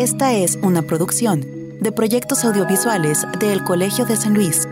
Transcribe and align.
Esta 0.00 0.32
es 0.32 0.58
una 0.62 0.80
producción 0.80 1.44
de 1.78 1.92
proyectos 1.92 2.42
audiovisuales 2.46 3.26
del 3.38 3.62
Colegio 3.62 4.06
de 4.06 4.16
San 4.16 4.32
Luis. 4.32 4.66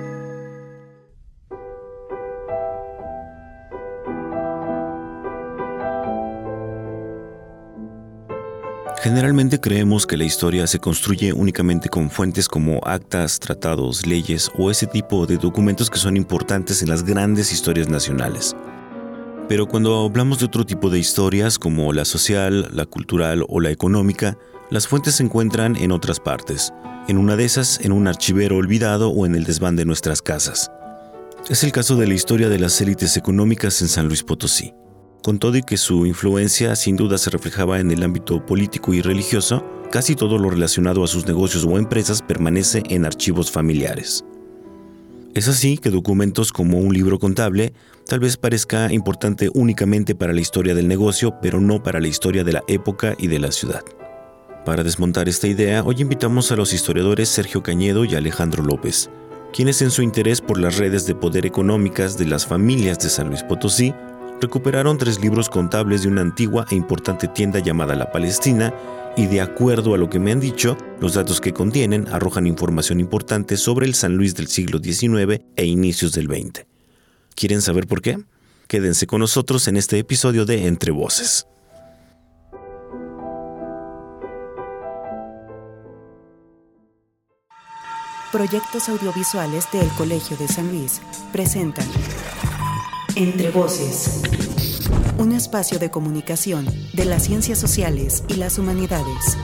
Generalmente 9.02 9.60
creemos 9.60 10.06
que 10.06 10.16
la 10.16 10.24
historia 10.24 10.66
se 10.66 10.78
construye 10.78 11.34
únicamente 11.34 11.90
con 11.90 12.08
fuentes 12.08 12.48
como 12.48 12.80
actas, 12.86 13.38
tratados, 13.38 14.06
leyes 14.06 14.50
o 14.56 14.70
ese 14.70 14.86
tipo 14.86 15.26
de 15.26 15.36
documentos 15.36 15.90
que 15.90 15.98
son 15.98 16.16
importantes 16.16 16.80
en 16.80 16.88
las 16.88 17.02
grandes 17.02 17.52
historias 17.52 17.90
nacionales. 17.90 18.56
Pero 19.46 19.66
cuando 19.66 20.06
hablamos 20.06 20.38
de 20.38 20.46
otro 20.46 20.64
tipo 20.64 20.88
de 20.88 20.98
historias 20.98 21.58
como 21.58 21.92
la 21.92 22.06
social, 22.06 22.70
la 22.72 22.86
cultural 22.86 23.44
o 23.46 23.60
la 23.60 23.70
económica, 23.70 24.38
las 24.70 24.86
fuentes 24.86 25.16
se 25.16 25.22
encuentran 25.22 25.76
en 25.76 25.92
otras 25.92 26.20
partes, 26.20 26.72
en 27.08 27.16
una 27.16 27.36
de 27.36 27.44
esas 27.44 27.80
en 27.80 27.92
un 27.92 28.06
archivero 28.06 28.56
olvidado 28.56 29.08
o 29.08 29.24
en 29.24 29.34
el 29.34 29.44
desván 29.44 29.76
de 29.76 29.86
nuestras 29.86 30.20
casas. 30.20 30.70
Es 31.48 31.64
el 31.64 31.72
caso 31.72 31.96
de 31.96 32.06
la 32.06 32.14
historia 32.14 32.50
de 32.50 32.58
las 32.58 32.78
élites 32.82 33.16
económicas 33.16 33.80
en 33.80 33.88
San 33.88 34.08
Luis 34.08 34.22
Potosí. 34.22 34.74
Con 35.22 35.38
todo 35.38 35.56
y 35.56 35.62
que 35.62 35.78
su 35.78 36.04
influencia 36.04 36.76
sin 36.76 36.96
duda 36.96 37.16
se 37.16 37.30
reflejaba 37.30 37.80
en 37.80 37.90
el 37.90 38.02
ámbito 38.02 38.44
político 38.44 38.92
y 38.92 39.00
religioso, 39.00 39.64
casi 39.90 40.14
todo 40.14 40.36
lo 40.38 40.50
relacionado 40.50 41.02
a 41.02 41.08
sus 41.08 41.26
negocios 41.26 41.64
o 41.64 41.78
empresas 41.78 42.20
permanece 42.20 42.82
en 42.90 43.06
archivos 43.06 43.50
familiares. 43.50 44.24
Es 45.34 45.48
así 45.48 45.78
que 45.78 45.90
documentos 45.90 46.52
como 46.52 46.78
un 46.78 46.92
libro 46.92 47.18
contable 47.18 47.72
tal 48.06 48.20
vez 48.20 48.36
parezca 48.36 48.92
importante 48.92 49.50
únicamente 49.54 50.14
para 50.14 50.32
la 50.32 50.40
historia 50.40 50.74
del 50.74 50.88
negocio, 50.88 51.36
pero 51.40 51.60
no 51.60 51.82
para 51.82 52.00
la 52.00 52.08
historia 52.08 52.44
de 52.44 52.52
la 52.52 52.62
época 52.68 53.14
y 53.18 53.28
de 53.28 53.38
la 53.38 53.50
ciudad. 53.50 53.82
Para 54.68 54.84
desmontar 54.84 55.30
esta 55.30 55.48
idea, 55.48 55.82
hoy 55.82 56.02
invitamos 56.02 56.52
a 56.52 56.56
los 56.56 56.74
historiadores 56.74 57.30
Sergio 57.30 57.62
Cañedo 57.62 58.04
y 58.04 58.14
Alejandro 58.14 58.62
López, 58.62 59.08
quienes 59.50 59.80
en 59.80 59.90
su 59.90 60.02
interés 60.02 60.42
por 60.42 60.60
las 60.60 60.76
redes 60.76 61.06
de 61.06 61.14
poder 61.14 61.46
económicas 61.46 62.18
de 62.18 62.26
las 62.26 62.46
familias 62.46 62.98
de 62.98 63.08
San 63.08 63.28
Luis 63.28 63.42
Potosí, 63.42 63.94
recuperaron 64.42 64.98
tres 64.98 65.22
libros 65.22 65.48
contables 65.48 66.02
de 66.02 66.08
una 66.08 66.20
antigua 66.20 66.66
e 66.70 66.74
importante 66.74 67.28
tienda 67.28 67.60
llamada 67.60 67.94
La 67.94 68.12
Palestina 68.12 68.74
y 69.16 69.26
de 69.26 69.40
acuerdo 69.40 69.94
a 69.94 69.96
lo 69.96 70.10
que 70.10 70.18
me 70.18 70.32
han 70.32 70.40
dicho, 70.40 70.76
los 71.00 71.14
datos 71.14 71.40
que 71.40 71.54
contienen 71.54 72.06
arrojan 72.08 72.46
información 72.46 73.00
importante 73.00 73.56
sobre 73.56 73.86
el 73.86 73.94
San 73.94 74.18
Luis 74.18 74.34
del 74.34 74.48
siglo 74.48 74.80
XIX 74.80 75.42
e 75.56 75.64
inicios 75.64 76.12
del 76.12 76.26
XX. 76.26 76.66
¿Quieren 77.34 77.62
saber 77.62 77.86
por 77.86 78.02
qué? 78.02 78.18
Quédense 78.66 79.06
con 79.06 79.20
nosotros 79.20 79.66
en 79.66 79.78
este 79.78 79.98
episodio 79.98 80.44
de 80.44 80.66
Entre 80.66 80.90
Voces. 80.90 81.46
Proyectos 88.32 88.90
audiovisuales 88.90 89.64
del 89.72 89.88
Colegio 89.96 90.36
de 90.36 90.48
San 90.48 90.68
Luis 90.68 91.00
presentan 91.32 91.86
Entre 93.14 93.50
Voces, 93.50 94.20
un 95.16 95.32
espacio 95.32 95.78
de 95.78 95.90
comunicación 95.90 96.66
de 96.92 97.06
las 97.06 97.24
ciencias 97.24 97.58
sociales 97.58 98.24
y 98.28 98.34
las 98.34 98.58
humanidades. 98.58 99.38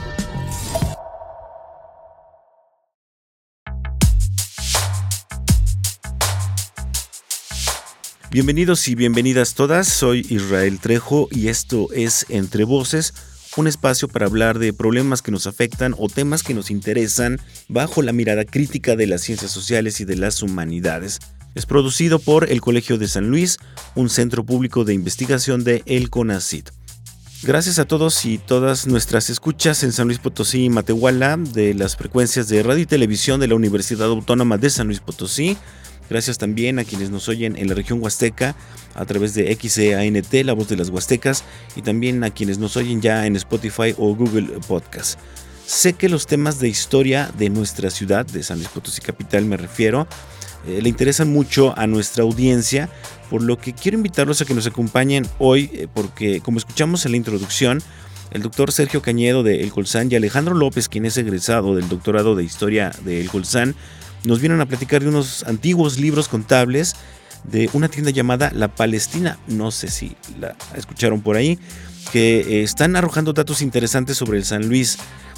Bienvenidos 8.29 8.87
y 8.87 8.93
bienvenidas 8.93 9.55
todas, 9.55 9.87
soy 9.87 10.27
Israel 10.29 10.79
Trejo 10.79 11.27
y 11.31 11.47
esto 11.47 11.87
es 11.91 12.27
Entre 12.29 12.65
Voces, 12.65 13.15
un 13.55 13.67
espacio 13.67 14.07
para 14.07 14.25
hablar 14.25 14.59
de 14.59 14.73
problemas 14.73 15.21
que 15.21 15.31
nos 15.31 15.47
afectan 15.47 15.95
o 15.97 16.09
temas 16.09 16.43
que 16.43 16.53
nos 16.53 16.71
interesan 16.71 17.39
bajo 17.67 18.01
la 18.01 18.11
mirada 18.11 18.45
crítica 18.45 18.95
de 18.95 19.07
las 19.07 19.21
ciencias 19.21 19.51
sociales 19.51 19.99
y 20.01 20.05
de 20.05 20.17
las 20.17 20.41
humanidades. 20.41 21.19
Es 21.55 21.65
producido 21.65 22.19
por 22.19 22.51
el 22.51 22.61
Colegio 22.61 22.97
de 22.97 23.07
San 23.07 23.29
Luis, 23.29 23.57
un 23.95 24.09
centro 24.09 24.45
público 24.45 24.83
de 24.83 24.93
investigación 24.93 25.63
de 25.63 25.83
El 25.85 26.09
CONACID. 26.09 26.65
Gracias 27.43 27.79
a 27.79 27.85
todos 27.85 28.25
y 28.25 28.39
todas 28.39 28.87
nuestras 28.87 29.29
escuchas 29.29 29.83
en 29.83 29.91
San 29.91 30.07
Luis 30.07 30.19
Potosí 30.19 30.65
y 30.65 30.69
Matehuala 30.69 31.37
de 31.37 31.73
las 31.73 31.95
frecuencias 31.95 32.47
de 32.49 32.63
radio 32.63 32.81
y 32.81 32.85
televisión 32.87 33.39
de 33.39 33.47
la 33.47 33.55
Universidad 33.55 34.07
Autónoma 34.07 34.57
de 34.57 34.69
San 34.69 34.87
Luis 34.87 34.99
Potosí, 34.99 35.55
Gracias 36.09 36.37
también 36.37 36.79
a 36.79 36.83
quienes 36.83 37.09
nos 37.09 37.27
oyen 37.29 37.55
en 37.57 37.67
la 37.67 37.73
región 37.73 38.01
huasteca 38.01 38.55
a 38.93 39.05
través 39.05 39.33
de 39.33 39.55
XEANT, 39.55 40.33
la 40.45 40.53
voz 40.53 40.69
de 40.69 40.77
las 40.77 40.89
huastecas, 40.89 41.43
y 41.75 41.81
también 41.81 42.23
a 42.23 42.29
quienes 42.29 42.59
nos 42.59 42.77
oyen 42.77 43.01
ya 43.01 43.25
en 43.25 43.35
Spotify 43.35 43.95
o 43.97 44.15
Google 44.15 44.59
Podcast. 44.67 45.19
Sé 45.65 45.93
que 45.93 46.09
los 46.09 46.27
temas 46.27 46.59
de 46.59 46.69
historia 46.69 47.31
de 47.37 47.49
nuestra 47.49 47.89
ciudad, 47.89 48.25
de 48.25 48.43
San 48.43 48.57
Luis 48.57 48.69
Potosí 48.69 49.01
Capital 49.01 49.45
me 49.45 49.57
refiero, 49.57 50.07
eh, 50.67 50.79
le 50.81 50.89
interesan 50.89 51.31
mucho 51.31 51.77
a 51.77 51.87
nuestra 51.87 52.23
audiencia, 52.23 52.89
por 53.29 53.41
lo 53.41 53.57
que 53.57 53.73
quiero 53.73 53.97
invitarlos 53.97 54.41
a 54.41 54.45
que 54.45 54.53
nos 54.53 54.67
acompañen 54.67 55.27
hoy, 55.39 55.71
eh, 55.73 55.87
porque 55.91 56.39
como 56.39 56.59
escuchamos 56.59 57.05
en 57.05 57.11
la 57.11 57.17
introducción, 57.17 57.81
el 58.31 58.41
doctor 58.41 58.71
Sergio 58.71 59.01
Cañedo 59.01 59.43
de 59.43 59.61
El 59.61 59.71
Colsan 59.71 60.11
y 60.11 60.15
Alejandro 60.15 60.55
López, 60.55 60.89
quien 60.89 61.05
es 61.05 61.17
egresado 61.17 61.75
del 61.75 61.89
doctorado 61.89 62.35
de 62.35 62.43
Historia 62.43 62.91
de 63.03 63.21
El 63.21 63.29
Colsan, 63.29 63.75
nos 64.25 64.39
vienen 64.39 64.61
a 64.61 64.65
platicar 64.65 65.01
de 65.01 65.09
unos 65.09 65.43
antiguos 65.43 65.99
libros 65.99 66.27
contables 66.27 66.95
de 67.43 67.69
una 67.73 67.89
tienda 67.89 68.11
llamada 68.11 68.51
La 68.53 68.67
Palestina. 68.67 69.37
No 69.47 69.71
sé 69.71 69.89
si 69.89 70.15
la 70.39 70.55
escucharon 70.75 71.21
por 71.21 71.35
ahí, 71.35 71.59
que 72.11 72.39
eh, 72.39 72.63
están 72.63 72.95
arrojando 72.95 73.33
datos 73.33 73.61
interesantes 73.61 74.17
sobre 74.17 74.37
el 74.37 74.45
San 74.45 74.67
Luis 74.67 74.97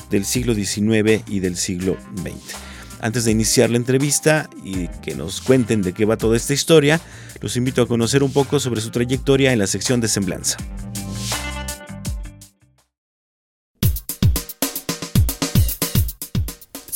del 0.10 0.26
siglo 0.26 0.54
XIX 0.54 1.24
y 1.28 1.40
del 1.40 1.58
siglo 1.58 1.98
XX. 2.16 2.56
Antes 3.00 3.26
de 3.26 3.32
iniciar 3.32 3.70
la 3.70 3.78
entrevista 3.78 4.50
y 4.64 4.88
que 4.88 5.16
nos 5.16 5.42
cuenten 5.42 5.82
de 5.82 5.94
qué 5.94 6.06
va 6.06 6.18
toda 6.18 6.36
esta 6.36 6.54
historia, 6.54 7.00
los 7.42 7.56
invito 7.56 7.82
a 7.82 7.88
conocer 7.88 8.24
un 8.24 8.32
poco 8.32 8.60
sobre 8.60 8.82
su 8.82 8.90
trayectoria 8.90 9.54
en 9.54 9.60
la 9.60 9.68
sección 9.68 10.02
de 10.02 10.08
Semblanza. 10.08 10.58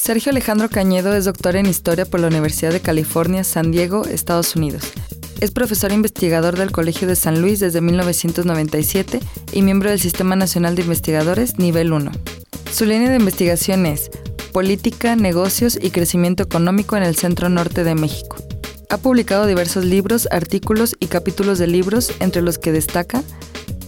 Sergio 0.01 0.31
Alejandro 0.31 0.67
Cañedo 0.67 1.13
es 1.13 1.25
doctor 1.25 1.56
en 1.56 1.67
Historia 1.67 2.06
por 2.06 2.19
la 2.19 2.25
Universidad 2.25 2.72
de 2.72 2.79
California, 2.79 3.44
San 3.44 3.69
Diego, 3.69 4.03
Estados 4.03 4.56
Unidos. 4.56 4.81
Es 5.39 5.51
profesor 5.51 5.91
investigador 5.91 6.57
del 6.57 6.72
Colegio 6.72 7.07
de 7.07 7.16
San 7.16 7.39
Luis 7.39 7.59
desde 7.59 7.81
1997 7.81 9.19
y 9.51 9.62
miembro 9.62 9.91
del 9.91 10.00
Sistema 10.00 10.35
Nacional 10.35 10.73
de 10.73 10.81
Investigadores 10.81 11.59
Nivel 11.59 11.94
1. 11.94 12.09
Su 12.73 12.85
línea 12.85 13.12
de 13.12 13.17
investigación 13.17 13.85
es 13.85 14.09
Política, 14.51 15.16
Negocios 15.16 15.78
y 15.79 15.91
Crecimiento 15.91 16.41
Económico 16.41 16.97
en 16.97 17.03
el 17.03 17.16
Centro 17.16 17.50
Norte 17.50 17.83
de 17.83 17.94
México. 17.94 18.38
Ha 18.89 18.97
publicado 18.97 19.45
diversos 19.45 19.85
libros, 19.85 20.28
artículos 20.31 20.95
y 21.00 21.06
capítulos 21.06 21.59
de 21.59 21.68
libros, 21.68 22.12
entre 22.19 22.41
los 22.41 22.57
que 22.57 22.72
destaca 22.72 23.22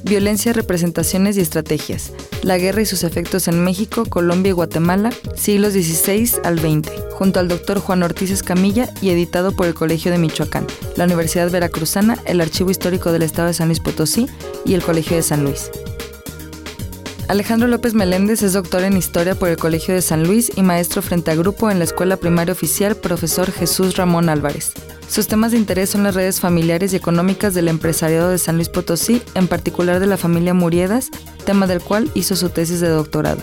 Violencia, 0.03 0.51
representaciones 0.51 1.37
y 1.37 1.41
estrategias. 1.41 2.11
La 2.41 2.57
guerra 2.57 2.81
y 2.81 2.85
sus 2.85 3.05
efectos 3.05 3.47
en 3.47 3.63
México, 3.63 4.03
Colombia 4.05 4.49
y 4.49 4.53
Guatemala, 4.53 5.11
siglos 5.35 5.73
XVI 5.73 6.29
al 6.43 6.59
XX, 6.59 6.91
junto 7.11 7.39
al 7.39 7.47
doctor 7.47 7.79
Juan 7.79 8.03
Ortiz 8.03 8.29
Escamilla 8.29 8.89
y 9.01 9.11
editado 9.11 9.53
por 9.53 9.65
el 9.65 9.73
Colegio 9.73 10.11
de 10.11 10.17
Michoacán, 10.17 10.67
la 10.97 11.05
Universidad 11.05 11.49
Veracruzana, 11.49 12.17
el 12.25 12.41
Archivo 12.41 12.69
Histórico 12.69 13.13
del 13.13 13.21
Estado 13.21 13.47
de 13.47 13.53
San 13.53 13.69
Luis 13.69 13.79
Potosí 13.79 14.27
y 14.65 14.73
el 14.73 14.83
Colegio 14.83 15.15
de 15.15 15.23
San 15.23 15.43
Luis. 15.43 15.71
Alejandro 17.29 17.69
López 17.69 17.93
Meléndez 17.93 18.43
es 18.43 18.51
doctor 18.51 18.83
en 18.83 18.97
Historia 18.97 19.35
por 19.35 19.47
el 19.47 19.57
Colegio 19.57 19.93
de 19.93 20.01
San 20.01 20.25
Luis 20.25 20.51
y 20.57 20.63
maestro 20.63 21.01
frente 21.01 21.31
a 21.31 21.35
grupo 21.35 21.71
en 21.71 21.79
la 21.79 21.85
Escuela 21.85 22.17
Primaria 22.17 22.51
Oficial 22.51 22.97
Profesor 22.97 23.49
Jesús 23.51 23.95
Ramón 23.95 24.27
Álvarez. 24.27 24.73
Sus 25.07 25.27
temas 25.27 25.51
de 25.51 25.57
interés 25.57 25.89
son 25.89 26.03
las 26.03 26.15
redes 26.15 26.39
familiares 26.39 26.93
y 26.93 26.95
económicas 26.95 27.53
del 27.53 27.67
empresariado 27.67 28.29
de 28.29 28.37
San 28.37 28.55
Luis 28.55 28.69
Potosí, 28.69 29.21
en 29.35 29.47
particular 29.47 29.99
de 29.99 30.07
la 30.07 30.17
familia 30.17 30.53
Muriedas, 30.53 31.09
tema 31.45 31.67
del 31.67 31.81
cual 31.81 32.09
hizo 32.15 32.35
su 32.35 32.49
tesis 32.49 32.79
de 32.79 32.89
doctorado. 32.89 33.41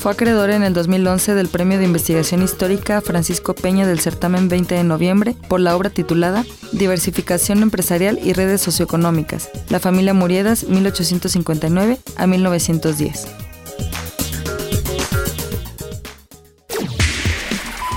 Fue 0.00 0.12
acreedor 0.12 0.48
en 0.48 0.62
el 0.62 0.72
2011 0.72 1.34
del 1.34 1.48
Premio 1.48 1.76
de 1.76 1.84
Investigación 1.84 2.42
Histórica 2.42 3.02
Francisco 3.02 3.54
Peña 3.54 3.86
del 3.86 4.00
certamen 4.00 4.48
20 4.48 4.74
de 4.74 4.82
noviembre 4.82 5.36
por 5.46 5.60
la 5.60 5.76
obra 5.76 5.90
titulada 5.90 6.46
Diversificación 6.72 7.62
empresarial 7.62 8.18
y 8.22 8.32
redes 8.32 8.62
socioeconómicas, 8.62 9.50
la 9.68 9.78
familia 9.78 10.14
Muriedas 10.14 10.64
1859 10.64 11.98
a 12.16 12.26
1910. 12.26 13.26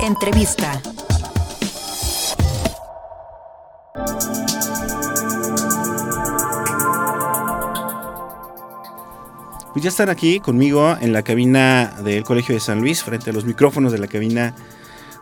Entrevista. 0.04 0.82
Pues 9.74 9.82
ya 9.82 9.90
están 9.90 10.10
aquí 10.10 10.40
conmigo 10.40 10.96
en 11.02 11.14
la 11.14 11.24
cabina 11.24 11.96
del 12.04 12.24
Colegio 12.24 12.54
de 12.54 12.62
San 12.62 12.80
Luis, 12.80 13.04
frente 13.04 13.32
a 13.32 13.34
los 13.34 13.44
micrófonos 13.44 13.92
de 13.92 13.98
la 13.98 14.06
cabina 14.06 14.54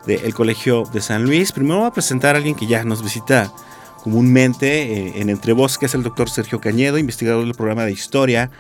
del 0.06 0.34
Colegio 0.34 0.84
de 0.92 1.00
San 1.00 1.24
Luis. 1.24 1.54
Primero 1.54 1.80
voy 1.80 1.88
a 1.88 1.92
presentar 1.92 2.36
a 2.36 2.40
alguien 2.40 2.56
que 2.56 2.68
ya 2.68 2.84
nos 2.84 3.02
visita 3.02 3.50
comúnmente 4.04 5.08
eh, 5.08 5.22
en 5.22 5.30
Entre 5.30 5.54
Voz, 5.54 5.78
que 5.78 5.86
es 5.86 5.96
el 5.96 6.04
doctor 6.04 6.30
Sergio 6.30 6.60
Cañedo, 6.60 6.98
investigador 6.98 7.46
del 7.46 7.54
programa 7.54 7.86
de 7.86 7.94
Historia 7.94 8.52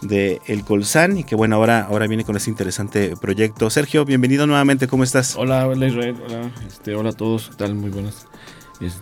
de 0.00 0.40
El 0.46 0.64
Colsan 0.64 1.18
y 1.18 1.24
que 1.24 1.34
bueno, 1.34 1.56
ahora, 1.56 1.82
ahora 1.82 2.06
viene 2.06 2.24
con 2.24 2.36
este 2.36 2.48
interesante 2.48 3.14
proyecto. 3.20 3.68
Sergio, 3.68 4.06
bienvenido 4.06 4.46
nuevamente, 4.46 4.88
¿cómo 4.88 5.04
estás? 5.04 5.36
Hola, 5.36 5.66
hola 5.66 5.86
Israel, 5.86 6.16
hola, 6.26 6.50
este, 6.66 6.94
hola 6.94 7.10
a 7.10 7.12
todos, 7.12 7.50
¿qué 7.50 7.56
tal? 7.56 7.74
Muy 7.74 7.90
buenas. 7.90 8.26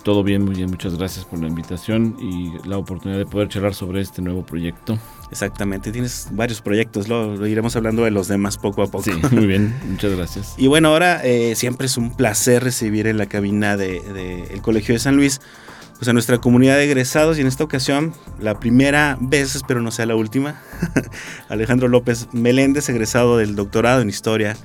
todo 0.02 0.24
bien, 0.24 0.44
muy 0.44 0.56
bien, 0.56 0.68
muchas 0.68 0.96
gracias 0.96 1.26
por 1.26 1.38
la 1.38 1.46
invitación 1.46 2.16
y 2.18 2.52
la 2.68 2.76
oportunidad 2.76 3.18
de 3.18 3.26
poder 3.26 3.48
charlar 3.48 3.74
sobre 3.74 4.00
este 4.00 4.20
nuevo 4.20 4.44
proyecto. 4.44 4.98
Exactamente, 5.30 5.90
tienes 5.90 6.28
varios 6.32 6.60
proyectos, 6.60 7.08
lo, 7.08 7.46
iremos 7.46 7.74
hablando 7.76 8.04
de 8.04 8.10
los 8.10 8.28
demás 8.28 8.56
poco 8.58 8.82
a 8.82 8.86
poco. 8.86 9.04
Sí, 9.04 9.12
muy 9.30 9.46
bien, 9.46 9.74
muchas 9.88 10.14
gracias. 10.16 10.54
Y 10.56 10.66
bueno, 10.66 10.88
ahora 10.88 11.20
eh, 11.24 11.54
siempre 11.56 11.86
es 11.86 11.96
un 11.96 12.14
placer 12.14 12.62
recibir 12.62 13.06
en 13.06 13.18
la 13.18 13.26
cabina 13.26 13.76
del 13.76 14.14
de, 14.14 14.60
Colegio 14.62 14.94
de 14.94 14.98
San 14.98 15.16
Luis 15.16 15.40
pues 15.98 16.08
a 16.08 16.12
nuestra 16.12 16.38
comunidad 16.38 16.76
de 16.76 16.84
egresados 16.84 17.38
y 17.38 17.40
en 17.40 17.46
esta 17.46 17.62
ocasión, 17.62 18.14
la 18.40 18.58
primera 18.58 19.16
vez, 19.20 19.54
espero 19.54 19.80
no 19.80 19.92
sea 19.92 20.06
la 20.06 20.16
última, 20.16 20.60
Alejandro 21.48 21.86
López 21.86 22.26
Meléndez, 22.32 22.88
egresado 22.88 23.38
del 23.38 23.54
doctorado 23.54 24.02
en 24.02 24.08
Historia 24.08 24.56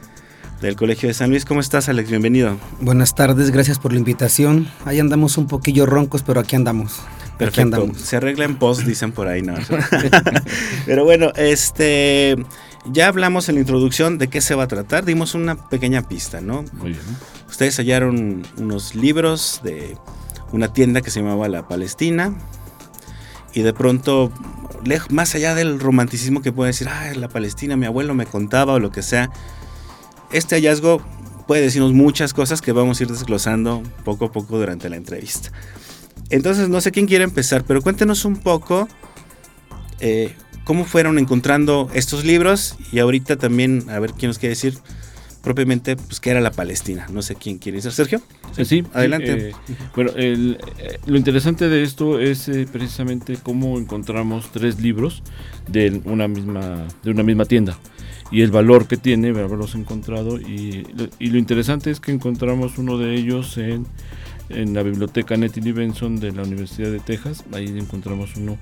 del 0.61 0.75
Colegio 0.75 1.07
de 1.07 1.13
San 1.13 1.29
Luis. 1.29 1.45
¿Cómo 1.45 1.59
estás, 1.59 1.87
Alex? 1.87 2.09
Bienvenido. 2.09 2.57
Buenas 2.81 3.15
tardes, 3.15 3.51
gracias 3.51 3.79
por 3.79 3.93
la 3.93 3.99
invitación. 3.99 4.67
Ahí 4.85 4.99
andamos 4.99 5.37
un 5.37 5.47
poquillo 5.47 5.85
roncos, 5.85 6.23
pero 6.23 6.39
aquí 6.39 6.55
andamos. 6.55 6.99
Perfecto. 7.39 7.89
Se 7.95 8.17
arregla 8.17 8.43
en 8.43 8.57
post, 8.57 8.81
dicen 8.81 9.13
por 9.13 9.27
ahí, 9.27 9.41
¿no? 9.41 9.55
Pero 10.85 11.05
bueno, 11.05 11.31
este. 11.35 12.35
Ya 12.85 13.07
hablamos 13.07 13.49
en 13.49 13.55
la 13.55 13.61
introducción 13.61 14.17
de 14.17 14.27
qué 14.27 14.41
se 14.41 14.55
va 14.55 14.63
a 14.63 14.67
tratar, 14.67 15.05
dimos 15.05 15.35
una 15.35 15.69
pequeña 15.69 16.07
pista, 16.07 16.41
¿no? 16.41 16.65
Muy 16.73 16.91
bien. 16.91 17.01
Ustedes 17.47 17.77
hallaron 17.77 18.43
unos 18.57 18.95
libros 18.95 19.61
de 19.63 19.97
una 20.51 20.73
tienda 20.73 21.01
que 21.01 21.11
se 21.11 21.21
llamaba 21.21 21.47
La 21.47 21.67
Palestina 21.67 22.33
y 23.53 23.61
de 23.61 23.73
pronto, 23.73 24.31
más 25.09 25.35
allá 25.35 25.55
del 25.55 25.79
romanticismo 25.79 26.41
que 26.41 26.51
puede 26.51 26.69
decir, 26.69 26.87
ah, 26.89 27.11
la 27.15 27.29
Palestina, 27.29 27.75
mi 27.75 27.85
abuelo 27.85 28.13
me 28.13 28.25
contaba 28.25 28.73
o 28.73 28.79
lo 28.79 28.91
que 28.91 29.01
sea, 29.01 29.29
este 30.31 30.55
hallazgo 30.55 31.01
puede 31.47 31.63
decirnos 31.63 31.93
muchas 31.93 32.33
cosas 32.33 32.61
que 32.61 32.71
vamos 32.71 32.99
a 32.99 33.03
ir 33.03 33.09
desglosando 33.09 33.81
poco 34.03 34.25
a 34.25 34.31
poco 34.31 34.57
durante 34.57 34.89
la 34.89 34.97
entrevista. 34.97 35.51
Entonces, 36.29 36.69
no 36.69 36.81
sé 36.81 36.91
quién 36.91 37.07
quiere 37.07 37.23
empezar, 37.23 37.63
pero 37.65 37.81
cuéntenos 37.81 38.25
un 38.25 38.37
poco 38.37 38.87
eh, 39.99 40.33
cómo 40.63 40.85
fueron 40.85 41.17
encontrando 41.17 41.89
estos 41.93 42.25
libros 42.25 42.75
y 42.91 42.99
ahorita 42.99 43.37
también, 43.37 43.85
a 43.89 43.99
ver 43.99 44.13
quién 44.13 44.29
nos 44.29 44.37
quiere 44.37 44.51
decir 44.51 44.77
propiamente, 45.41 45.95
pues 45.95 46.19
qué 46.19 46.31
era 46.31 46.41
la 46.41 46.51
Palestina. 46.51 47.07
No 47.11 47.21
sé 47.21 47.35
quién 47.35 47.57
quiere 47.57 47.77
decir, 47.77 47.91
Sergio. 47.91 48.21
Sí, 48.55 48.65
sí 48.65 48.83
adelante. 48.93 49.49
Eh, 49.49 49.53
bueno, 49.95 50.11
eh, 50.15 50.57
lo 51.05 51.17
interesante 51.17 51.69
de 51.69 51.81
esto 51.81 52.19
es 52.19 52.49
precisamente 52.71 53.37
cómo 53.41 53.77
encontramos 53.79 54.51
tres 54.51 54.79
libros 54.81 55.23
de 55.67 56.01
una 56.05 56.27
misma, 56.27 56.87
de 57.03 57.11
una 57.11 57.23
misma 57.23 57.45
tienda 57.45 57.77
y 58.31 58.41
el 58.41 58.51
valor 58.51 58.87
que 58.87 58.97
tiene 58.97 59.29
haberlos 59.29 59.75
encontrado 59.75 60.39
y, 60.39 60.85
y, 61.17 61.27
lo 61.27 61.37
interesante 61.37 61.89
es 61.89 61.99
que 61.99 62.11
encontramos 62.11 62.77
uno 62.77 62.97
de 62.97 63.15
ellos 63.15 63.57
en 63.57 63.87
en 64.49 64.73
la 64.73 64.83
biblioteca 64.83 65.37
Nettie 65.37 65.71
Benson 65.73 66.19
de 66.19 66.31
la 66.31 66.43
Universidad 66.43 66.91
de 66.91 66.99
Texas. 66.99 67.43
Ahí 67.53 67.67
encontramos 67.77 68.35
uno 68.35 68.57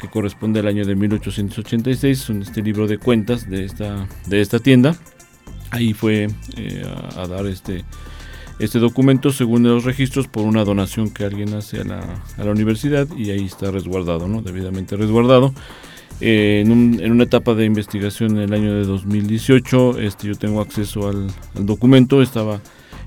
que 0.00 0.08
corresponde 0.08 0.60
al 0.60 0.66
año 0.66 0.84
de 0.84 0.94
1886, 0.94 2.30
este 2.30 2.62
libro 2.62 2.86
de 2.86 2.98
cuentas 2.98 3.48
de 3.48 3.64
esta, 3.64 4.06
de 4.26 4.40
esta 4.40 4.58
tienda. 4.58 4.96
Ahí 5.70 5.92
fue 5.92 6.28
eh, 6.56 6.84
a, 7.16 7.26
dar 7.26 7.46
este, 7.46 7.84
este 8.58 8.78
documento 8.78 9.32
según 9.32 9.64
los 9.64 9.84
registros 9.84 10.28
por 10.28 10.44
una 10.44 10.64
donación 10.64 11.10
que 11.10 11.24
alguien 11.24 11.54
hace 11.54 11.80
a 11.80 11.84
la, 11.84 12.22
a 12.36 12.44
la 12.44 12.50
universidad 12.50 13.08
y 13.16 13.30
ahí 13.30 13.44
está 13.44 13.70
resguardado, 13.70 14.28
¿no? 14.28 14.42
debidamente 14.42 14.96
resguardado. 14.96 15.52
Eh, 16.20 16.62
en, 16.64 16.70
un, 16.70 17.00
en, 17.02 17.10
una 17.10 17.24
etapa 17.24 17.54
de 17.54 17.64
investigación 17.64 18.36
en 18.36 18.42
el 18.44 18.52
año 18.52 18.72
de 18.72 18.84
2018, 18.84 19.98
este, 19.98 20.28
yo 20.28 20.36
tengo 20.36 20.60
acceso 20.60 21.08
al, 21.08 21.26
al 21.56 21.66
documento, 21.66 22.22
estaba 22.22 22.60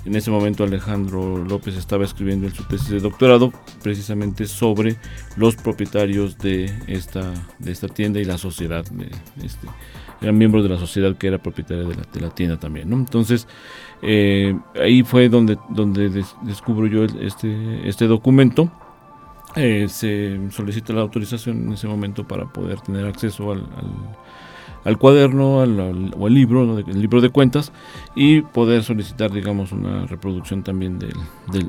en 0.07 0.15
ese 0.15 0.31
momento 0.31 0.63
Alejandro 0.63 1.37
López 1.37 1.75
estaba 1.75 2.05
escribiendo 2.05 2.47
en 2.47 2.53
su 2.53 2.63
tesis 2.63 2.89
de 2.89 3.01
doctorado 3.01 3.51
precisamente 3.83 4.47
sobre 4.47 4.95
los 5.35 5.57
propietarios 5.57 6.37
de 6.37 6.71
esta, 6.87 7.33
de 7.59 7.73
esta 7.73 7.89
tienda 7.89 8.21
y 8.21 8.23
la 8.23 8.37
sociedad. 8.37 8.85
De 8.85 9.09
este, 9.45 9.67
eran 10.21 10.37
miembros 10.37 10.63
de 10.63 10.69
la 10.69 10.79
sociedad 10.79 11.17
que 11.17 11.27
era 11.27 11.39
propietaria 11.39 11.83
de 11.83 12.21
la, 12.21 12.29
tienda 12.29 12.57
también. 12.57 12.93
Entonces, 12.93 13.49
eh, 14.01 14.57
ahí 14.81 15.03
fue 15.03 15.27
donde, 15.27 15.57
donde 15.69 16.09
descubro 16.43 16.87
yo 16.87 17.03
este, 17.03 17.87
este 17.87 18.07
documento. 18.07 18.71
Eh, 19.57 19.87
se 19.89 20.39
solicita 20.51 20.93
la 20.93 21.01
autorización 21.01 21.67
en 21.67 21.73
ese 21.73 21.87
momento 21.87 22.25
para 22.25 22.45
poder 22.45 22.79
tener 22.79 23.05
acceso 23.05 23.51
al 23.51 23.59
al 23.59 24.17
cuaderno 24.97 25.59
al, 25.59 26.13
o 26.17 26.27
al 26.27 26.33
libro, 26.33 26.79
el 26.79 27.01
libro 27.01 27.19
de 27.19 27.29
cuentas, 27.29 27.73
y 28.15 28.41
poder 28.41 28.83
solicitar, 28.83 29.31
digamos, 29.31 29.73
una 29.73 30.05
reproducción 30.05 30.63
también 30.63 30.97
del, 30.97 31.13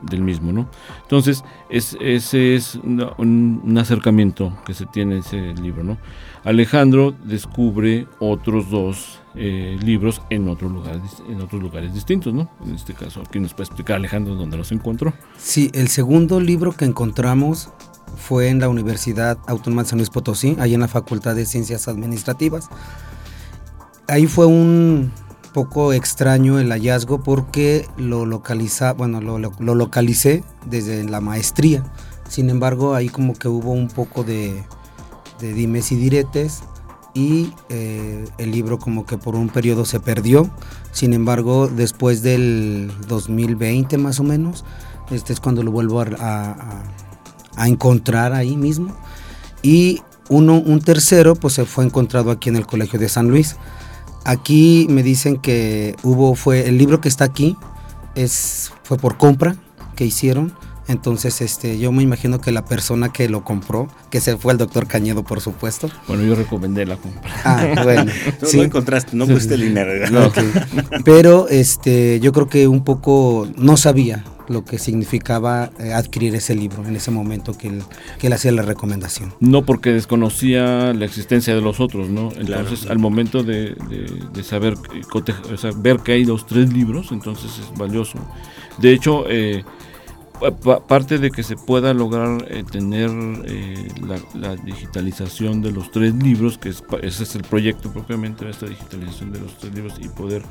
del, 0.08 0.22
mismo. 0.22 0.52
¿no? 0.52 0.68
Entonces, 1.02 1.42
es, 1.68 1.96
ese 2.00 2.54
es 2.54 2.76
un, 2.76 3.76
acercamiento 3.76 4.56
que 4.64 4.74
se 4.74 4.86
tiene 4.86 5.14
en 5.14 5.18
ese 5.20 5.54
libro. 5.60 5.82
¿no? 5.82 5.98
Alejandro 6.44 7.12
descubre 7.24 8.06
otros 8.20 8.70
dos 8.70 9.18
eh, 9.34 9.76
libros 9.82 10.22
en 10.30 10.48
otros 10.48 10.70
lugares 10.72 11.22
en 11.28 11.40
otros 11.40 11.62
lugares 11.62 11.94
distintos, 11.94 12.34
¿no? 12.34 12.50
En 12.64 12.74
este 12.74 12.92
caso, 12.94 13.22
aquí 13.24 13.38
nos 13.38 13.54
puede 13.54 13.66
explicar 13.66 13.96
Alejandro 13.96 14.34
dónde 14.34 14.56
los 14.56 14.72
encontró. 14.72 15.12
Sí, 15.36 15.70
el 15.74 15.88
segundo 15.88 16.40
libro 16.40 16.72
que 16.72 16.84
encontramos 16.84 17.68
fue 18.16 18.48
en 18.48 18.58
la 18.58 18.68
Universidad 18.68 19.38
Autónoma 19.46 19.82
de 19.82 19.90
San 19.90 19.98
Luis 19.98 20.10
Potosí, 20.10 20.56
ahí 20.58 20.74
en 20.74 20.80
la 20.80 20.88
Facultad 20.88 21.36
de 21.36 21.46
Ciencias 21.46 21.88
Administrativas. 21.88 22.68
Ahí 24.08 24.26
fue 24.26 24.46
un 24.46 25.12
poco 25.52 25.92
extraño 25.92 26.58
el 26.58 26.70
hallazgo 26.70 27.22
porque 27.22 27.86
lo 27.96 28.26
localiza, 28.26 28.92
bueno, 28.92 29.20
lo, 29.20 29.38
localicé 29.74 30.44
desde 30.66 31.04
la 31.04 31.20
maestría. 31.20 31.84
Sin 32.28 32.50
embargo, 32.50 32.94
ahí 32.94 33.08
como 33.08 33.34
que 33.34 33.48
hubo 33.48 33.72
un 33.72 33.88
poco 33.88 34.24
de, 34.24 34.64
dimes 35.40 35.92
y 35.92 35.96
diretes 35.96 36.62
y 37.14 37.52
eh, 37.68 38.24
el 38.38 38.50
libro 38.50 38.78
como 38.78 39.06
que 39.06 39.16
por 39.18 39.36
un 39.36 39.48
periodo 39.48 39.84
se 39.84 40.00
perdió. 40.00 40.50
Sin 40.92 41.12
embargo, 41.12 41.68
después 41.68 42.22
del 42.22 42.90
2020 43.06 43.98
más 43.98 44.20
o 44.20 44.24
menos, 44.24 44.64
este 45.10 45.32
es 45.32 45.40
cuando 45.40 45.62
lo 45.62 45.70
vuelvo 45.70 46.00
a 46.00 46.84
a 47.58 47.68
encontrar 47.68 48.32
ahí 48.32 48.56
mismo. 48.56 48.96
Y 49.62 50.00
uno, 50.28 50.54
un 50.54 50.80
tercero, 50.80 51.34
pues 51.34 51.54
se 51.54 51.64
fue 51.64 51.84
encontrado 51.84 52.30
aquí 52.30 52.48
en 52.48 52.56
el 52.56 52.66
Colegio 52.66 52.98
de 52.98 53.08
San 53.08 53.28
Luis. 53.28 53.56
Aquí 54.28 54.86
me 54.90 55.02
dicen 55.02 55.38
que 55.38 55.96
hubo, 56.02 56.34
fue, 56.34 56.68
el 56.68 56.76
libro 56.76 57.00
que 57.00 57.08
está 57.08 57.24
aquí 57.24 57.56
es, 58.14 58.70
fue 58.82 58.98
por 58.98 59.16
compra 59.16 59.56
que 59.96 60.04
hicieron. 60.04 60.52
Entonces, 60.86 61.40
este, 61.40 61.78
yo 61.78 61.92
me 61.92 62.02
imagino 62.02 62.38
que 62.38 62.52
la 62.52 62.66
persona 62.66 63.10
que 63.10 63.30
lo 63.30 63.42
compró, 63.42 63.88
que 64.10 64.20
se 64.20 64.36
fue 64.36 64.52
el 64.52 64.58
doctor 64.58 64.86
Cañedo, 64.86 65.22
por 65.22 65.40
supuesto. 65.40 65.88
Bueno, 66.06 66.24
yo 66.24 66.34
recomendé 66.34 66.84
la 66.84 66.98
compra. 66.98 67.22
Ah, 67.42 67.82
bueno. 67.82 68.12
sí. 68.42 68.58
No 68.58 68.64
encontraste, 68.64 69.16
no 69.16 69.26
pusiste 69.26 69.54
el 69.54 69.62
dinero. 69.62 70.10
No. 70.10 70.30
Pero, 71.06 71.48
este, 71.48 72.20
yo 72.20 72.30
creo 72.32 72.50
que 72.50 72.68
un 72.68 72.84
poco 72.84 73.48
no 73.56 73.78
sabía 73.78 74.24
lo 74.48 74.64
que 74.64 74.78
significaba 74.78 75.70
eh, 75.78 75.92
adquirir 75.92 76.34
ese 76.34 76.54
libro 76.54 76.86
en 76.86 76.96
ese 76.96 77.10
momento 77.10 77.56
que 77.56 77.68
él, 77.68 77.82
que 78.18 78.28
él 78.28 78.32
hacía 78.32 78.52
la 78.52 78.62
recomendación. 78.62 79.34
No 79.40 79.64
porque 79.64 79.92
desconocía 79.92 80.92
la 80.92 81.04
existencia 81.04 81.54
de 81.54 81.60
los 81.60 81.80
otros, 81.80 82.08
¿no? 82.08 82.30
Entonces, 82.36 82.86
al 82.90 82.98
momento 82.98 83.42
de, 83.42 83.76
de, 84.32 84.42
saber, 84.42 84.74
o 85.12 85.56
sea, 85.56 85.70
ver 85.76 85.98
que 86.00 86.12
hay 86.12 86.24
los 86.24 86.46
tres 86.46 86.72
libros, 86.72 87.12
entonces 87.12 87.50
es 87.58 87.78
valioso. 87.78 88.18
De 88.78 88.92
hecho, 88.92 89.24
eh, 89.28 89.64
parte 90.86 91.18
de 91.18 91.30
que 91.30 91.42
se 91.42 91.56
pueda 91.56 91.92
lograr 91.92 92.46
eh, 92.48 92.62
tener 92.70 93.10
eh, 93.44 93.88
la, 94.34 94.54
digitalización 94.56 95.62
de 95.62 95.72
los 95.72 95.90
tres 95.90 96.14
libros, 96.14 96.58
que 96.58 96.68
es, 96.68 96.82
ese 97.02 97.22
es 97.24 97.34
el 97.34 97.42
proyecto 97.42 97.92
propiamente 97.92 98.44
de 98.44 98.52
esta 98.52 98.66
digitalización 98.66 99.32
de 99.32 99.40
los 99.40 99.58
tres 99.58 99.74
libros 99.74 99.94
y 100.00 100.08
poder 100.08 100.42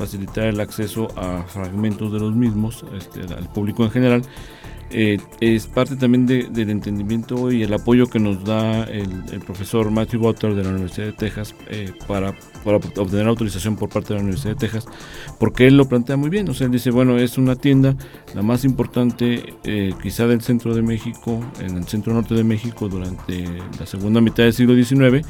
facilitar 0.00 0.44
el 0.44 0.60
acceso 0.60 1.08
a 1.14 1.42
fragmentos 1.42 2.10
de 2.10 2.20
los 2.20 2.34
mismos 2.34 2.86
este, 2.96 3.20
al 3.34 3.52
público 3.52 3.84
en 3.84 3.90
general, 3.90 4.22
eh, 4.92 5.18
es 5.40 5.66
parte 5.66 5.94
también 5.94 6.26
del 6.26 6.70
entendimiento 6.70 7.52
y 7.52 7.62
el 7.62 7.72
apoyo 7.72 8.06
que 8.08 8.18
nos 8.18 8.42
da 8.42 8.84
el, 8.84 9.10
profesor 9.46 9.90
Matthew 9.90 10.20
Butter 10.20 10.54
de 10.54 10.64
la 10.64 10.70
Universidad 10.70 11.06
de 11.06 11.12
Texas 11.12 11.54
eh, 11.68 11.92
para, 12.08 12.34
para, 12.64 12.78
obtener 12.78 13.28
autorización 13.28 13.76
por 13.76 13.90
parte 13.90 14.08
de 14.08 14.14
la 14.14 14.22
Universidad 14.22 14.54
de 14.54 14.58
Texas, 14.58 14.86
porque 15.38 15.66
él 15.66 15.76
lo 15.76 15.84
plantea 15.84 16.16
muy 16.16 16.30
bien. 16.30 16.48
O 16.48 16.54
sea, 16.54 16.64
él 16.64 16.72
dice, 16.72 16.90
bueno, 16.90 17.18
es 17.18 17.36
una 17.36 17.56
tienda, 17.56 17.94
la 18.34 18.42
más 18.42 18.64
importante 18.64 19.54
eh, 19.64 19.92
quizá 20.02 20.26
del 20.26 20.40
centro 20.40 20.74
de 20.74 20.82
México, 20.82 21.40
en 21.60 21.76
el 21.76 21.84
centro 21.84 22.14
norte 22.14 22.34
de 22.34 22.42
México 22.42 22.88
durante 22.88 23.44
la 23.78 23.86
segunda 23.86 24.20
mitad 24.20 24.44
del 24.44 24.54
siglo 24.54 24.74
XIX, 24.74 25.24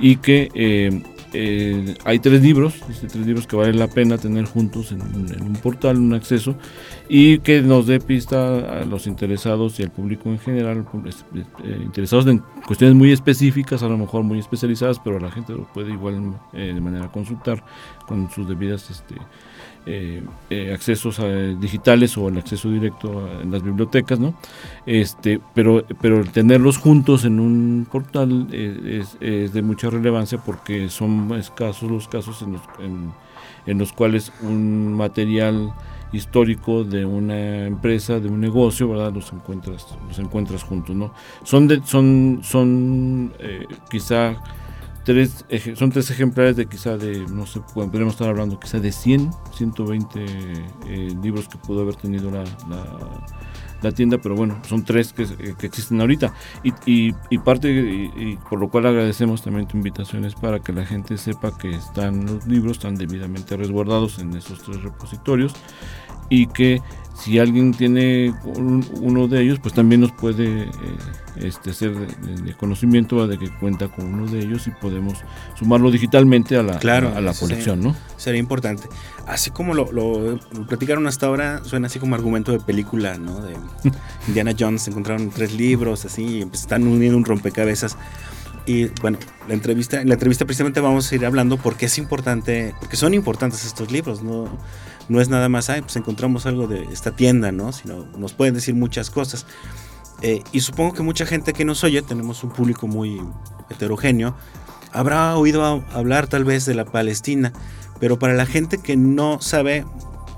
y 0.00 0.16
que 0.16 1.02
eh, 1.32 1.94
hay 2.04 2.18
tres 2.18 2.42
libros, 2.42 2.74
este, 2.90 3.06
tres 3.06 3.26
libros 3.26 3.46
que 3.46 3.56
vale 3.56 3.74
la 3.74 3.88
pena 3.88 4.18
tener 4.18 4.44
juntos 4.46 4.92
en, 4.92 5.00
un 5.00 5.56
portal, 5.62 5.98
un 5.98 6.14
acceso, 6.14 6.56
y 7.08 7.38
que 7.40 7.62
nos 7.62 7.86
dé 7.86 8.00
pista 8.00 8.80
a 8.80 8.84
los 8.84 9.06
interesados 9.06 9.78
y 9.80 9.82
al 9.82 9.90
público 9.90 10.28
en 10.28 10.38
general, 10.38 10.86
eh, 11.64 11.78
interesados 11.82 12.26
en 12.26 12.42
cuestiones 12.66 12.96
muy 12.96 13.12
específicas, 13.12 13.82
a 13.82 13.88
lo 13.88 13.98
mejor 13.98 14.22
muy 14.22 14.38
especializadas, 14.38 14.98
pero 14.98 15.18
la 15.18 15.30
gente 15.30 15.52
lo 15.52 15.64
puede 15.72 15.92
igual 15.92 16.34
de 16.52 16.80
manera 16.80 17.10
consultar 17.10 17.62
con 18.06 18.30
sus 18.30 18.48
debidas 18.48 18.90
este, 18.90 19.14
eh, 19.90 20.22
eh, 20.50 20.70
accesos 20.74 21.18
eh, 21.18 21.56
digitales 21.58 22.18
o 22.18 22.28
el 22.28 22.36
acceso 22.36 22.70
directo 22.70 23.26
en 23.40 23.50
las 23.50 23.62
bibliotecas, 23.62 24.18
¿no? 24.20 24.34
Este, 24.84 25.40
pero, 25.54 25.82
pero 26.02 26.22
tenerlos 26.24 26.76
juntos 26.76 27.24
en 27.24 27.40
un 27.40 27.86
portal 27.90 28.48
es, 28.52 29.18
de 29.18 29.62
mucha 29.62 29.88
relevancia 29.88 30.36
porque 30.44 30.90
son 30.90 31.32
escasos 31.38 31.90
los 31.90 32.06
casos 32.06 32.42
en 32.42 33.78
los, 33.78 33.92
cuales 33.94 34.30
un 34.42 34.92
material 34.92 35.72
histórico 36.12 36.84
de 36.84 37.06
una 37.06 37.64
empresa, 37.64 38.20
de 38.20 38.28
un 38.28 38.42
negocio, 38.42 38.90
¿verdad? 38.90 39.14
Los 39.14 39.32
encuentras, 39.32 39.86
los 40.06 40.18
encuentras 40.18 40.64
juntos, 40.64 40.94
¿no? 40.94 41.14
Son 41.44 41.66
son, 41.86 42.40
son 42.42 43.32
quizá 43.90 44.36
son 45.74 45.90
tres 45.90 46.10
ejemplares 46.10 46.56
de 46.56 46.66
quizá 46.66 46.96
de, 46.96 47.20
no 47.26 47.46
sé, 47.46 47.60
podemos 47.74 48.14
estar 48.14 48.28
hablando 48.28 48.58
quizá 48.58 48.78
de 48.78 48.92
100, 48.92 49.30
120 49.52 50.24
eh, 50.86 51.14
libros 51.22 51.48
que 51.48 51.58
pudo 51.58 51.82
haber 51.82 51.96
tenido 51.96 52.30
la, 52.30 52.44
la, 53.82 53.92
tienda, 53.92 54.18
pero 54.18 54.34
bueno, 54.34 54.60
son 54.68 54.84
tres 54.84 55.12
que, 55.12 55.26
que 55.56 55.66
existen 55.66 56.00
ahorita. 56.00 56.34
Y, 56.62 57.14
y, 57.30 57.38
parte, 57.38 57.70
y, 57.70 58.38
por 58.48 58.60
lo 58.60 58.68
cual 58.68 58.86
agradecemos 58.86 59.42
también 59.42 59.66
tu 59.66 59.76
invitaciones 59.76 60.34
para 60.34 60.60
que 60.60 60.72
la 60.72 60.84
gente 60.84 61.16
sepa 61.16 61.56
que 61.56 61.70
están 61.70 62.26
los 62.26 62.46
libros, 62.46 62.78
están 62.78 62.96
debidamente 62.96 63.56
resguardados 63.56 64.18
en 64.18 64.36
esos 64.36 64.62
tres 64.62 64.82
repositorios 64.82 65.54
y 66.28 66.46
que 66.46 66.80
si 67.18 67.38
alguien 67.38 67.72
tiene 67.72 68.32
uno 69.00 69.26
de 69.26 69.42
ellos, 69.42 69.58
pues 69.60 69.74
también 69.74 70.00
nos 70.00 70.12
puede 70.12 70.62
eh, 70.62 70.70
este, 71.36 71.72
ser 71.74 71.94
de, 71.94 72.54
conocimiento 72.54 73.26
de 73.26 73.38
que 73.38 73.50
cuenta 73.58 73.88
con 73.88 74.14
uno 74.14 74.30
de 74.30 74.40
ellos 74.40 74.66
y 74.68 74.70
podemos 74.70 75.18
sumarlo 75.58 75.90
digitalmente 75.90 76.56
a 76.56 76.62
la, 76.62 76.74
a, 76.74 77.20
la 77.20 77.34
colección, 77.34 77.80
¿no? 77.80 77.96
Sería 78.16 78.38
importante. 78.38 78.88
Así 79.26 79.50
como 79.50 79.74
lo, 79.74 79.90
lo, 79.92 80.38
platicaron 80.68 81.06
hasta 81.08 81.26
ahora, 81.26 81.62
suena 81.64 81.88
así 81.88 81.98
como 81.98 82.14
argumento 82.14 82.52
de 82.52 82.60
película, 82.60 83.18
¿no? 83.18 83.40
De 83.40 83.56
Indiana 84.28 84.52
Jones, 84.58 84.86
encontraron 84.86 85.30
tres 85.30 85.52
libros, 85.52 86.04
así, 86.04 86.40
y 86.40 86.44
pues 86.44 86.60
están 86.60 86.86
uniendo 86.86 87.16
un 87.16 87.24
rompecabezas. 87.24 87.96
Y 88.64 88.86
bueno, 89.00 89.18
la 89.48 89.54
entrevista, 89.54 90.00
en 90.00 90.08
la 90.08 90.14
entrevista 90.14 90.44
precisamente 90.44 90.80
vamos 90.80 91.10
a 91.10 91.14
ir 91.14 91.24
hablando 91.24 91.56
porque 91.56 91.86
es 91.86 91.98
importante, 91.98 92.74
porque 92.78 92.96
son 92.96 93.14
importantes 93.14 93.64
estos 93.64 93.90
libros, 93.90 94.22
¿no? 94.22 94.48
No 95.08 95.20
es 95.20 95.28
nada 95.28 95.48
más, 95.48 95.70
ay, 95.70 95.82
pues 95.82 95.96
encontramos 95.96 96.46
algo 96.46 96.66
de 96.66 96.84
esta 96.92 97.12
tienda, 97.12 97.52
¿no? 97.52 97.72
Sino 97.72 98.04
nos 98.16 98.32
pueden 98.32 98.54
decir 98.54 98.74
muchas 98.74 99.10
cosas. 99.10 99.46
Eh, 100.22 100.42
y 100.52 100.60
supongo 100.60 100.94
que 100.94 101.02
mucha 101.02 101.26
gente 101.26 101.52
que 101.52 101.64
nos 101.64 101.84
oye, 101.84 102.02
tenemos 102.02 102.42
un 102.42 102.50
público 102.50 102.86
muy 102.86 103.20
heterogéneo, 103.70 104.34
habrá 104.92 105.36
oído 105.36 105.64
hablar 105.92 106.26
tal 106.26 106.44
vez 106.44 106.66
de 106.66 106.74
la 106.74 106.84
Palestina, 106.84 107.52
pero 108.00 108.18
para 108.18 108.34
la 108.34 108.46
gente 108.46 108.78
que 108.78 108.96
no 108.96 109.40
sabe 109.40 109.84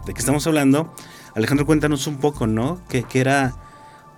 de 0.07 0.15
qué 0.15 0.19
estamos 0.19 0.47
hablando, 0.47 0.95
Alejandro, 1.35 1.65
cuéntanos 1.67 2.07
un 2.07 2.19
poco, 2.19 2.47
¿no? 2.47 2.81
¿Qué, 2.89 3.05
qué 3.05 3.21
era 3.21 3.55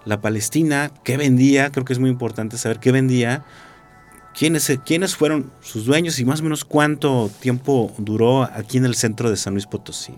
la 0.05 0.21
Palestina? 0.21 0.91
¿Qué 1.05 1.17
vendía? 1.17 1.71
Creo 1.71 1.85
que 1.85 1.93
es 1.93 1.99
muy 1.99 2.11
importante 2.11 2.59
saber 2.59 2.81
qué 2.81 2.91
vendía. 2.91 3.45
¿Quiénes, 4.37 4.79
¿Quiénes 4.85 5.15
fueron 5.15 5.51
sus 5.61 5.85
dueños 5.85 6.19
y 6.19 6.25
más 6.25 6.41
o 6.41 6.45
menos 6.45 6.65
cuánto 6.65 7.31
tiempo 7.41 7.93
duró 7.99 8.43
aquí 8.45 8.79
en 8.79 8.87
el 8.87 8.95
centro 8.95 9.31
de 9.31 9.37
San 9.37 9.53
Luis 9.53 9.67
Potosí? 9.67 10.15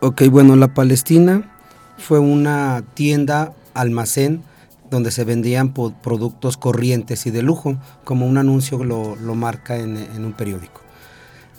Ok, 0.00 0.22
bueno, 0.30 0.56
la 0.56 0.68
Palestina 0.68 1.50
fue 1.98 2.18
una 2.18 2.82
tienda, 2.94 3.52
almacén, 3.74 4.42
donde 4.90 5.10
se 5.10 5.24
vendían 5.24 5.72
productos 5.72 6.56
corrientes 6.56 7.26
y 7.26 7.30
de 7.30 7.42
lujo, 7.42 7.76
como 8.04 8.26
un 8.26 8.38
anuncio 8.38 8.84
lo, 8.84 9.16
marca 9.34 9.76
en, 9.76 10.24
un 10.24 10.32
periódico. 10.32 10.80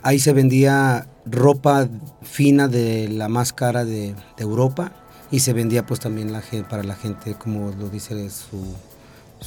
Ahí 0.04 0.20
se 0.20 0.34
vendía 0.34 1.08
ropa 1.26 1.88
fina 2.22 2.68
de 2.68 3.08
la 3.10 3.28
más 3.28 3.52
cara 3.52 3.84
de, 3.84 4.16
Europa 4.38 4.92
y 5.32 5.40
se 5.40 5.54
vendía 5.54 5.86
pues 5.86 6.00
también 6.00 6.32
para 6.70 6.84
la 6.84 6.96
gente, 6.96 7.34
como 7.34 7.72
lo 7.72 7.90
dice 7.90 8.30
su, 8.30 8.76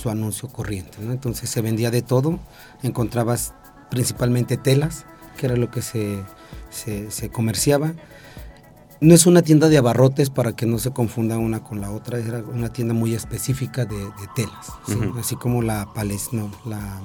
anuncio 0.07 0.49
corriente. 0.49 0.99
Entonces 1.01 1.51
se 1.51 1.61
vendía 1.61 1.91
de 1.91 2.03
todo, 2.03 2.39
encontrabas 2.83 3.55
principalmente 3.91 4.57
telas, 4.57 5.07
que 5.37 5.47
era 5.47 5.57
lo 5.57 5.71
que 5.71 5.83
se, 5.83 6.23
se 6.71 7.31
comerciaba. 7.31 7.95
No 9.01 9.15
es 9.15 9.27
una 9.27 9.43
tienda 9.43 9.69
de 9.69 9.79
abarrotes 9.79 10.29
para 10.29 10.57
que 10.57 10.67
no 10.67 10.79
se 10.79 10.91
confunda 10.91 11.39
una 11.39 11.63
con 11.63 11.81
la 11.81 11.93
otra, 11.93 12.19
era 12.19 12.39
una 12.39 12.73
tienda 12.73 12.95
muy 12.95 13.15
específica 13.15 13.85
de, 13.85 13.97
telas, 14.35 14.73
así 15.17 15.37
como 15.37 15.63
la 15.63 15.89
no, 16.33 16.51
la 16.65 17.01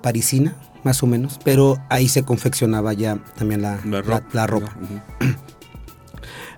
parisina, 0.00 0.54
más 0.84 1.02
o 1.02 1.08
menos, 1.08 1.40
pero 1.44 1.78
ahí 1.88 2.08
se 2.08 2.22
confeccionaba 2.22 2.92
ya 2.92 3.16
también 3.36 3.62
la, 3.62 3.80
la, 4.32 4.46
ropa. 4.46 4.76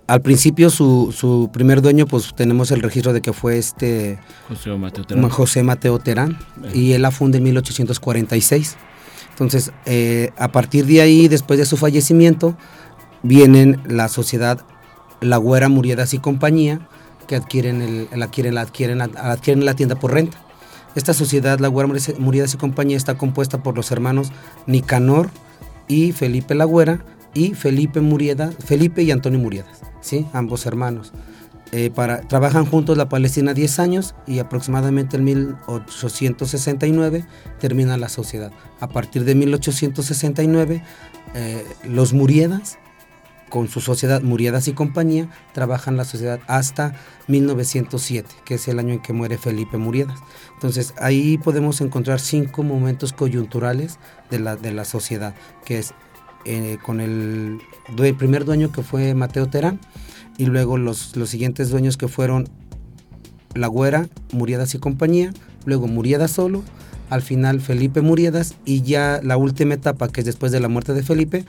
Al 0.06 0.20
principio 0.20 0.68
su, 0.68 1.50
primer 1.52 1.80
dueño, 1.80 2.06
pues 2.06 2.34
tenemos 2.34 2.70
el 2.70 2.82
registro 2.82 3.12
de 3.12 3.20
que 3.20 3.32
fue 3.32 3.58
este 3.58 4.18
José 4.48 4.70
Mateo 4.76 5.04
Terán, 5.04 5.28
José 5.28 5.62
Mateo 5.62 5.98
Terán 6.00 6.38
y 6.74 6.92
él 6.92 7.02
la 7.02 7.10
funda 7.10 7.38
en 7.38 7.44
1846. 7.44 8.76
Entonces, 9.30 9.72
eh, 9.86 10.30
a 10.36 10.48
partir 10.48 10.86
de 10.86 11.00
ahí, 11.00 11.28
después 11.28 11.58
de 11.58 11.66
su 11.66 11.76
fallecimiento, 11.76 12.56
vienen 13.22 13.80
la 13.86 14.08
sociedad 14.08 14.60
La 15.20 15.36
Güera 15.36 15.68
Muriedas 15.68 16.12
y 16.14 16.18
compañía, 16.18 16.88
que 17.26 17.36
adquieren, 17.36 17.80
el, 17.80 18.08
la, 18.14 18.26
adquieren, 18.26 18.56
la, 18.56 18.62
adquieren, 18.62 19.00
adquieren 19.00 19.64
la 19.64 19.74
tienda 19.74 19.94
por 19.94 20.12
renta. 20.12 20.36
Esta 20.94 21.14
sociedad, 21.14 21.58
La 21.60 21.68
Güera 21.68 21.88
Muriedas 22.18 22.52
y 22.52 22.56
compañía, 22.58 22.96
está 22.96 23.16
compuesta 23.16 23.62
por 23.62 23.76
los 23.76 23.90
hermanos 23.90 24.30
Nicanor 24.66 25.30
y 25.88 26.12
Felipe 26.12 26.54
La 26.54 26.64
Güera 26.64 27.04
y 27.34 27.54
Felipe 27.54 28.00
Murieda, 28.00 28.52
Felipe 28.64 29.02
y 29.02 29.10
Antonio 29.10 29.38
Muriedas, 29.38 29.82
¿sí? 30.00 30.26
ambos 30.32 30.64
hermanos. 30.66 31.12
Eh, 31.74 31.90
para, 31.90 32.20
trabajan 32.20 32.66
juntos 32.66 32.98
la 32.98 33.08
Palestina 33.08 33.54
10 33.54 33.78
años 33.78 34.14
y 34.26 34.40
aproximadamente 34.40 35.16
en 35.16 35.24
1869 35.24 37.24
termina 37.58 37.96
la 37.96 38.10
sociedad. 38.10 38.52
A 38.80 38.88
partir 38.88 39.24
de 39.24 39.34
1869, 39.34 40.82
eh, 41.34 41.64
los 41.84 42.12
Muriedas 42.12 42.78
con 43.52 43.68
su 43.68 43.82
sociedad 43.82 44.22
Muriadas 44.22 44.66
y 44.68 44.72
compañía, 44.72 45.28
trabajan 45.52 45.98
la 45.98 46.06
sociedad 46.06 46.40
hasta 46.46 46.94
1907, 47.28 48.30
que 48.46 48.54
es 48.54 48.66
el 48.66 48.78
año 48.78 48.94
en 48.94 49.02
que 49.02 49.12
muere 49.12 49.36
Felipe 49.36 49.76
Muriadas. 49.76 50.18
Entonces 50.54 50.94
ahí 50.96 51.36
podemos 51.36 51.82
encontrar 51.82 52.18
cinco 52.18 52.62
momentos 52.62 53.12
coyunturales 53.12 53.98
de 54.30 54.38
la, 54.38 54.56
de 54.56 54.72
la 54.72 54.86
sociedad, 54.86 55.34
que 55.66 55.78
es 55.78 55.92
eh, 56.44 56.78
con 56.82 57.00
el, 57.00 57.60
primer 58.18 58.44
dueño 58.44 58.72
que 58.72 58.82
fue 58.82 59.14
Mateo 59.14 59.48
Terán, 59.48 59.80
y 60.38 60.46
luego 60.46 60.78
los, 60.78 61.16
los 61.16 61.28
siguientes 61.28 61.70
dueños 61.70 61.96
que 61.96 62.08
fueron 62.08 62.48
La 63.54 63.66
Güera, 63.66 64.08
Muriadas 64.32 64.74
y 64.74 64.78
compañía, 64.78 65.32
luego 65.66 65.86
Muriadas 65.86 66.30
solo, 66.30 66.62
al 67.10 67.20
final 67.20 67.60
Felipe 67.60 68.00
Muriadas 68.00 68.54
y 68.64 68.80
ya 68.80 69.20
la 69.22 69.36
última 69.36 69.74
etapa 69.74 70.08
que 70.08 70.20
es 70.20 70.26
después 70.26 70.50
de 70.50 70.60
la 70.60 70.68
muerte 70.68 70.94
de 70.94 71.02
Felipe 71.02 71.44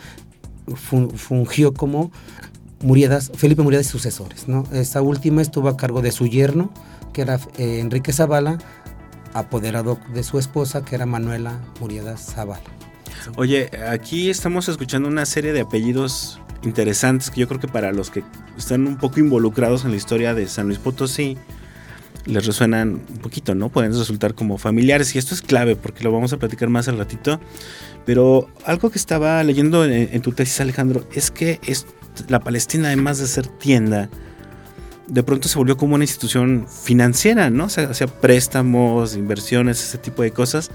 fungió 0.67 1.73
como 1.73 2.11
Muriadas, 2.81 3.31
Felipe 3.35 3.61
Muriadas 3.61 3.87
y 3.87 3.89
sucesores. 3.89 4.47
¿no? 4.47 4.65
Esta 4.73 5.01
última 5.01 5.41
estuvo 5.41 5.69
a 5.69 5.77
cargo 5.77 6.01
de 6.01 6.11
su 6.11 6.27
yerno, 6.27 6.69
que 7.13 7.21
era 7.21 7.39
eh, 7.57 7.79
Enrique 7.79 8.11
Zavala, 8.11 8.57
apoderado 9.33 9.97
de 10.13 10.23
su 10.23 10.37
esposa, 10.37 10.83
que 10.83 10.95
era 10.95 11.05
Manuela 11.05 11.59
Muriadas 11.79 12.33
Zavala. 12.33 12.61
Oye, 13.35 13.69
aquí 13.89 14.29
estamos 14.29 14.69
escuchando 14.69 15.07
una 15.07 15.25
serie 15.25 15.53
de 15.53 15.61
apellidos 15.61 16.39
interesantes 16.63 17.29
que 17.29 17.41
yo 17.41 17.47
creo 17.47 17.59
que 17.59 17.67
para 17.67 17.91
los 17.91 18.09
que 18.09 18.23
están 18.57 18.87
un 18.87 18.97
poco 18.97 19.19
involucrados 19.19 19.85
en 19.85 19.91
la 19.91 19.97
historia 19.97 20.33
de 20.33 20.47
San 20.47 20.67
Luis 20.67 20.79
Potosí, 20.79 21.37
les 22.25 22.45
resuenan 22.45 23.01
un 23.09 23.17
poquito, 23.17 23.53
¿no? 23.53 23.69
Pueden 23.69 23.91
resultar 23.91 24.33
como 24.33 24.57
familiares 24.57 25.13
y 25.15 25.17
esto 25.17 25.35
es 25.35 25.41
clave 25.41 25.75
porque 25.75 26.03
lo 26.03 26.11
vamos 26.11 26.31
a 26.33 26.37
platicar 26.37 26.69
más 26.69 26.87
al 26.87 26.97
ratito. 26.97 27.39
Pero 28.05 28.49
algo 28.65 28.89
que 28.89 28.97
estaba 28.97 29.43
leyendo 29.43 29.85
en, 29.85 30.21
tu 30.21 30.31
tesis, 30.31 30.59
Alejandro, 30.59 31.07
es 31.13 31.31
que 31.31 31.59
es, 31.65 31.85
la 32.27 32.39
Palestina, 32.39 32.87
además 32.87 33.17
de 33.17 33.27
ser 33.27 33.47
tienda, 33.47 34.09
de 35.07 35.23
pronto 35.23 35.47
se 35.47 35.57
volvió 35.57 35.77
como 35.77 35.95
una 35.95 36.03
institución 36.03 36.65
financiera, 36.67 37.49
¿no? 37.49 37.65
O 37.65 37.69
sea, 37.69 37.89
hacía 37.89 38.07
préstamos, 38.07 39.15
inversiones, 39.15 39.81
ese 39.81 39.97
tipo 39.97 40.21
de 40.21 40.31
cosas. 40.31 40.71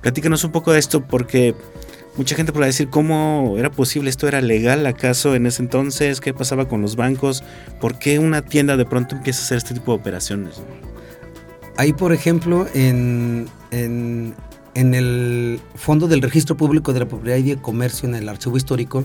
Platícanos 0.00 0.44
un 0.44 0.52
poco 0.52 0.72
de 0.72 0.78
esto 0.78 1.04
porque 1.06 1.54
mucha 2.16 2.36
gente 2.36 2.52
podrá 2.52 2.66
decir 2.66 2.88
cómo 2.88 3.56
era 3.58 3.70
posible, 3.70 4.10
esto 4.10 4.28
era 4.28 4.40
legal 4.40 4.86
acaso 4.86 5.34
en 5.34 5.46
ese 5.46 5.62
entonces, 5.62 6.20
qué 6.20 6.34
pasaba 6.34 6.68
con 6.68 6.82
los 6.82 6.96
bancos, 6.96 7.42
por 7.80 7.98
qué 7.98 8.18
una 8.18 8.42
tienda 8.42 8.76
de 8.76 8.84
pronto 8.84 9.16
empieza 9.16 9.40
a 9.40 9.44
hacer 9.44 9.58
este 9.58 9.74
tipo 9.74 9.92
de 9.92 9.98
operaciones. 9.98 10.56
Ahí, 11.76 11.92
por 11.92 12.12
ejemplo, 12.12 12.66
en, 12.74 13.46
en 13.70 14.34
el 14.94 15.60
fondo 15.74 16.08
del 16.08 16.22
registro 16.22 16.56
público 16.56 16.92
de 16.92 17.00
la 17.00 17.06
propiedad 17.06 17.36
y 17.38 17.42
de 17.42 17.56
comercio 17.56 18.08
en 18.08 18.14
el 18.14 18.28
archivo 18.28 18.56
histórico 18.56 19.04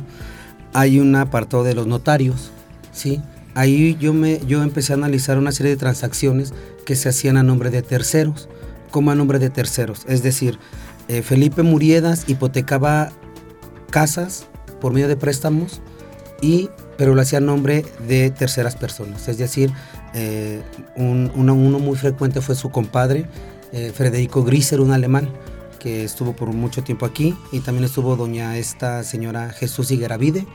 hay 0.74 1.00
un 1.00 1.16
apartado 1.16 1.64
de 1.64 1.74
los 1.74 1.88
notarios, 1.88 2.52
¿sí? 2.92 3.22
Ahí 3.56 3.96
yo, 4.00 4.14
me, 4.14 4.40
yo 4.48 4.64
empecé 4.64 4.94
a 4.94 4.96
analizar 4.96 5.38
una 5.38 5.52
serie 5.52 5.72
de 5.72 5.78
transacciones 5.78 6.54
que 6.86 6.96
se 6.96 7.10
hacían 7.10 7.38
a 7.38 7.44
nombre 7.44 7.70
de 7.70 7.82
terceros, 7.82 8.50
como 8.94 9.10
a 9.10 9.16
nombre 9.16 9.40
de 9.40 9.50
terceros. 9.50 10.06
Es 10.08 10.22
decir, 10.22 10.60
eh, 11.08 11.24
Felipe 11.24 11.64
Muriedas 11.64 12.26
hipotecaba 12.28 13.12
casas 13.90 14.46
por 14.80 14.94
medio 14.94 15.08
de 15.08 15.18
préstamos, 15.18 15.82
y, 16.42 16.70
pero 16.96 17.16
lo 17.16 17.22
hacía 17.22 17.40
a 17.40 17.42
nombre 17.42 17.86
de 18.08 18.30
terceras 18.30 18.76
personas. 18.76 19.28
Es 19.28 19.40
decir, 19.40 19.74
eh, 20.14 20.62
uno, 20.96 21.56
muy 21.56 21.98
frecuente 21.98 22.40
fue 22.40 22.54
su 22.54 22.70
compadre, 22.70 23.26
eh, 23.72 23.92
Federico 23.96 24.44
Griser, 24.44 24.80
un 24.80 24.92
alemán, 24.92 25.28
que 25.80 26.04
estuvo 26.04 26.34
por 26.34 26.54
mucho 26.54 26.84
tiempo 26.84 27.08
aquí, 27.08 27.36
y 27.52 27.62
también 27.62 27.86
estuvo 27.86 28.16
doña 28.16 28.58
esta 28.58 29.04
señora 29.04 29.50
Jesús 29.50 29.90
Higueravide, 29.90 30.46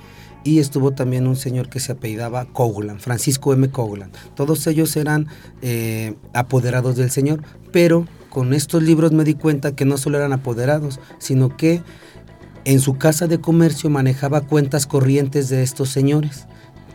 y 0.45 0.61
estuvo 0.61 0.93
también 0.93 1.27
un 1.27 1.35
señor 1.35 1.69
que 1.69 1.81
se 1.81 1.91
apellidaba 1.91 2.45
Coglan, 2.45 3.01
Francisco 3.01 3.53
M. 3.53 3.69
Coglan. 3.71 4.13
Todos 4.37 4.65
ellos 4.69 4.97
eran 4.97 5.27
apoderados 6.33 6.95
del 6.95 7.11
señor, 7.11 7.43
pero 7.73 8.07
con 8.29 8.55
estos 8.55 8.83
libros 8.83 9.13
me 9.13 9.25
di 9.25 9.35
cuenta 9.35 9.75
que 9.75 9.85
no 9.85 9.97
solo 9.97 10.19
eran 10.19 10.33
apoderados, 10.33 11.01
sino 11.19 11.57
que 11.57 11.83
en 12.65 12.81
su 12.81 12.99
casa 12.99 13.27
de 13.27 13.41
comercio 13.41 13.91
manejaba 13.91 14.43
cuentas 14.43 14.87
corrientes 14.87 15.49
de 15.49 15.63
estos 15.63 15.89
señores 15.91 16.47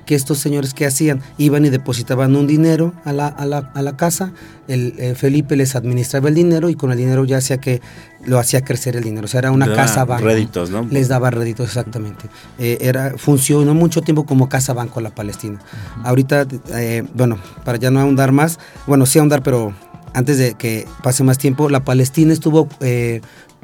que 0.06 0.16
estos 0.16 0.38
señores 0.40 0.74
que 0.74 0.86
hacían 0.86 1.22
iban 1.38 1.66
y 1.66 1.70
depositaban 1.70 2.36
un 2.36 2.48
dinero 2.48 2.94
a 3.06 3.14
la, 3.14 3.28
a 3.28 3.46
la, 3.46 3.72
a 3.74 3.82
la 3.82 3.96
casa, 3.98 4.34
el, 4.68 4.96
eh, 4.98 5.16
Felipe 5.16 5.56
les 5.56 5.76
administraba 5.76 6.30
el 6.30 6.36
dinero 6.36 6.70
y 6.70 6.76
con 6.76 6.92
el 6.92 6.98
dinero 6.98 7.26
ya 7.26 7.38
hacía 7.38 7.58
que 7.58 7.82
lo 8.26 8.40
hacía 8.40 8.64
crecer 8.64 8.96
el 8.96 9.04
dinero, 9.04 9.26
o 9.26 9.28
sea, 9.28 9.40
era 9.40 9.52
una 9.52 9.74
casa 9.74 10.06
banco. 10.06 10.24
Réditos, 10.24 10.70
¿no? 10.70 10.88
Les 10.90 11.08
daba 11.10 11.30
réditos, 11.30 11.68
exactamente. 11.68 12.26
Eh, 12.58 12.78
era, 12.82 13.14
funcionó 13.18 13.74
mucho 13.74 14.02
tiempo 14.02 14.26
como 14.26 14.48
casa 14.48 14.74
banco 14.74 15.02
la 15.02 15.10
Palestina. 15.10 15.60
Ahorita, 16.04 16.48
eh, 16.76 17.04
bueno, 17.14 17.38
para 17.66 17.78
ya 17.78 17.92
no 17.92 18.00
ahondar 18.00 18.32
más, 18.32 18.60
bueno, 18.88 19.06
sí 19.06 19.20
ahondar, 19.20 19.44
pero 19.44 19.74
antes 20.14 20.38
de 20.38 20.56
que 20.56 20.86
pase 21.02 21.24
más 21.24 21.38
tiempo, 21.38 21.70
la 21.70 21.84
Palestina 21.84 22.34
estuvo 22.34 22.68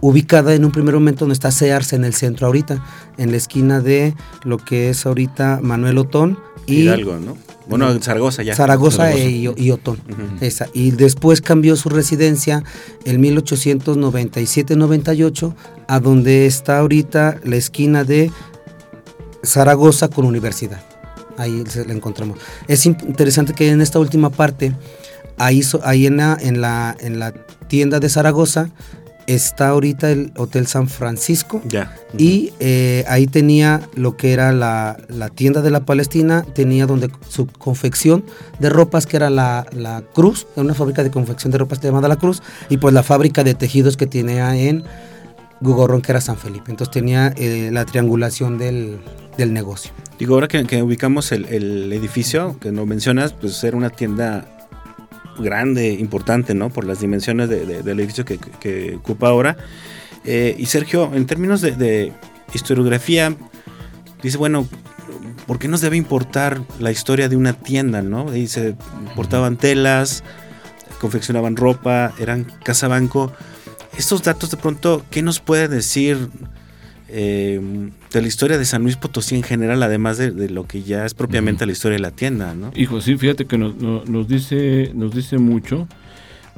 ubicada 0.01 0.53
en 0.53 0.65
un 0.65 0.72
primer 0.72 0.94
momento 0.94 1.22
donde 1.22 1.34
está 1.34 1.51
Sears 1.51 1.94
en 1.94 2.06
el 2.06 2.13
centro 2.13 2.46
ahorita, 2.48 2.84
en 3.18 3.32
la 3.32 3.38
esquina 3.38 3.82
de 3.82 4.13
lo 4.44 4.58
que 4.58 4.89
es 4.89 5.06
ahorita 5.06 5.60
Manuel 5.62 5.98
Otón 5.98 6.38
y 6.65 6.82
Hidalgo, 6.82 7.18
¿no? 7.20 7.38
Bueno, 7.68 7.94
Zaragoza 8.00 8.41
ya. 8.41 8.56
Zaragoza, 8.56 9.12
e 9.12 9.29
y, 9.29 9.72
Otón. 9.72 10.00
esa. 10.41 10.68
Y 10.74 10.89
después 10.91 11.39
cambió 11.39 11.75
su 11.75 11.89
residencia 11.89 12.63
en 13.06 13.22
1897-98 13.22 15.53
a 15.88 16.00
donde 16.00 16.48
está 16.48 16.79
ahorita 16.79 17.39
la 17.44 17.58
esquina 17.58 18.03
de 18.03 18.32
Zaragoza 19.44 20.08
con 20.08 20.25
Universidad. 20.25 20.82
Ahí 21.38 21.63
se 21.68 21.86
la 21.86 21.94
encontramos. 21.94 22.39
Es 22.68 22.88
interesante 22.88 23.53
que 23.53 23.70
en 23.70 23.82
esta 23.82 24.00
última 24.00 24.32
parte, 24.32 24.74
ahí, 25.39 25.62
ahí 25.84 26.05
en, 26.05 26.17
la, 26.17 26.38
en, 26.39 26.62
la, 26.62 26.96
en 27.00 27.19
la 27.19 27.34
tienda 27.67 28.00
de 28.00 28.10
Zaragoza, 28.10 28.69
está 29.36 29.69
ahorita 29.69 30.10
el 30.12 30.31
Hotel 30.38 30.65
San 30.65 30.88
Francisco. 30.89 31.62
Ya. 31.67 31.96
Y 32.17 32.51
eh, 32.60 33.05
ahí 33.08 33.27
tenía 33.27 33.81
lo 33.96 34.17
que 34.17 34.34
era 34.34 34.51
la, 34.51 34.98
tienda 35.36 35.62
de 35.62 35.69
la 35.69 35.86
Palestina, 35.86 36.43
tenía 36.53 36.88
donde 36.88 37.12
su 37.27 37.46
confección 37.46 38.24
de 38.60 38.69
ropas, 38.69 39.05
que 39.05 39.17
era 39.17 39.29
la, 39.29 40.03
Cruz, 40.13 40.48
era 40.55 40.63
una 40.63 40.74
fábrica 40.74 41.03
de 41.03 41.12
confección 41.12 41.51
de 41.51 41.60
ropas 41.60 41.79
llamada 41.79 42.08
La 42.08 42.15
Cruz, 42.15 42.41
y 42.69 42.77
pues 42.77 42.93
la 42.93 43.03
fábrica 43.03 43.43
de 43.43 43.53
tejidos 43.53 43.98
que 43.98 44.08
tenía 44.08 44.55
en 44.55 44.84
Gugorrón, 45.62 46.01
que 46.01 46.12
era 46.12 46.22
San 46.22 46.38
Felipe. 46.38 46.72
Entonces 46.72 46.91
tenía 46.91 47.34
eh, 47.38 47.69
la 47.72 47.86
triangulación 47.86 48.58
del, 48.58 49.00
negocio. 49.38 49.91
Digo, 50.17 50.34
ahora 50.34 50.50
que, 50.50 50.81
ubicamos 50.81 51.31
el, 51.31 51.46
el, 51.46 51.93
edificio 51.93 52.58
que 52.60 52.74
no 52.74 52.86
mencionas, 52.86 53.31
pues 53.31 53.63
era 53.63 53.77
una 53.77 53.89
tienda 53.89 54.59
grande, 55.41 55.93
importante, 55.93 56.53
¿no? 56.53 56.69
Por 56.69 56.86
las 56.86 57.00
dimensiones 57.00 57.50
del 57.50 58.00
edificio 58.00 58.25
que, 58.25 58.96
ocupa 58.98 59.29
ahora. 59.29 59.58
Eh, 60.25 60.55
y 60.58 60.65
Sergio, 60.65 61.12
en 61.13 61.25
términos 61.25 61.62
de, 61.62 62.13
historiografía, 62.53 63.36
dice, 64.24 64.38
bueno, 64.38 64.67
¿por 65.46 65.60
qué 65.60 65.67
nos 65.67 65.81
debe 65.81 65.98
importar 65.98 66.62
la 66.79 66.91
historia 66.91 67.29
de 67.29 67.36
una 67.36 67.54
tienda, 67.54 68.02
no? 68.02 68.32
Dice, 68.32 68.75
importaban 69.08 69.58
telas, 69.58 70.23
confeccionaban 70.99 71.56
ropa, 71.56 72.13
eran 72.19 72.45
casa 72.63 72.88
banco. 72.88 73.32
Estos 73.97 74.23
datos 74.23 74.52
de 74.52 74.58
pronto, 74.58 75.06
¿qué 75.10 75.21
nos 75.21 75.39
puede 75.39 75.67
decir 75.67 76.30
eh, 77.12 77.60
de 78.12 78.22
la 78.22 78.28
historia 78.28 78.58
de 78.58 78.65
San 78.65 78.84
Luis 78.84 78.95
Potosí 78.95 79.36
en 79.36 79.43
general, 79.43 79.82
además 79.82 80.17
de, 80.17 80.50
lo 80.50 80.65
que 80.65 80.84
ya 80.84 81.06
es 81.06 81.13
propiamente 81.13 81.65
la 81.65 81.72
historia 81.72 81.98
de 81.98 82.02
la 82.02 82.12
tienda, 82.12 82.54
¿no? 82.54 82.72
Hijo, 82.76 83.02
sí, 83.02 83.17
fíjate 83.17 83.45
que 83.45 83.58
nos, 83.58 83.76
nos 83.76 84.28
dice, 84.28 84.91
nos 84.93 85.13
dice 85.13 85.38
mucho 85.38 85.88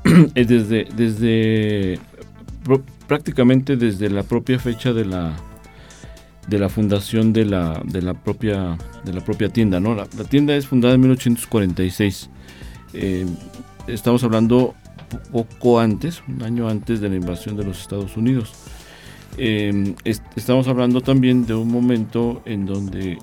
eh, 0.36 0.46
desde, 0.46 0.88
desde 0.96 2.00
prácticamente 3.08 3.78
desde 3.78 4.10
la 4.10 4.24
propia 4.24 4.60
fecha 4.60 4.94
de 4.94 5.06
la 5.06 5.36
de 6.48 6.60
la 6.60 6.70
fundación 6.70 7.34
de 7.34 7.46
la, 7.46 7.82
de 7.86 8.02
la 8.02 8.14
propia 8.14 8.78
de 9.06 9.14
la 9.14 9.22
propia 9.22 9.50
tienda, 9.50 9.80
¿no? 9.80 9.96
La, 9.96 10.06
tienda 10.06 10.56
es 10.56 10.68
fundada 10.68 10.96
en 10.96 11.02
1846. 11.02 12.30
Eh, 12.94 13.26
estamos 13.88 14.24
hablando 14.24 14.76
poco 15.32 15.80
antes, 15.80 16.24
un 16.28 16.44
año 16.44 16.68
antes 16.68 17.00
de 17.00 17.10
la 17.10 17.16
invasión 17.16 17.56
de 17.56 17.64
los 17.64 17.80
Estados 17.80 18.18
Unidos. 18.18 18.54
Eh, 19.38 19.96
estamos 20.36 20.68
hablando 20.68 21.02
también 21.02 21.46
de 21.46 21.56
un 21.56 21.70
momento 21.70 22.42
en 22.46 22.66
donde 22.66 23.18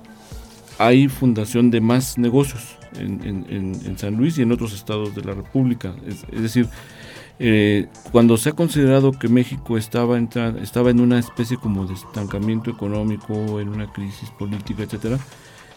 hay 0.77 1.07
fundación 1.07 1.71
de 1.71 1.81
más 1.81 2.17
negocios 2.17 2.77
en, 2.97 3.97
San 3.97 4.15
Luis 4.15 4.37
y 4.37 4.41
en 4.41 4.51
otros 4.51 4.73
estados 4.73 5.13
de 5.15 5.23
la 5.23 5.33
República. 5.33 5.93
Es, 6.07 6.41
decir, 6.41 6.67
eh, 7.37 7.87
cuando 8.11 8.37
se 8.37 8.49
ha 8.49 8.53
considerado 8.53 9.11
que 9.11 9.27
México 9.27 9.77
estaba, 9.77 10.17
estaba 10.17 10.89
en 10.89 10.99
una 10.99 11.19
especie 11.19 11.57
como 11.57 11.85
de 11.85 11.93
estancamiento 11.93 12.71
económico, 12.71 13.59
en 13.59 13.69
una 13.69 13.91
crisis 13.91 14.29
política, 14.31 14.83
etcétera, 14.83 15.19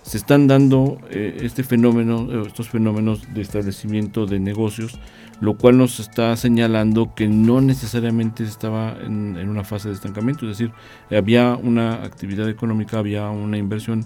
se 0.03 0.17
están 0.17 0.47
dando 0.49 0.99
eh, 1.11 1.39
este 1.43 1.63
fenómeno, 1.63 2.29
eh, 2.31 2.45
estos 2.47 2.69
fenómenos 2.69 3.33
de 3.35 3.41
establecimiento 3.41 4.27
de 4.27 4.41
negocios, 4.41 4.99
lo 5.43 5.55
cual 5.55 5.77
nos 5.77 5.99
está 5.99 6.37
señalando 6.37 7.17
que 7.17 7.27
no 7.27 7.61
necesariamente 7.61 8.45
estaba 8.45 8.97
en, 9.03 9.37
una 9.49 9.65
fase 9.65 9.89
de 9.89 9.95
estancamiento, 9.97 10.49
es 10.49 10.57
decir, 10.57 10.73
había 11.11 11.57
una 11.57 11.95
actividad 12.05 12.49
económica, 12.49 13.01
había 13.01 13.29
una 13.29 13.59
inversión, 13.59 14.05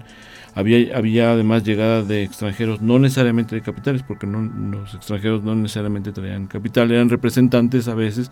había, 0.54 0.96
había 0.96 1.32
además 1.32 1.62
llegada 1.62 2.02
de 2.02 2.22
extranjeros, 2.22 2.80
no 2.80 2.98
necesariamente 2.98 3.54
de 3.54 3.60
capitales, 3.60 4.02
porque 4.02 4.26
no, 4.26 4.40
los 4.40 4.94
extranjeros 4.94 5.44
no 5.44 5.54
necesariamente 5.54 6.10
traían 6.10 6.46
capital, 6.46 6.90
eran 6.90 7.10
representantes 7.10 7.86
a 7.86 7.94
veces 7.94 8.30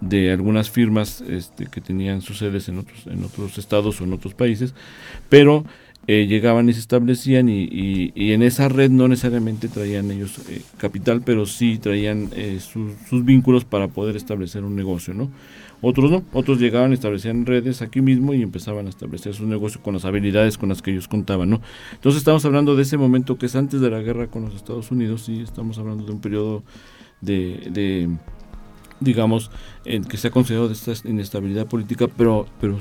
de 0.00 0.32
algunas 0.32 0.70
firmas 0.70 1.20
este, 1.20 1.66
que 1.66 1.80
tenían 1.80 2.20
sus 2.20 2.38
sedes 2.38 2.68
en 2.68 2.78
otros, 2.78 3.06
en 3.06 3.22
otros 3.22 3.58
estados 3.58 4.00
o 4.00 4.04
en 4.04 4.12
otros 4.12 4.34
países, 4.34 4.74
pero 5.28 5.64
eh, 6.06 6.26
llegaban 6.26 6.68
y 6.68 6.72
se 6.72 6.80
establecían 6.80 7.48
y, 7.48 8.12
en 8.16 8.42
esa 8.42 8.68
red 8.68 8.90
no 8.90 9.06
necesariamente 9.06 9.68
traían 9.68 10.10
ellos 10.10 10.40
eh, 10.48 10.62
capital, 10.78 11.22
pero 11.24 11.46
sí 11.46 11.78
traían 11.78 12.30
eh, 12.34 12.58
sus 12.60 13.24
vínculos 13.24 13.64
para 13.64 13.88
poder 13.88 14.16
establecer 14.16 14.64
un 14.64 14.74
negocio, 14.74 15.14
¿no? 15.14 15.30
Otros 15.82 16.10
no, 16.10 16.24
otros 16.32 16.58
llegaban, 16.58 16.92
establecían 16.92 17.46
redes 17.46 17.80
aquí 17.80 18.00
mismo 18.02 18.34
y 18.34 18.42
empezaban 18.42 18.86
a 18.86 18.90
establecer 18.90 19.34
su 19.34 19.46
negocio 19.46 19.80
con 19.82 19.94
las 19.94 20.04
habilidades 20.04 20.58
con 20.58 20.68
las 20.68 20.82
que 20.82 20.90
ellos 20.90 21.08
contaban, 21.08 21.48
¿no? 21.48 21.60
Entonces 21.92 22.18
estamos 22.18 22.44
hablando 22.44 22.76
de 22.76 22.82
ese 22.82 22.96
momento 22.96 23.38
que 23.38 23.46
es 23.46 23.56
antes 23.56 23.80
de 23.80 23.90
la 23.90 24.00
guerra 24.00 24.26
con 24.26 24.44
los 24.44 24.54
Estados 24.54 24.90
Unidos 24.90 25.28
y 25.28 25.40
estamos 25.40 25.78
hablando 25.78 26.04
de 26.04 26.12
un 26.12 26.20
periodo 26.20 26.64
de, 27.20 27.68
de 27.70 28.08
digamos, 29.00 29.50
en 29.84 30.04
que 30.04 30.16
se 30.16 30.28
ha 30.28 30.30
considerado 30.30 30.68
de 30.68 30.74
esta 30.74 30.92
inestabilidad 31.08 31.66
política, 31.66 32.08
pero, 32.08 32.46
pero 32.60 32.78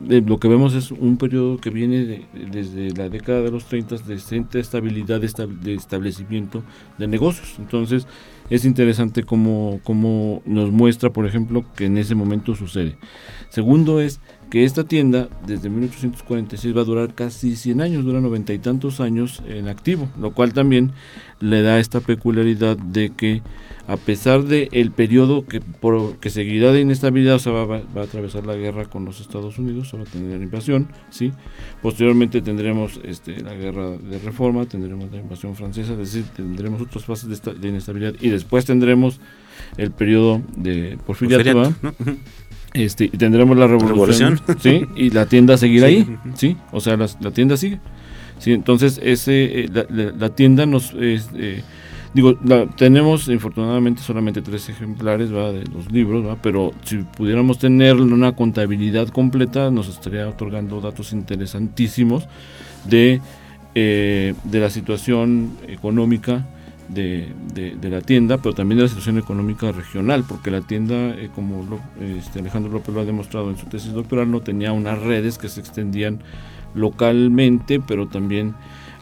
lo 0.00 0.38
que 0.38 0.48
vemos 0.48 0.74
es 0.74 0.90
un 0.90 1.18
periodo 1.18 1.58
que 1.58 1.70
viene 1.70 2.26
desde 2.50 2.90
la 2.92 3.08
década 3.08 3.42
de 3.42 3.50
los 3.50 3.66
30 3.66 3.98
de 3.98 4.18
cierta 4.18 4.58
estabilidad 4.58 5.20
de, 5.20 5.74
establecimiento 5.74 6.62
de 6.98 7.06
negocios. 7.06 7.56
Entonces 7.58 8.06
es 8.48 8.64
interesante 8.64 9.22
cómo, 9.22 9.80
cómo 9.84 10.42
nos 10.46 10.70
muestra, 10.70 11.10
por 11.10 11.26
ejemplo, 11.26 11.64
que 11.76 11.86
en 11.86 11.98
ese 11.98 12.14
momento 12.14 12.54
sucede. 12.54 12.96
Segundo 13.50 14.00
es 14.00 14.20
que 14.50 14.64
esta 14.64 14.84
tienda 14.84 15.28
desde 15.46 15.70
1846 15.70 16.76
va 16.76 16.80
a 16.80 16.84
durar 16.84 17.14
casi 17.14 17.54
100 17.54 17.80
años, 17.80 18.04
dura 18.04 18.20
noventa 18.20 18.52
y 18.52 18.58
tantos 18.58 19.00
años 19.00 19.42
en 19.46 19.68
activo, 19.68 20.08
lo 20.20 20.32
cual 20.32 20.52
también 20.52 20.90
le 21.38 21.62
da 21.62 21.78
esta 21.78 22.00
peculiaridad 22.00 22.76
de 22.76 23.10
que 23.10 23.42
a 23.86 23.96
pesar 23.96 24.44
del 24.44 24.68
el 24.72 24.90
periodo 24.90 25.46
que, 25.46 25.60
por, 25.60 26.16
que 26.18 26.30
seguirá 26.30 26.72
de 26.72 26.80
inestabilidad, 26.80 27.36
o 27.36 27.38
sea, 27.38 27.52
va, 27.52 27.76
a 27.76 28.02
atravesar 28.02 28.46
la 28.46 28.54
guerra 28.54 28.84
con 28.84 29.04
los 29.04 29.20
Estados 29.20 29.58
Unidos, 29.58 29.92
va 29.94 30.02
a 30.02 30.04
tener 30.04 30.38
la 30.38 30.44
invasión, 30.44 30.88
¿sí? 31.10 31.32
Posteriormente 31.80 32.42
tendremos 32.42 33.00
este, 33.04 33.40
la 33.42 33.54
guerra 33.54 33.90
de 33.90 34.18
reforma, 34.18 34.66
tendremos 34.66 35.10
la 35.10 35.18
invasión 35.18 35.54
francesa, 35.56 35.92
es 35.92 35.98
decir, 35.98 36.24
tendremos 36.36 36.80
otras 36.80 37.04
fases 37.04 37.42
de, 37.42 37.68
inestabilidad 37.68 38.14
y 38.20 38.30
después 38.30 38.64
tendremos 38.64 39.20
el 39.76 39.90
periodo 39.92 40.42
de 40.56 40.98
porfiriato, 41.06 41.72
Este, 42.72 43.04
y 43.06 43.08
tendremos 43.10 43.56
la 43.56 43.66
revolución, 43.66 44.40
¿sí? 44.60 44.86
y 44.94 45.10
la 45.10 45.26
tienda 45.26 45.56
seguirá 45.56 45.88
ahí, 45.88 46.16
¿sí? 46.34 46.56
O 46.70 46.80
sea, 46.80 46.96
la, 46.96 47.08
tienda 47.32 47.56
sigue. 47.56 47.80
¿sí? 48.38 48.52
Entonces, 48.52 49.00
ese, 49.02 49.64
eh, 49.64 49.68
la, 50.16 50.28
tienda 50.30 50.66
nos... 50.66 50.94
Eh, 50.96 51.62
digo, 52.14 52.36
tenemos 52.76 53.28
infortunadamente 53.28 54.02
solamente 54.02 54.40
tres 54.40 54.68
ejemplares 54.68 55.30
de 55.30 55.64
los 55.72 55.90
libros, 55.90 56.38
pero 56.42 56.72
si 56.84 56.98
pudiéramos 56.98 57.58
tener 57.58 57.96
una 57.96 58.36
contabilidad 58.36 59.08
completa, 59.08 59.70
nos 59.70 59.88
estaría 59.88 60.28
otorgando 60.28 60.80
datos 60.80 61.12
interesantísimos 61.12 62.28
de, 62.84 63.20
eh, 63.74 64.34
de 64.44 64.60
la 64.60 64.70
situación 64.70 65.56
económica 65.66 66.46
de, 66.92 67.28
de, 67.54 67.90
la 67.90 68.00
tienda, 68.00 68.38
pero 68.38 68.54
también 68.54 68.78
de 68.78 68.84
la 68.84 68.88
situación 68.88 69.18
económica 69.18 69.70
regional, 69.72 70.24
porque 70.26 70.50
la 70.50 70.60
tienda, 70.60 70.94
eh, 70.94 71.30
como 71.34 71.80
este, 72.00 72.40
Alejandro 72.40 72.72
López 72.72 72.94
lo 72.94 73.00
ha 73.00 73.04
demostrado 73.04 73.50
en 73.50 73.56
su 73.56 73.66
tesis 73.66 73.92
doctoral, 73.92 74.30
no 74.30 74.40
tenía 74.40 74.72
unas 74.72 75.00
redes 75.00 75.38
que 75.38 75.48
se 75.48 75.60
extendían 75.60 76.20
localmente, 76.74 77.80
pero 77.80 78.08
también 78.08 78.54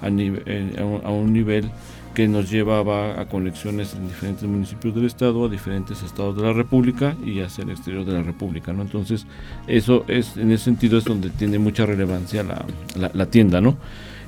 a, 0.03 0.09
eh, 0.11 1.01
a, 1.05 1.11
un 1.11 1.33
nivel 1.33 1.71
que 2.15 2.29
nos 2.29 2.51
llevaba 2.51 3.21
a 3.21 3.29
conexiones 3.29 3.95
en 3.95 4.09
diferentes 4.09 4.45
municipios 4.45 4.95
del 4.95 5.07
estado, 5.07 5.47
a 5.47 5.49
diferentes 5.49 6.03
estados 6.03 6.37
de 6.37 6.43
la 6.43 6.53
república 6.53 7.17
y 7.25 7.41
hacia 7.41 7.65
el 7.65 7.71
exterior 7.71 8.05
de 8.05 8.13
la 8.13 8.23
república, 8.23 8.73
¿no? 8.73 8.83
Entonces, 8.83 9.27
eso 9.67 10.05
es, 10.09 10.37
en 10.37 10.51
ese 10.51 10.65
sentido 10.65 10.99
es 10.99 11.05
donde 11.05 11.31
tiene 11.31 11.59
mucha 11.59 11.87
relevancia 11.87 12.43
la, 12.43 12.65
la, 12.97 13.11
la 13.15 13.27
tienda, 13.27 13.61
¿no? 13.61 13.77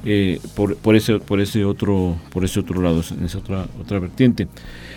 Eh, 0.04 0.40
por, 0.54 0.76
por, 0.76 0.96
ese, 0.96 1.18
por, 1.18 1.40
ese 1.40 1.64
otro, 1.64 2.16
por 2.32 2.44
ese 2.44 2.60
otro 2.60 2.80
lado, 2.80 3.02
en 3.10 3.24
esa 3.24 3.38
otra, 3.38 3.66
otra 3.78 3.98
vertiente. 3.98 4.48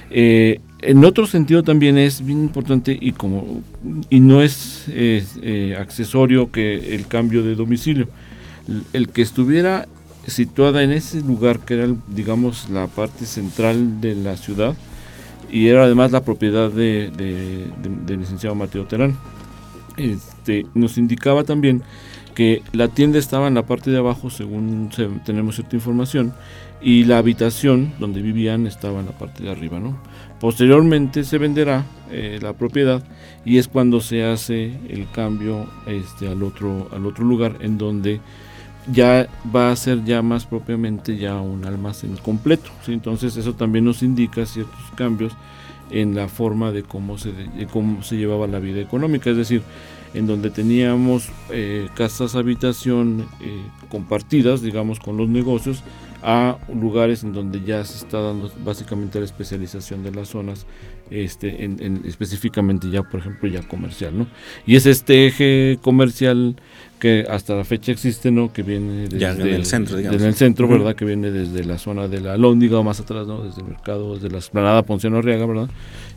Eh, 0.10 0.62
en 0.80 1.04
otro 1.04 1.28
sentido 1.28 1.64
también 1.64 1.98
es 1.98 2.26
bien 2.26 2.42
importante 2.44 2.98
y 3.00 3.12
como 3.14 3.62
y 4.10 4.20
no 4.20 4.42
es, 4.42 4.86
eh, 4.90 5.76
accesorio 5.78 6.52
que 6.52 6.96
el 6.96 7.08
cambio 7.08 7.44
de 7.44 7.56
domicilio. 7.56 8.08
El 8.94 9.10
que 9.10 9.22
estuviera 9.22 9.88
situada 10.26 10.84
en 10.84 10.92
ese 10.92 11.20
lugar 11.22 11.60
que 11.60 11.74
era, 11.74 11.94
digamos, 12.08 12.70
la 12.70 12.88
parte 12.88 13.26
central 13.26 14.00
de 14.00 14.16
la 14.16 14.38
ciudad 14.38 14.74
y 15.52 15.68
era 15.68 15.84
además 15.84 16.12
la 16.12 16.24
propiedad 16.24 16.72
de, 16.72 17.12
del 18.06 18.20
licenciado 18.20 18.56
Mateo 18.56 18.86
Terán. 18.86 19.18
Este, 19.98 20.66
nos 20.74 20.98
indicaba 20.98 21.44
también 21.44 21.84
que 22.34 22.62
la 22.72 22.88
tienda 22.88 23.20
estaba 23.20 23.48
en 23.48 23.54
la 23.54 23.66
parte 23.66 23.92
de 23.92 23.98
abajo, 23.98 24.30
según 24.30 24.90
tenemos 25.26 25.56
cierta 25.56 25.76
información, 25.76 26.34
y 26.82 27.06
la 27.06 27.18
habitación 27.18 27.94
donde 28.00 28.22
vivían 28.22 28.68
estaba 28.68 29.00
en 29.00 29.06
la 29.06 29.12
parte 29.14 29.44
de 29.44 29.52
arriba. 29.52 29.80
¿no? 29.80 29.98
Posteriormente 30.40 31.24
se 31.24 31.38
venderá 31.38 31.86
eh, 32.12 32.40
la 32.42 32.54
propiedad 32.54 33.04
y 33.46 33.58
es 33.58 33.68
cuando 33.68 34.02
se 34.02 34.26
hace 34.26 34.78
el 34.90 35.10
cambio 35.12 35.68
este, 35.88 36.28
al, 36.28 36.44
otro, 36.44 36.90
al 36.92 37.06
otro 37.06 37.24
lugar 37.24 37.56
en 37.62 37.78
donde 37.78 38.20
ya 38.92 39.28
va 39.56 39.72
a 39.72 39.76
ser 39.78 40.04
ya 40.04 40.22
más 40.22 40.46
propiamente 40.46 41.18
ya 41.18 41.40
un 41.40 41.66
almacén 41.66 42.18
completo. 42.18 42.70
Entonces 42.88 43.38
eso 43.38 43.54
también 43.54 43.86
nos 43.86 44.04
indica 44.04 44.46
ciertos 44.46 44.92
cambios 44.96 45.34
en 45.90 46.16
la 46.16 46.28
forma 46.28 46.72
de 46.72 46.84
cómo 46.84 47.18
se, 47.18 47.32
de 47.32 47.68
cómo 47.72 48.04
se 48.04 48.18
llevaba 48.18 48.48
la 48.48 48.60
vida 48.60 48.82
económica. 48.82 49.30
Es 49.30 49.38
decir, 49.38 49.62
en 50.14 50.28
donde 50.28 50.50
teníamos 50.50 51.30
eh, 51.50 51.90
casas 51.96 52.36
habitación 52.36 53.26
eh, 53.42 53.62
compartidas, 53.90 54.62
digamos, 54.62 55.00
con 55.00 55.18
los 55.18 55.28
negocios, 55.28 55.84
a 56.24 56.58
lugares 56.74 57.24
en 57.24 57.34
donde 57.34 57.62
ya 57.64 57.84
se 57.84 57.98
está 57.98 58.22
dando 58.22 58.50
básicamente 58.64 59.20
la 59.20 59.26
especialización 59.26 60.04
de 60.04 60.12
las 60.12 60.30
zonas, 60.30 60.66
este, 61.10 61.66
en, 61.66 62.02
específicamente 62.06 62.90
ya, 62.90 63.04
por 63.04 63.20
ejemplo, 63.20 63.50
ya 63.50 63.62
comercial, 63.68 64.18
¿no? 64.18 64.28
Y 64.66 64.78
es 64.78 64.86
este 64.86 65.28
eje 65.28 65.80
comercial 65.82 66.56
que 67.00 67.26
hasta 67.30 67.56
la 67.56 67.66
fecha 67.66 67.92
existe, 67.92 68.32
¿no? 68.32 68.54
Que 68.54 68.64
viene 68.64 69.10
desde 69.10 69.54
el 69.54 69.66
centro, 69.66 69.98
digamos. 69.98 70.22
el 70.22 70.34
centro, 70.36 70.68
¿verdad? 70.70 70.96
Que 70.96 71.04
viene 71.04 71.30
desde 71.30 71.66
la 71.66 71.78
zona 71.78 72.08
de 72.08 72.22
la 72.22 72.38
Lóndiga 72.38 72.80
o 72.80 72.84
más 72.84 73.02
atrás, 73.02 73.28
¿no? 73.28 73.44
Desde 73.44 73.62
el 73.62 73.68
mercado, 73.68 74.16
desde 74.16 74.30
la 74.30 74.38
esplanada 74.38 74.84
Ponciano 74.84 75.18
Arriaga, 75.18 75.46
¿verdad? 75.46 75.70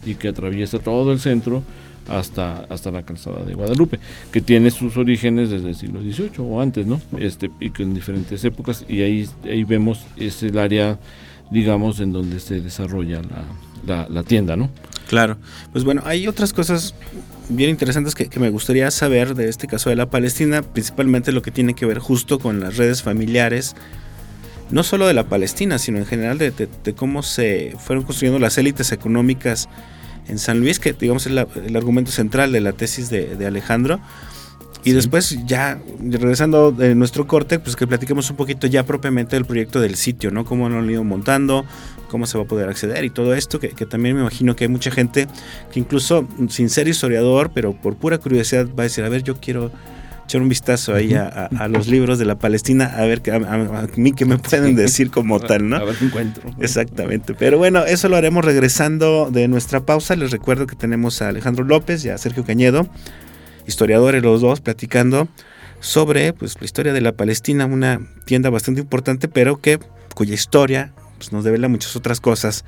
Y 0.04 0.14
que 0.14 0.28
atraviesa 0.28 0.78
todo 0.78 1.12
el 1.12 1.18
centro 1.18 1.64
hasta, 2.08 2.66
hasta 2.68 2.90
la 2.90 3.02
calzada 3.02 3.44
de 3.44 3.54
Guadalupe, 3.54 3.98
que 4.32 4.40
tiene 4.40 4.70
sus 4.70 4.96
orígenes 4.96 5.50
desde 5.50 5.68
el 5.68 5.74
siglo 5.74 6.00
XVIII 6.00 6.30
o 6.38 6.60
antes, 6.60 6.86
¿no? 6.86 7.00
Este, 7.18 7.50
y 7.60 7.70
que 7.70 7.82
en 7.82 7.94
diferentes 7.94 8.44
épocas, 8.44 8.84
y 8.88 9.02
ahí, 9.02 9.28
ahí 9.44 9.64
vemos 9.64 10.06
es 10.16 10.42
el 10.42 10.58
área, 10.58 10.98
digamos, 11.50 12.00
en 12.00 12.12
donde 12.12 12.40
se 12.40 12.60
desarrolla 12.60 13.20
la, 13.86 14.06
la, 14.08 14.22
tienda, 14.22 14.56
¿no? 14.56 14.70
Claro, 15.08 15.36
pues 15.72 15.84
bueno, 15.84 16.02
hay 16.04 16.26
otras 16.26 16.52
cosas 16.52 16.94
bien 17.48 17.70
interesantes 17.70 18.14
que, 18.14 18.28
me 18.40 18.50
gustaría 18.50 18.90
saber 18.90 19.34
de 19.34 19.48
este 19.48 19.66
caso 19.66 19.90
de 19.90 19.96
la 19.96 20.10
Palestina, 20.10 20.62
principalmente 20.62 21.32
lo 21.32 21.42
que 21.42 21.50
tiene 21.50 21.74
que 21.74 21.86
ver 21.86 21.98
justo 21.98 22.38
con 22.38 22.60
las 22.60 22.76
redes 22.76 23.02
familiares, 23.02 23.76
no 24.70 24.82
solo 24.82 25.06
de 25.06 25.14
la 25.14 25.28
Palestina, 25.28 25.78
sino 25.78 25.98
en 25.98 26.06
general 26.06 26.38
de, 26.38 26.50
de 26.50 26.94
cómo 26.94 27.22
se 27.22 27.76
fueron 27.78 28.04
construyendo 28.04 28.40
las 28.40 28.58
élites 28.58 28.90
económicas 28.90 29.68
en 30.28 30.38
San 30.38 30.60
Luis, 30.60 30.78
que 30.78 30.92
digamos 30.92 31.26
es 31.26 31.32
el 31.32 31.76
argumento 31.76 32.10
central 32.10 32.52
de 32.52 32.60
la 32.60 32.72
tesis 32.72 33.10
de, 33.10 33.46
Alejandro. 33.46 34.00
Y 34.84 34.92
después 34.92 35.36
ya, 35.46 35.80
regresando 36.00 36.70
de 36.70 36.94
nuestro 36.94 37.26
corte, 37.26 37.58
pues 37.58 37.74
que 37.74 37.88
platiquemos 37.88 38.30
un 38.30 38.36
poquito 38.36 38.68
ya 38.68 38.84
propiamente 38.84 39.34
del 39.34 39.44
proyecto 39.44 39.80
del 39.80 39.96
sitio, 39.96 40.30
¿no? 40.30 40.44
Cómo 40.44 40.68
lo 40.68 40.78
han 40.78 40.88
ido 40.88 41.02
montando, 41.02 41.64
cómo 42.08 42.24
se 42.26 42.38
va 42.38 42.44
a 42.44 42.46
poder 42.46 42.68
acceder 42.68 43.04
y 43.04 43.10
todo 43.10 43.34
esto, 43.34 43.58
que, 43.58 43.70
que, 43.70 43.84
también 43.84 44.14
me 44.14 44.20
imagino 44.20 44.54
que 44.54 44.62
hay 44.62 44.68
mucha 44.68 44.92
gente 44.92 45.26
que 45.72 45.80
incluso 45.80 46.28
sin 46.50 46.70
ser 46.70 46.86
historiador, 46.86 47.50
pero 47.52 47.72
por 47.72 47.96
pura 47.96 48.18
curiosidad 48.18 48.68
va 48.68 48.82
a 48.82 48.84
decir, 48.84 49.02
a 49.02 49.08
ver, 49.08 49.24
yo 49.24 49.40
quiero 49.40 49.72
echar 50.26 50.42
un 50.42 50.48
vistazo 50.48 50.92
ahí 50.92 51.14
a, 51.14 51.68
los 51.68 51.86
libros 51.86 52.18
de 52.18 52.24
la 52.24 52.36
Palestina, 52.36 52.86
a 52.96 53.04
ver 53.06 53.22
a, 53.30 53.36
a, 53.36 53.86
mí 53.96 54.12
qué 54.12 54.24
me 54.24 54.38
pueden 54.38 54.74
decir 54.74 55.10
como 55.10 55.38
tal, 55.40 55.68
¿no? 55.68 55.76
A 55.76 55.84
ver 55.84 55.94
qué 55.94 56.06
encuentro. 56.06 56.50
Exactamente. 56.60 57.34
Pero 57.34 57.58
bueno, 57.58 57.84
eso 57.84 58.08
lo 58.08 58.16
haremos 58.16 58.44
regresando 58.44 59.30
de 59.30 59.46
nuestra 59.46 59.80
pausa. 59.80 60.16
Les 60.16 60.32
recuerdo 60.32 60.66
que 60.66 60.74
tenemos 60.74 61.22
a 61.22 61.28
Alejandro 61.28 61.64
López 61.64 62.04
y 62.04 62.08
a 62.08 62.18
Sergio 62.18 62.44
Cañedo, 62.44 62.88
historiadores 63.68 64.22
los 64.22 64.40
dos, 64.40 64.60
platicando 64.60 65.28
sobre 65.78 66.32
pues, 66.32 66.56
la 66.60 66.64
historia 66.64 66.92
de 66.92 67.00
la 67.00 67.12
Palestina, 67.12 67.66
una 67.66 68.00
tienda 68.24 68.50
bastante 68.50 68.80
importante, 68.80 69.28
pero 69.28 69.60
que 69.60 69.78
cuya 70.16 70.34
historia 70.34 70.92
pues, 71.18 71.32
nos 71.32 71.44
devela 71.44 71.68
muchas 71.68 71.94
otras 71.94 72.20
cosas 72.20 72.64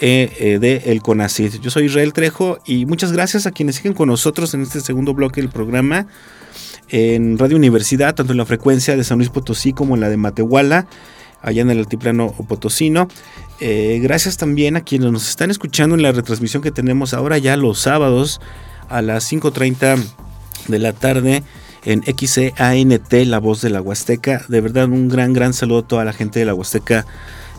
de 0.00 0.82
el 0.86 1.02
CONACYT. 1.02 1.60
Yo 1.60 1.70
soy 1.70 1.84
Israel 1.84 2.12
Trejo 2.14 2.58
y 2.64 2.86
muchas 2.86 3.12
gracias 3.12 3.46
a 3.46 3.52
quienes 3.52 3.76
siguen 3.76 3.92
con 3.92 4.08
nosotros 4.08 4.54
en 4.54 4.62
este 4.62 4.80
segundo 4.80 5.12
bloque 5.12 5.40
del 5.42 5.50
programa 5.50 6.06
en 6.88 7.38
Radio 7.38 7.56
Universidad, 7.56 8.14
tanto 8.14 8.32
en 8.32 8.38
la 8.38 8.46
frecuencia 8.46 8.96
de 8.96 9.04
San 9.04 9.18
Luis 9.18 9.30
Potosí 9.30 9.72
como 9.72 9.94
en 9.94 10.00
la 10.00 10.08
de 10.08 10.16
Matehuala. 10.16 10.86
allá 11.42 11.60
en 11.62 11.70
el 11.70 11.78
altiplano 11.78 12.32
potosino. 12.48 13.06
Eh, 13.60 14.00
gracias 14.02 14.38
también 14.38 14.76
a 14.76 14.80
quienes 14.80 15.12
nos 15.12 15.28
están 15.28 15.50
escuchando 15.50 15.94
en 15.94 16.02
la 16.02 16.10
retransmisión 16.10 16.62
que 16.62 16.70
tenemos 16.70 17.12
ahora 17.12 17.36
ya 17.36 17.56
los 17.56 17.78
sábados 17.80 18.40
a 18.88 19.02
las 19.02 19.30
5.30 19.30 20.02
de 20.68 20.78
la 20.78 20.92
tarde 20.94 21.42
en 21.84 22.02
XCANT, 22.02 23.12
La 23.26 23.38
Voz 23.38 23.60
de 23.60 23.70
la 23.70 23.80
Huasteca. 23.80 24.44
De 24.48 24.60
verdad, 24.60 24.86
un 24.86 25.08
gran, 25.08 25.32
gran 25.32 25.52
saludo 25.52 25.80
a 25.80 25.88
toda 25.88 26.04
la 26.04 26.12
gente 26.12 26.38
de 26.38 26.46
la 26.46 26.54
Huasteca 26.54 27.06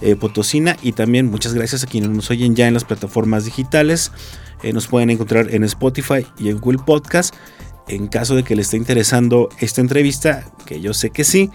eh, 0.01 0.15
Potosina 0.15 0.75
y 0.81 0.91
también 0.91 1.27
muchas 1.27 1.53
gracias 1.53 1.83
a 1.83 1.87
quienes 1.87 2.09
nos 2.09 2.29
oyen 2.29 2.55
ya 2.55 2.67
en 2.67 2.73
las 2.73 2.83
plataformas 2.83 3.45
digitales. 3.45 4.11
Eh, 4.63 4.73
nos 4.73 4.87
pueden 4.87 5.09
encontrar 5.09 5.53
en 5.53 5.63
Spotify 5.63 6.25
y 6.37 6.49
en 6.49 6.59
Google 6.59 6.79
Podcast. 6.85 7.35
En 7.87 8.07
caso 8.07 8.35
de 8.35 8.43
que 8.43 8.55
le 8.55 8.63
esté 8.63 8.77
interesando 8.77 9.49
esta 9.59 9.81
entrevista, 9.81 10.45
que 10.65 10.81
yo 10.81 10.93
sé 10.93 11.11
que 11.11 11.23
sí, 11.23 11.51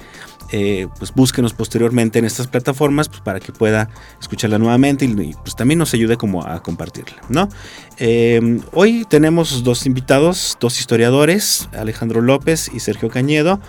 eh, 0.52 0.88
pues 0.98 1.14
búsquenos 1.14 1.52
posteriormente 1.52 2.18
en 2.18 2.24
estas 2.24 2.48
plataformas 2.48 3.08
pues, 3.08 3.20
para 3.20 3.38
que 3.38 3.52
pueda 3.52 3.88
escucharla 4.20 4.58
nuevamente 4.58 5.04
y, 5.04 5.34
pues 5.34 5.54
también 5.54 5.78
nos 5.78 5.94
ayude 5.94 6.16
como 6.16 6.44
a 6.44 6.60
compartirla, 6.60 7.22
¿no? 7.28 7.48
Em, 7.98 8.60
hoy 8.72 9.06
tenemos 9.08 9.62
dos 9.62 9.86
invitados, 9.86 10.56
dos 10.58 10.80
historiadores, 10.80 11.68
Alejandro 11.72 12.20
López 12.20 12.68
y 12.74 12.80
Sergio 12.80 13.10
Cañedo. 13.10 13.60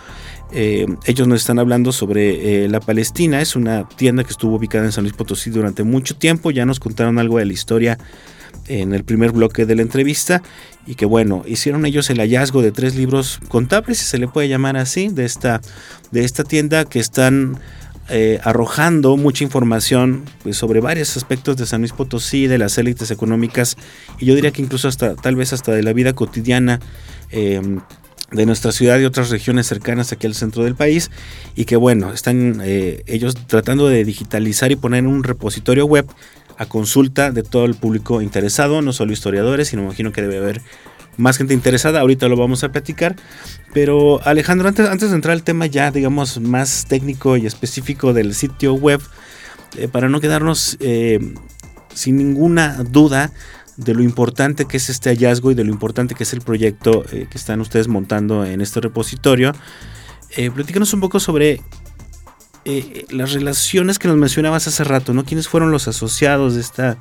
Em, 0.52 0.98
ellos 1.06 1.28
nos 1.28 1.42
están 1.42 1.60
hablando 1.60 1.92
sobre 1.92 2.64
eh, 2.66 2.68
la 2.68 2.80
Palestina, 2.80 3.42
es 3.42 3.56
una 3.56 3.88
tienda 3.88 4.24
que 4.24 4.32
estuvo 4.32 4.56
ubicada 4.56 4.86
en 4.86 4.92
San 4.92 5.04
Luis 5.04 5.14
Potosí 5.14 5.52
durante 5.52 5.84
mucho 5.84 6.16
tiempo, 6.16 6.50
ya 6.50 6.66
nos 6.66 6.80
contaron 6.80 7.20
algo 7.20 7.38
de 7.38 7.46
la 7.46 7.54
historia 7.54 8.00
en 8.68 8.94
el 8.94 9.04
primer 9.04 9.32
bloque 9.32 9.66
de 9.66 9.76
la 9.76 9.82
entrevista 9.82 10.42
y 10.86 10.96
que 10.96 11.06
bueno, 11.06 11.44
hicieron 11.46 11.86
ellos 11.86 12.10
el 12.10 12.20
hallazgo 12.20 12.62
de 12.62 12.72
tres 12.72 12.96
libros 12.96 13.40
contables, 13.48 14.00
si 14.00 14.06
se 14.06 14.18
le 14.18 14.28
puede 14.28 14.50
llamar 14.50 14.78
así, 14.78 15.10
de 15.10 15.26
esta, 15.26 15.62
de 16.12 16.24
esta 16.24 16.44
tienda 16.44 16.86
que 16.86 17.00
están 17.00 17.60
eh, 18.10 18.40
arrojando 18.44 19.16
mucha 19.16 19.44
información 19.44 20.24
pues, 20.44 20.58
sobre 20.58 20.82
varios 20.82 21.16
aspectos 21.18 21.58
de 21.58 21.66
San 21.66 21.82
Luis 21.82 21.94
Potosí, 21.94 22.48
de 22.48 22.58
las 22.58 22.78
élites 22.78 23.12
económicas 23.12 23.78
y 24.20 24.26
yo 24.26 24.36
diría 24.36 24.52
que 24.52 24.62
incluso 24.62 24.88
hasta 24.88 25.16
tal 25.16 25.36
vez 25.36 25.54
hasta 25.54 25.72
de 25.72 25.84
la 25.84 25.94
vida 25.94 26.14
cotidiana. 26.14 26.80
Em, 27.30 27.80
de 28.32 28.46
nuestra 28.46 28.72
ciudad 28.72 28.98
y 29.00 29.06
otras 29.06 29.30
regiones 29.30 29.68
cercanas 29.68 30.12
aquí 30.12 30.26
al 30.26 30.36
centro 30.36 30.64
del 30.64 30.76
país 30.76 31.12
y 31.56 31.66
que 31.66 31.76
bueno, 31.76 32.14
están 32.14 32.62
eh, 32.64 33.04
ellos 33.06 33.36
tratando 33.48 33.88
de 33.88 34.06
digitalizar 34.06 34.72
y 34.72 34.78
poner 34.78 35.06
un 35.06 35.24
repositorio 35.24 35.86
web 35.86 36.08
a 36.62 36.68
consulta 36.68 37.32
de 37.32 37.42
todo 37.42 37.66
el 37.66 37.74
público 37.74 38.22
interesado, 38.22 38.84
no 38.84 38.94
solo 38.94 39.12
historiadores, 39.14 39.70
sino 39.70 39.82
imagino 39.82 40.12
que 40.12 40.22
debe 40.22 40.38
haber 40.38 40.62
más 41.18 41.38
gente 41.38 41.56
interesada, 41.56 42.02
ahorita 42.02 42.28
lo 42.28 42.38
vamos 42.38 42.64
a 42.64 42.72
platicar. 42.72 43.16
Pero 43.74 44.22
Alejandro, 44.24 44.68
antes, 44.68 44.88
antes 44.88 45.10
de 45.10 45.16
entrar 45.16 45.34
al 45.34 45.42
tema 45.42 45.66
ya, 45.66 45.90
digamos, 45.90 46.40
más 46.40 46.86
técnico 46.88 47.36
y 47.36 47.48
específico 47.48 48.14
del 48.14 48.36
sitio 48.36 48.76
web, 48.76 49.02
eh, 49.76 49.88
para 49.88 50.08
no 50.08 50.22
quedarnos 50.22 50.78
eh, 50.82 51.34
sin 51.96 52.18
ninguna 52.18 52.84
duda 52.84 53.34
de 53.78 53.96
lo 53.96 54.04
importante 54.04 54.66
que 54.66 54.78
es 54.78 54.92
este 54.92 55.10
hallazgo 55.10 55.50
y 55.50 55.56
de 55.56 55.64
lo 55.64 55.72
importante 55.72 56.14
que 56.14 56.24
es 56.24 56.34
el 56.34 56.42
proyecto 56.42 57.04
eh, 57.12 57.26
que 57.28 57.40
están 57.40 57.60
ustedes 57.62 57.88
montando 57.88 58.46
en 58.46 58.62
este 58.62 58.82
repositorio, 58.82 59.54
platícanos 60.54 60.94
un 60.94 61.02
poco 61.02 61.20
sobre 61.20 61.60
eh, 62.64 63.06
las 63.10 63.34
relaciones 63.34 63.98
que 63.98 64.08
nos 64.08 64.18
mencionabas 64.18 64.68
hace 64.68 64.84
rato, 64.84 65.14
¿no? 65.14 65.26
¿Quiénes 65.26 65.48
fueron 65.48 65.72
los 65.72 65.88
asociados 65.88 66.54
de 66.54 66.62
esta, 66.62 66.98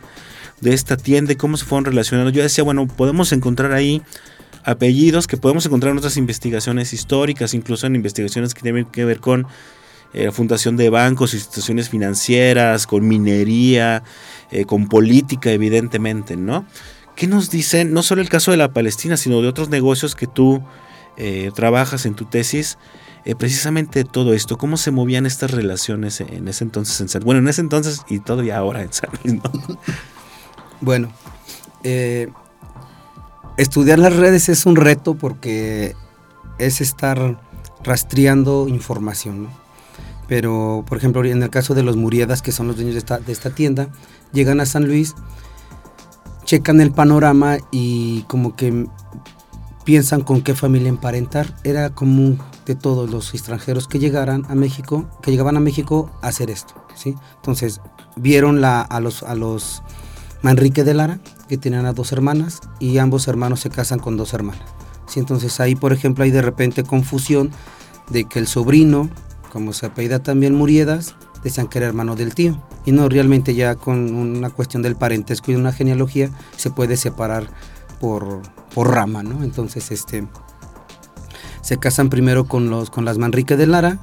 de 0.61 0.73
esta 0.73 0.96
tienda 0.96 1.35
y 1.35 1.37
cómo 1.37 1.59
se 1.59 1.66
fueron 1.66 1.85
relacionando? 1.85 2.31
Yo 2.31 2.42
decía, 2.42 2.64
bueno, 2.64 2.87
podemos 2.87 3.33
encontrar 3.33 3.73
ahí 3.73 4.03
apellidos 4.64 5.27
que 5.27 5.37
podemos 5.37 5.66
encontrar 5.66 5.92
en 5.92 5.99
otras 5.99 6.16
investigaciones 6.16 6.94
históricas, 6.94 7.53
incluso 7.53 7.87
en 7.87 7.94
investigaciones 7.94 8.55
que 8.55 8.62
tienen 8.62 8.87
que 8.87 9.05
ver 9.05 9.20
con 9.20 9.46
eh, 10.14 10.31
fundación 10.31 10.79
de 10.79 10.88
bancos, 10.88 11.35
instituciones 11.35 11.90
financieras, 11.90 12.87
con 12.87 13.07
minería, 13.07 14.03
eh, 14.51 14.64
con 14.64 14.88
política, 14.88 15.51
evidentemente, 15.51 16.37
¿no? 16.37 16.64
¿Qué 17.16 17.27
nos 17.27 17.51
dicen, 17.51 17.92
no 17.92 18.03
solo 18.03 18.23
el 18.23 18.31
caso 18.31 18.51
de 18.51 18.57
la 18.57 18.73
Palestina, 18.73 19.18
sino 19.18 19.42
de 19.42 19.49
otros 19.49 19.68
negocios 19.68 20.14
que 20.14 20.27
tú 20.27 20.62
trabajas 21.55 22.07
en 22.07 22.14
tu 22.14 22.25
tesis? 22.25 22.79
Eh, 23.25 23.35
precisamente 23.35 24.05
todo 24.05 24.33
esto, 24.33 24.57
cómo 24.57 24.77
se 24.77 24.91
movían 24.91 25.27
estas 25.27 25.51
relaciones 25.51 26.21
en 26.23 26.49
ese 26.49 26.65
entonces 26.65 26.99
en 27.01 27.09
San 27.09 27.23
Bueno, 27.23 27.41
en 27.41 27.49
ese 27.49 27.61
entonces 27.61 28.03
y 28.09 28.21
todavía 28.21 28.57
ahora 28.57 28.83
en 28.83 28.93
San 28.93 29.11
Luis, 29.23 29.41
Bueno, 30.81 31.13
eh, 31.85 32.29
estudiar 33.59 33.99
las 33.99 34.17
redes 34.17 34.49
es 34.49 34.65
un 34.65 34.77
reto 34.77 35.15
porque 35.15 35.95
es 36.59 36.81
estar 36.81 37.39
rastreando 37.85 38.67
información, 38.69 39.45
¿no? 39.45 39.61
Pero, 40.27 40.85
por 40.89 40.97
ejemplo, 40.97 41.25
en 41.25 41.43
el 41.43 41.51
caso 41.51 41.75
de 41.75 41.83
los 41.83 41.97
Muriedas, 41.97 42.41
que 42.41 42.53
son 42.53 42.69
los 42.69 42.77
dueños 42.77 42.95
de 42.95 43.01
esta, 43.01 43.19
de 43.19 43.33
esta 43.33 43.51
tienda, 43.51 43.89
llegan 44.33 44.61
a 44.61 44.67
San 44.67 44.87
Luis, 44.87 45.15
checan 46.45 46.81
el 46.81 46.93
panorama 46.93 47.59
y 47.73 48.23
como 48.23 48.55
que 48.55 48.87
piensan 49.90 50.20
con 50.20 50.40
qué 50.42 50.55
familia 50.55 50.88
emparentar. 50.88 51.53
Era 51.64 51.90
común 51.90 52.38
de 52.64 52.76
todos 52.76 53.11
los 53.11 53.35
extranjeros 53.35 53.88
que 53.88 53.98
llegaran 53.98 54.46
a 54.48 54.55
México, 54.55 55.11
que 55.20 55.33
llegaban 55.33 55.57
a 55.57 55.61
México 55.61 56.12
a 56.22 56.29
hacer 56.29 56.48
esto, 56.48 56.74
¿sí? 56.94 57.16
Entonces, 57.35 57.81
vieron 58.14 58.61
la, 58.61 58.83
a 58.83 59.00
los 59.00 59.24
a 59.24 59.35
los 59.35 59.83
Manrique 60.42 60.85
de 60.85 60.94
Lara, 60.94 61.18
que 61.48 61.59
tenían 61.59 61.87
a 61.87 61.92
dos 61.92 62.12
hermanas, 62.12 62.61
y 62.79 62.98
ambos 62.98 63.26
hermanos 63.26 63.59
se 63.59 63.70
casan 63.70 63.98
con 63.98 64.16
dos 64.16 64.33
hermanas. 64.33 64.62
¿sí? 65.09 65.18
Entonces 65.18 65.59
ahí, 65.59 65.74
por 65.74 65.92
ejemplo, 65.92 66.22
hay 66.22 66.31
de 66.31 66.42
repente 66.42 66.85
confusión 66.85 67.50
de 68.11 68.26
que 68.26 68.38
el 68.38 68.46
sobrino, 68.46 69.11
como 69.50 69.72
se 69.72 69.87
apellida 69.87 70.22
también 70.22 70.55
Muriedas, 70.55 71.16
decían 71.42 71.66
que 71.66 71.79
era 71.79 71.88
hermano 71.88 72.14
del 72.14 72.33
tío. 72.33 72.62
Y 72.87 72.92
no, 72.92 73.09
realmente 73.09 73.57
ya 73.57 73.74
con 73.74 74.14
una 74.14 74.50
cuestión 74.50 74.85
del 74.85 74.94
parentesco 74.94 75.50
y 75.50 75.57
una 75.57 75.72
genealogía 75.72 76.31
se 76.57 76.70
puede 76.70 76.96
separar 76.96 77.48
por, 78.01 78.43
por 78.75 78.91
rama, 78.91 79.23
¿no? 79.23 79.45
Entonces, 79.45 79.91
este, 79.93 80.27
se 81.61 81.79
casan 81.79 82.09
primero 82.09 82.47
con, 82.47 82.71
los, 82.71 82.91
con 82.91 83.05
las 83.05 83.19
Manrique 83.19 83.57
de 83.57 83.67
Lara, 83.67 83.99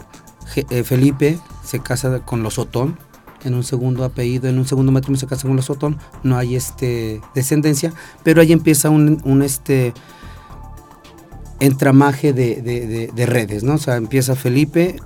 eh, 0.55 0.83
Felipe 0.83 1.39
se 1.63 1.79
casa 1.79 2.19
con 2.19 2.43
los 2.43 2.59
Otón, 2.59 2.97
en 3.43 3.53
un 3.53 3.63
segundo 3.63 4.03
apellido, 4.03 4.49
en 4.49 4.57
un 4.57 4.65
segundo 4.65 4.91
matrimonio 4.91 5.19
se 5.19 5.27
casa 5.27 5.47
con 5.47 5.55
los 5.55 5.69
Otón, 5.69 5.97
no 6.23 6.37
hay 6.37 6.55
este, 6.55 7.21
descendencia, 7.35 7.93
pero 8.23 8.41
ahí 8.41 8.53
empieza 8.53 8.89
un, 8.89 9.21
un 9.25 9.41
este, 9.41 9.93
entramaje 11.59 12.33
de, 12.33 12.61
de, 12.61 13.11
de, 13.13 13.25
redes, 13.25 13.63
¿no? 13.63 13.75
O 13.75 13.77
sea, 13.77 13.95
empieza 13.95 14.35
Felipe 14.35 14.97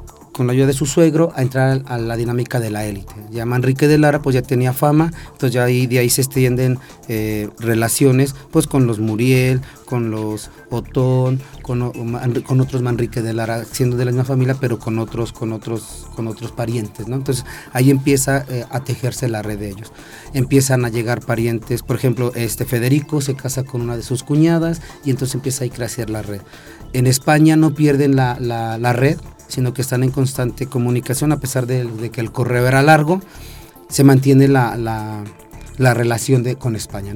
con 0.41 0.47
la 0.47 0.54
ayuda 0.54 0.65
de 0.65 0.73
su 0.73 0.88
suegro, 0.88 1.32
a 1.36 1.43
entrar 1.43 1.84
a 1.86 1.99
la 1.99 2.15
dinámica 2.15 2.60
de 2.60 2.71
la 2.71 2.84
élite. 2.84 3.13
Ya 3.30 3.45
Manrique 3.45 3.88
de 3.88 3.99
Lara 3.99 4.23
pues 4.23 4.34
ya 4.34 4.41
tenía 4.41 4.73
fama, 4.73 5.12
entonces 5.25 5.54
ya 5.54 5.65
ahí, 5.65 5.86
de 5.86 5.99
ahí 5.99 6.10
se 6.10 6.21
extienden 6.21 6.80
eh, 7.10 7.47
relaciones 7.60 8.34
pues 8.49 8.65
con 8.65 8.88
los 8.88 8.97
Muriel, 8.97 9.62
con 9.86 10.10
los 10.10 10.49
Otón, 10.71 11.39
con, 11.62 11.91
con, 12.41 12.60
otros 12.60 12.82
Manrique 12.82 13.21
de 13.21 13.34
Lara, 13.34 13.65
siendo 13.65 13.97
de 13.97 14.06
la 14.06 14.10
misma 14.10 14.23
familia, 14.23 14.58
pero 14.60 14.80
con 14.80 14.97
otros, 14.97 15.32
con 15.32 15.54
otros, 15.54 16.08
con 16.15 16.27
otros 16.27 16.51
parientes, 16.51 17.08
¿no? 17.08 17.17
Entonces 17.17 17.45
ahí 17.71 17.91
empieza 17.91 18.43
eh, 18.49 18.65
a 18.71 18.84
tejerse 18.84 19.30
la 19.30 19.43
red 19.43 19.60
de 19.60 19.69
ellos. 19.69 19.91
Empiezan 20.34 20.86
a 20.86 20.89
llegar 20.89 21.21
parientes, 21.21 21.84
por 21.84 21.97
ejemplo, 21.97 22.32
este 22.34 22.65
Federico 22.65 23.21
se 23.21 23.36
casa 23.36 23.63
con 23.63 23.82
una 23.82 23.95
de 23.95 24.01
sus 24.01 24.23
cuñadas 24.23 24.82
y 25.06 25.12
entonces 25.12 25.36
empieza 25.36 25.65
a 25.65 25.69
crecer 25.69 26.10
la 26.10 26.23
red. 26.23 26.41
En 26.93 27.06
España 27.06 27.56
no 27.58 27.75
pierden 27.75 28.15
la, 28.15 28.38
la, 28.39 28.80
la 28.80 28.91
red, 28.91 29.19
sino 29.51 29.73
que 29.73 29.81
están 29.81 30.03
en 30.03 30.11
constante 30.11 30.65
comunicación 30.67 31.33
a 31.33 31.39
pesar 31.39 31.67
de, 31.67 32.09
que 32.09 32.21
el 32.21 32.31
correo 32.31 32.67
era 32.67 32.81
largo, 32.81 33.21
se 33.89 34.05
mantiene 34.05 34.47
la, 34.47 35.23
relación 35.77 36.41
de, 36.41 36.55
con 36.55 36.77
España. 36.77 37.13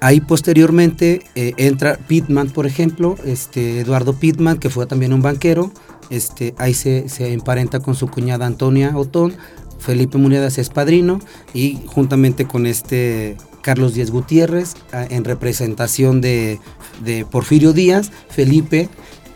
Ahí 0.00 0.20
posteriormente 0.20 1.22
eh, 1.34 1.54
entra 1.56 1.96
Pittman, 1.96 2.50
por 2.50 2.66
ejemplo, 2.66 3.16
este, 3.24 3.80
Eduardo 3.80 4.12
Pittman, 4.14 4.58
que 4.58 4.70
fue 4.70 4.86
también 4.86 5.12
un 5.12 5.20
banquero, 5.22 5.72
este, 6.10 6.54
ahí 6.58 6.74
se, 6.74 7.08
emparenta 7.18 7.80
con 7.80 7.96
su 7.96 8.06
cuñada 8.06 8.46
Antonia 8.46 8.96
Otón, 8.96 9.34
Felipe 9.80 10.16
Muniadas 10.16 10.58
es 10.58 10.68
padrino 10.70 11.20
y 11.54 11.80
juntamente 11.86 12.46
con 12.46 12.66
este 12.66 13.36
Carlos 13.62 13.94
Díaz 13.94 14.12
Gutiérrez, 14.12 14.74
en 14.92 15.24
representación 15.24 16.20
de, 16.20 16.60
de 17.04 17.24
Porfirio 17.24 17.72
Díaz, 17.72 18.12
Felipe 18.28 18.88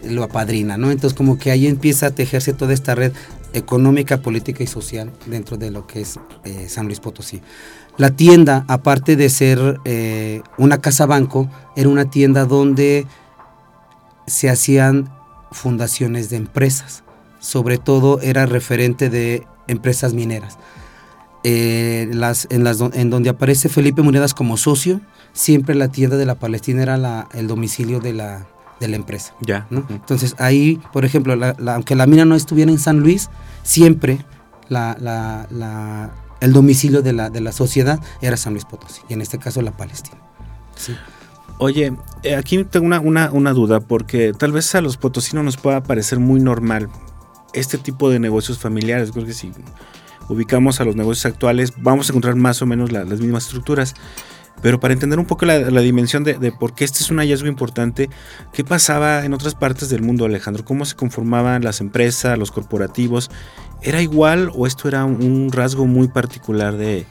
lo 0.02 0.22
apadrina, 0.22 0.76
¿no? 0.76 0.90
Entonces 0.90 1.16
como 1.16 1.38
que 1.38 1.50
ahí 1.50 1.66
empieza 1.66 2.06
a 2.06 2.10
tejerse 2.10 2.52
toda 2.52 2.72
esta 2.72 2.94
red 2.94 3.12
económica, 3.52 4.22
política 4.22 4.62
y 4.62 4.66
social 4.66 5.10
dentro 5.26 5.56
de 5.56 5.70
lo 5.70 5.86
que 5.86 6.00
es 6.00 6.18
eh, 6.44 6.68
San 6.68 6.86
Luis 6.86 7.00
Potosí. 7.00 7.42
La 7.96 8.10
tienda, 8.10 8.64
aparte 8.68 9.16
de 9.16 9.28
ser 9.28 9.80
eh, 9.84 10.42
una 10.56 10.80
casa 10.80 11.06
banco, 11.06 11.50
era 11.76 11.88
una 11.88 12.08
tienda 12.08 12.44
donde 12.44 13.06
se 14.26 14.48
hacían 14.48 15.12
fundaciones 15.50 16.30
de 16.30 16.36
empresas. 16.36 17.02
Sobre 17.40 17.78
todo 17.78 18.20
era 18.20 18.46
referente 18.46 19.10
de 19.10 19.46
empresas 19.66 20.14
mineras. 20.14 20.58
Eh, 21.42 22.08
las, 22.12 22.46
en, 22.50 22.64
las, 22.64 22.80
en 22.80 23.10
donde 23.10 23.30
aparece 23.30 23.68
Felipe 23.68 24.02
Monedas 24.02 24.34
como 24.34 24.56
socio, 24.56 25.00
siempre 25.32 25.74
la 25.74 25.88
tienda 25.88 26.16
de 26.16 26.26
la 26.26 26.34
Palestina 26.34 26.82
era 26.82 26.96
la, 26.96 27.28
el 27.32 27.48
domicilio 27.48 27.98
de 28.00 28.12
la, 28.12 28.46
de 28.80 28.88
la 28.88 28.96
empresa. 28.96 29.34
Ya. 29.40 29.66
¿no? 29.70 29.84
Entonces 29.88 30.34
ahí, 30.38 30.80
por 30.92 31.04
ejemplo, 31.04 31.38
aunque 31.68 31.94
la 31.94 32.06
mina 32.06 32.24
no 32.24 32.34
estuviera 32.34 32.70
en 32.70 32.78
San 32.78 33.00
Luis, 33.00 33.30
siempre 33.62 34.24
el 36.40 36.52
domicilio 36.52 37.02
de 37.02 37.12
la, 37.12 37.30
de 37.30 37.40
la 37.40 37.52
sociedad 37.52 38.00
era 38.20 38.36
San 38.36 38.54
Luis 38.54 38.64
Potosí, 38.64 39.02
y 39.08 39.12
en 39.14 39.20
este 39.20 39.38
caso 39.38 39.62
la 39.62 39.76
Palestina. 39.76 40.18
Oye, 41.58 41.92
eh, 42.22 42.36
aquí 42.36 42.64
tengo 42.64 42.86
una, 42.86 43.00
una, 43.00 43.30
una, 43.32 43.52
duda, 43.52 43.80
porque 43.80 44.32
tal 44.32 44.52
vez 44.52 44.74
a 44.74 44.80
los 44.80 44.96
potosinos 44.96 45.44
nos 45.44 45.58
pueda 45.58 45.82
parecer 45.82 46.18
muy 46.18 46.40
normal 46.40 46.88
este 47.52 47.76
tipo 47.76 48.08
de 48.08 48.18
negocios 48.18 48.58
familiares. 48.58 49.12
Creo 49.12 49.26
que 49.26 49.34
si 49.34 49.52
ubicamos 50.30 50.80
a 50.80 50.84
los 50.84 50.96
negocios 50.96 51.26
actuales, 51.26 51.74
vamos 51.76 52.08
a 52.08 52.12
encontrar 52.12 52.36
más 52.36 52.62
o 52.62 52.66
menos 52.66 52.92
las 52.92 53.20
mismas 53.20 53.44
estructuras. 53.44 53.94
Pero 54.62 54.80
para 54.80 54.94
entender 54.94 55.18
un 55.18 55.26
poco 55.26 55.46
la, 55.46 55.58
dimensión 55.80 56.24
de, 56.24 56.52
por 56.52 56.74
qué 56.74 56.84
este 56.84 57.02
es 57.02 57.10
un 57.10 57.18
hallazgo 57.18 57.48
importante, 57.48 58.10
¿qué 58.52 58.64
pasaba 58.64 59.24
en 59.24 59.32
otras 59.32 59.54
partes 59.54 59.88
del 59.88 60.02
mundo, 60.02 60.24
Alejandro? 60.24 60.64
¿Cómo 60.64 60.84
se 60.84 60.96
conformaban 60.96 61.64
las 61.64 61.80
empresas, 61.80 62.38
los 62.38 62.50
corporativos? 62.50 63.30
¿Era 63.82 64.02
igual 64.02 64.50
o 64.54 64.66
esto 64.66 64.88
era 64.88 65.04
un 65.04 65.50
rasgo 65.52 65.86
muy 65.86 66.08
particular 66.08 66.76
de, 66.76 67.06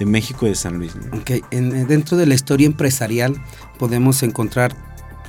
México 0.00 0.46
y 0.46 0.50
de 0.50 0.54
San 0.54 0.78
Luis? 0.78 0.94
dentro 1.50 2.16
de 2.16 2.24
la 2.24 2.34
historia 2.34 2.66
empresarial 2.66 3.34
podemos 3.78 4.22
encontrar 4.22 4.74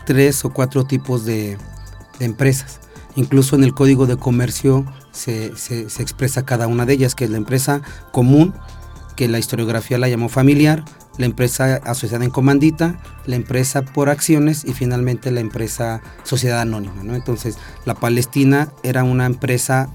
tres 0.05 0.45
o 0.45 0.51
cuatro 0.51 0.86
tipos 0.86 1.25
de, 1.25 1.57
empresas. 2.19 2.79
Incluso 3.15 3.55
en 3.55 3.63
el 3.63 3.73
código 3.73 4.05
de 4.05 4.15
comercio 4.15 4.86
se, 5.12 5.47
expresa 5.99 6.45
cada 6.45 6.67
una 6.67 6.86
de 6.86 6.93
ellas, 6.93 7.15
que 7.15 7.25
es 7.25 7.29
la 7.29 7.38
empresa 7.38 7.81
común, 8.12 8.53
que 9.15 9.27
la 9.27 9.39
historiografía 9.39 9.97
la 9.97 10.07
llamó 10.07 10.29
familiar, 10.29 10.86
la 11.17 11.26
empresa 11.26 11.82
asociada 11.84 12.26
en 12.26 12.32
comandita, 12.32 13.00
la 13.26 13.36
empresa 13.36 13.82
por 13.82 14.10
acciones 14.10 14.63
y 14.65 14.74
finalmente 14.74 15.32
la 15.32 15.39
empresa 15.39 16.02
sociedad 16.24 16.62
anónima. 16.62 17.04
¿no? 17.04 17.15
Entonces, 17.15 17.58
la 17.86 17.95
Palestina 17.95 18.71
era 18.84 19.04
una 19.04 19.26
empresa 19.26 19.89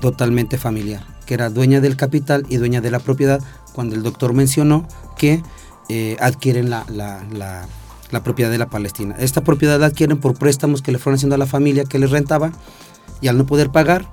totalmente 0.00 0.58
familiar, 0.58 1.04
que 1.26 1.34
era 1.34 1.50
dueña 1.50 1.80
del 1.80 1.96
capital 1.96 2.44
y 2.48 2.56
dueña 2.56 2.80
de 2.80 2.90
la 2.90 3.00
propiedad, 3.00 3.42
cuando 3.72 3.96
el 3.96 4.02
doctor 4.02 4.32
mencionó 4.34 4.86
que 5.16 5.42
eh, 5.88 6.16
adquieren 6.20 6.70
la, 6.70 6.84
la, 6.90 7.66
propiedad 8.22 8.50
de 8.50 8.58
la 8.58 8.70
Palestina. 8.70 9.16
Esta 9.18 9.42
propiedad 9.42 9.78
la 9.80 9.86
adquieren 9.86 10.18
por 10.18 10.38
préstamos 10.38 10.82
que 10.82 10.92
le 10.92 10.98
fueron 10.98 11.16
haciendo 11.16 11.34
a 11.34 11.38
la 11.38 11.46
familia 11.46 11.84
que 11.84 11.98
les 11.98 12.10
rentaba 12.10 12.52
y 13.20 13.28
al 13.28 13.36
no 13.36 13.44
poder 13.44 13.70
pagar, 13.70 14.08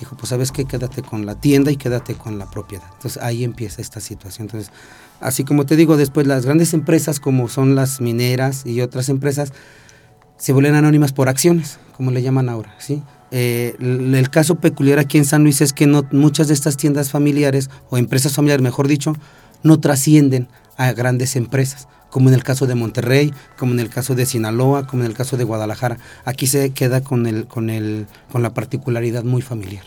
dijo, 0.00 0.16
pues 0.16 0.30
sabes 0.30 0.50
qué, 0.50 0.64
quédate 0.64 1.02
con 1.02 1.26
la 1.26 1.34
tienda 1.34 1.70
y 1.70 1.76
quédate 1.76 2.14
con 2.14 2.38
la 2.38 2.50
propiedad. 2.50 2.86
Entonces 2.94 3.22
ahí 3.22 3.44
empieza 3.44 3.80
esta 3.80 4.00
situación. 4.00 4.46
Entonces, 4.46 4.72
así 5.20 5.44
como 5.44 5.66
te 5.66 5.76
digo, 5.76 5.96
después 5.96 6.26
las 6.26 6.44
grandes 6.44 6.74
empresas 6.74 7.20
como 7.20 7.48
son 7.48 7.74
las 7.74 8.00
mineras 8.00 8.66
y 8.66 8.80
otras 8.80 9.08
empresas 9.08 9.52
se 10.36 10.52
vuelven 10.52 10.74
anónimas 10.74 11.12
por 11.12 11.28
acciones, 11.28 11.78
como 11.96 12.10
le 12.10 12.22
llaman 12.22 12.48
ahora, 12.48 12.74
¿sí? 12.78 13.02
Eh, 13.30 13.76
el, 13.78 14.28
caso 14.30 14.56
peculiar 14.56 14.98
aquí 14.98 15.18
en 15.18 15.24
San 15.24 15.44
Luis 15.44 15.60
es 15.60 15.72
que 15.72 15.86
no, 15.86 16.04
muchas 16.10 16.48
de 16.48 16.54
estas 16.54 16.76
tiendas 16.76 17.10
familiares 17.10 17.70
o 17.88 17.98
empresas 17.98 18.34
familiares, 18.34 18.62
mejor 18.62 18.88
dicho, 18.88 19.14
no 19.62 19.78
trascienden 19.78 20.48
a 20.76 20.92
grandes 20.92 21.36
empresas, 21.36 21.86
como 22.10 22.28
en 22.28 22.34
el 22.34 22.42
caso 22.42 22.66
de 22.66 22.74
Monterrey, 22.74 23.32
como 23.56 23.72
en 23.72 23.80
el 23.80 23.88
caso 23.88 24.14
de 24.14 24.26
Sinaloa, 24.26 24.86
como 24.86 25.04
en 25.04 25.10
el 25.10 25.16
caso 25.16 25.36
de 25.36 25.44
Guadalajara. 25.44 25.98
Aquí 26.24 26.46
se 26.46 26.70
queda 26.70 27.02
con, 27.02 27.26
el, 27.26 27.46
con, 27.46 27.70
el, 27.70 28.06
con 28.30 28.42
la 28.42 28.52
particularidad 28.52 29.24
muy 29.24 29.42
familiar. 29.42 29.84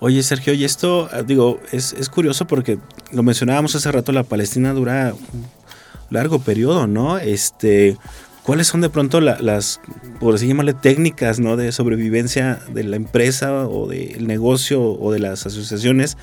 Oye, 0.00 0.22
Sergio, 0.22 0.54
y 0.54 0.64
esto, 0.64 1.08
ah, 1.12 1.22
digo, 1.22 1.60
es, 1.72 1.92
es 1.92 2.08
curioso 2.08 2.46
porque 2.46 2.78
lo 3.12 3.22
mencionábamos 3.22 3.74
hace 3.74 3.92
rato, 3.92 4.12
la 4.12 4.22
Palestina 4.22 4.72
dura 4.72 5.14
un 5.32 5.46
largo 6.08 6.38
periodo, 6.40 6.86
¿no? 6.86 7.18
Este, 7.18 7.96
¿Cuáles 8.42 8.66
son 8.66 8.80
de 8.80 8.88
pronto 8.88 9.20
las, 9.20 9.80
por 10.18 10.34
así 10.34 10.48
llamarle, 10.48 10.72
técnicas 10.72 11.38
¿no? 11.38 11.56
de 11.56 11.72
sobrevivencia 11.72 12.58
de 12.72 12.84
la 12.84 12.96
empresa 12.96 13.68
o 13.68 13.86
del 13.86 14.26
negocio 14.26 14.82
o 14.82 15.12
de 15.12 15.18
las 15.18 15.46
asociaciones 15.46 16.16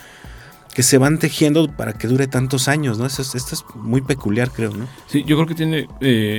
que 0.78 0.84
se 0.84 1.00
van 1.00 1.18
tejiendo 1.18 1.68
para 1.76 1.94
que 1.94 2.08
dure 2.08 2.28
tantos 2.28 2.68
años, 2.68 3.00
¿no? 3.00 3.08
Esto, 3.08 3.24
es 3.24 3.66
muy 3.74 4.02
peculiar, 4.02 4.52
creo, 4.52 4.70
¿no? 4.76 4.86
Sí, 5.08 5.24
yo 5.26 5.36
creo 5.36 5.48
que 5.48 5.56
tiene 5.56 5.80
eh, 5.80 5.88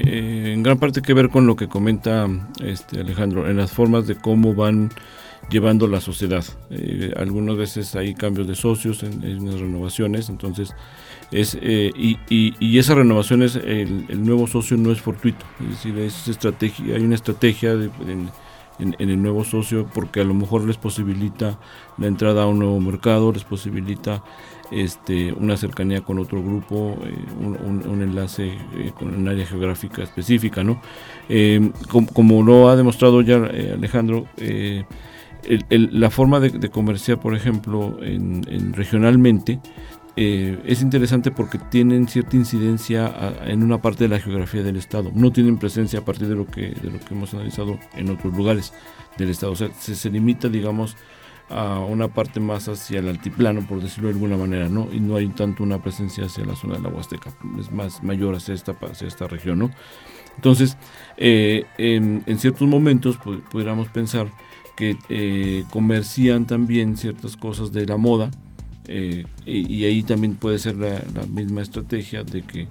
eh, 0.06 0.52
en 0.54 0.62
gran 0.62 0.78
parte 0.78 1.02
que 1.02 1.12
ver 1.12 1.28
con 1.28 1.44
lo 1.44 1.56
que 1.56 1.66
comenta 1.66 2.28
este 2.62 3.00
Alejandro, 3.00 3.50
en 3.50 3.56
las 3.56 3.72
formas 3.72 4.06
de 4.06 4.14
cómo 4.14 4.54
van 4.54 4.90
llevando 5.50 5.88
la 5.88 6.00
sociedad. 6.00 6.44
Eh, 6.70 7.12
algunas 7.16 7.56
veces 7.56 7.96
hay 7.96 8.14
cambios 8.14 8.46
de 8.46 8.54
socios, 8.54 9.02
en, 9.02 9.24
en 9.24 9.58
renovaciones, 9.58 10.28
entonces 10.28 10.72
es 11.32 11.58
y, 11.60 12.16
y, 12.30 12.54
y, 12.60 12.78
esa 12.78 12.94
renovación 12.94 13.42
es 13.42 13.56
el, 13.56 14.06
el, 14.08 14.24
nuevo 14.24 14.46
socio 14.46 14.76
no 14.76 14.92
es 14.92 15.00
fortuito, 15.00 15.44
es 15.64 15.70
decir, 15.70 15.98
es 15.98 16.28
estrategia, 16.28 16.94
hay 16.94 17.02
una 17.02 17.16
estrategia 17.16 17.74
de, 17.74 17.90
en, 18.78 18.94
el 18.98 19.20
nuevo 19.20 19.44
socio 19.44 19.86
porque 19.92 20.20
a 20.20 20.24
lo 20.24 20.34
mejor 20.34 20.64
les 20.64 20.76
posibilita 20.76 21.58
la 21.96 22.06
entrada 22.06 22.42
a 22.42 22.46
un 22.46 22.58
nuevo 22.58 22.80
mercado, 22.80 23.32
les 23.32 23.44
posibilita 23.44 24.22
este, 24.70 25.32
una 25.32 25.56
cercanía 25.56 26.02
con 26.02 26.18
otro 26.18 26.42
grupo, 26.42 26.96
eh, 27.04 27.14
un, 27.40 28.02
enlace 28.02 28.48
eh, 28.48 28.92
con 28.98 29.14
un 29.14 29.28
área 29.28 29.46
geográfica 29.46 30.02
específica, 30.02 30.62
¿no? 30.62 30.80
Eh, 31.28 31.70
como, 32.14 32.42
lo 32.42 32.68
ha 32.68 32.76
demostrado 32.76 33.22
ya 33.22 33.36
Alejandro, 33.36 34.26
la 35.70 36.10
forma 36.10 36.40
de, 36.40 36.68
comerciar, 36.68 37.20
por 37.20 37.34
ejemplo, 37.34 37.98
en 38.02 38.72
regionalmente, 38.74 39.60
eh, 40.20 40.58
es 40.64 40.82
interesante 40.82 41.30
porque 41.30 41.58
tienen 41.58 42.08
cierta 42.08 42.34
incidencia 42.34 43.36
en 43.44 43.62
una 43.62 43.80
parte 43.80 44.02
de 44.02 44.08
la 44.08 44.18
geografía 44.18 44.64
del 44.64 44.74
estado. 44.74 45.12
No 45.14 45.30
tienen 45.30 45.58
presencia 45.58 46.00
a 46.00 46.04
partir 46.04 46.26
de 46.26 46.34
lo 46.34 46.44
que, 46.44 46.70
de 46.70 46.90
lo 46.90 46.98
que 46.98 47.14
hemos 47.14 47.32
analizado 47.34 47.78
en 47.94 48.10
otros 48.10 48.36
lugares 48.36 48.72
del 49.16 49.30
estado. 49.30 49.52
O 49.52 49.54
sea, 49.54 49.70
se, 49.78 50.10
limita, 50.10 50.48
digamos, 50.48 50.96
a 51.50 51.78
una 51.78 52.08
parte 52.08 52.40
más 52.40 52.66
hacia 52.68 52.98
el 52.98 53.06
altiplano, 53.06 53.64
por 53.64 53.80
decirlo 53.80 54.08
de 54.08 54.14
alguna 54.14 54.36
manera, 54.36 54.68
¿no? 54.68 54.88
Y 54.92 54.98
no 54.98 55.14
hay 55.14 55.28
tanto 55.28 55.62
una 55.62 55.80
presencia 55.80 56.24
hacia 56.24 56.44
la 56.44 56.56
zona 56.56 56.78
de 56.78 56.82
la 56.82 56.88
Huasteca, 56.88 57.32
es 57.56 57.70
más 57.70 58.02
mayor 58.02 58.34
hacia 58.34 58.54
esta, 58.54 58.72
hacia 58.90 59.06
esta 59.06 59.28
región, 59.28 59.60
¿no? 59.60 59.70
Entonces, 60.34 60.76
eh, 61.16 61.64
en, 61.78 62.24
ciertos 62.40 62.66
momentos 62.66 63.20
pudiéramos 63.52 63.86
pensar 63.86 64.26
que 64.76 64.96
eh, 65.10 65.62
comercian 65.70 66.44
también 66.44 66.96
ciertas 66.96 67.36
cosas 67.36 67.70
de 67.70 67.86
la 67.86 67.96
moda, 67.98 68.32
eh, 68.88 69.24
y, 69.44 69.84
ahí 69.84 70.02
también 70.02 70.34
puede 70.34 70.58
ser 70.58 70.76
la, 70.76 71.02
misma 71.26 71.60
estrategia 71.60 72.24
de 72.24 72.42
que 72.42 72.66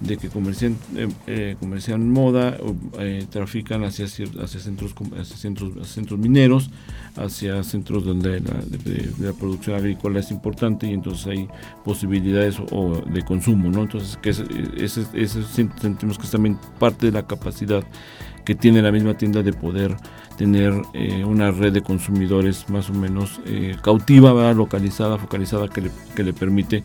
de 0.00 0.16
que 0.16 0.30
comercian, 0.30 0.78
eh, 0.96 1.08
eh 1.26 1.56
comercian 1.60 2.08
moda, 2.08 2.56
eh, 2.98 3.26
trafican 3.28 3.84
hacia, 3.84 4.06
hacia, 4.06 4.26
centros, 4.58 4.94
hacia 5.18 5.36
centros 5.36 5.86
centros 5.86 6.18
mineros, 6.18 6.70
hacia 7.16 7.62
centros 7.62 8.06
donde 8.06 8.40
la, 8.40 9.32
producción 9.34 9.76
agrícola 9.76 10.20
es 10.20 10.30
importante 10.30 10.86
y 10.86 10.94
entonces 10.94 11.26
hay 11.26 11.48
posibilidades 11.84 12.56
de 13.12 13.22
consumo, 13.26 13.68
¿no? 13.68 13.82
Entonces 13.82 14.16
que 14.16 14.30
ese, 14.30 14.46
ese, 15.12 15.42
sentimos 15.44 16.16
que 16.16 16.24
es 16.24 16.30
también 16.30 16.58
parte 16.78 17.04
de 17.04 17.12
la 17.12 17.26
capacidad 17.26 17.84
que 18.50 18.56
tiene 18.56 18.82
la 18.82 18.90
misma 18.90 19.14
tienda 19.14 19.44
de 19.44 19.52
poder 19.52 19.96
tener 20.36 20.74
eh, 20.92 21.24
una 21.24 21.52
red 21.52 21.72
de 21.72 21.82
consumidores 21.82 22.68
más 22.68 22.90
o 22.90 22.92
menos 22.92 23.40
eh, 23.46 23.76
cautiva, 23.80 24.52
localizada, 24.52 25.18
focalizada, 25.18 25.68
que 25.68 25.82
le, 25.82 25.90
que 26.16 26.24
le 26.24 26.32
permite 26.32 26.82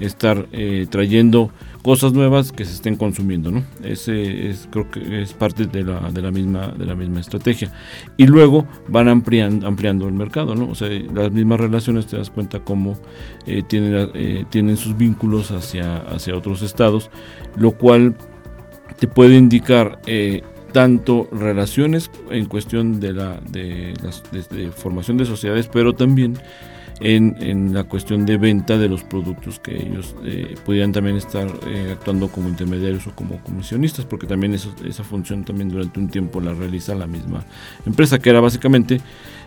estar 0.00 0.46
eh, 0.52 0.86
trayendo 0.88 1.50
cosas 1.82 2.14
nuevas 2.14 2.50
que 2.50 2.64
se 2.64 2.72
estén 2.72 2.96
consumiendo, 2.96 3.50
¿no? 3.50 3.62
Ese 3.84 4.48
es, 4.48 4.66
creo 4.70 4.90
que 4.90 5.20
es 5.20 5.34
parte 5.34 5.66
de 5.66 5.84
la, 5.84 6.10
de 6.10 6.22
la 6.22 6.30
misma 6.30 6.68
de 6.68 6.86
la 6.86 6.94
misma 6.94 7.20
estrategia. 7.20 7.70
Y 8.16 8.26
luego 8.26 8.66
van 8.88 9.08
ampliando, 9.08 9.66
ampliando 9.66 10.08
el 10.08 10.14
mercado, 10.14 10.54
¿no? 10.54 10.70
O 10.70 10.74
sea, 10.74 10.88
las 10.88 11.30
mismas 11.30 11.60
relaciones 11.60 12.06
te 12.06 12.16
das 12.16 12.30
cuenta 12.30 12.60
cómo 12.60 12.98
tienen, 13.68 14.46
tienen 14.48 14.78
sus 14.78 14.96
vínculos 14.96 15.50
hacia, 15.50 15.98
hacia 15.98 16.34
otros 16.34 16.62
estados, 16.62 17.10
lo 17.54 17.72
cual 17.72 18.16
te 18.98 19.08
puede 19.08 19.36
indicar 19.36 20.00
tanto 20.72 21.28
relaciones 21.32 22.10
en 22.30 22.46
cuestión 22.46 23.00
de 23.00 23.12
la 23.12 23.40
de, 23.50 23.94
las, 24.02 24.22
formación 24.74 25.16
de 25.16 25.24
sociedades, 25.24 25.68
pero 25.68 25.94
también 25.94 26.38
en, 27.00 27.36
en, 27.40 27.74
la 27.74 27.84
cuestión 27.84 28.24
de 28.26 28.36
venta 28.36 28.78
de 28.78 28.88
los 28.88 29.02
productos 29.02 29.58
que 29.58 29.74
ellos 29.76 30.14
eh, 30.24 30.54
pudieran 30.64 30.92
también 30.92 31.16
estar 31.16 31.48
eh, 31.66 31.90
actuando 31.92 32.28
como 32.28 32.48
intermediarios 32.48 33.06
o 33.06 33.14
como 33.14 33.38
comisionistas, 33.42 34.04
porque 34.04 34.26
también 34.26 34.54
eso, 34.54 34.72
esa 34.86 35.02
función 35.02 35.44
también 35.44 35.68
durante 35.68 35.98
un 35.98 36.08
tiempo 36.08 36.40
la 36.40 36.54
realiza 36.54 36.94
la 36.94 37.06
misma 37.06 37.44
empresa, 37.86 38.18
que 38.18 38.30
era 38.30 38.40
básicamente 38.40 39.00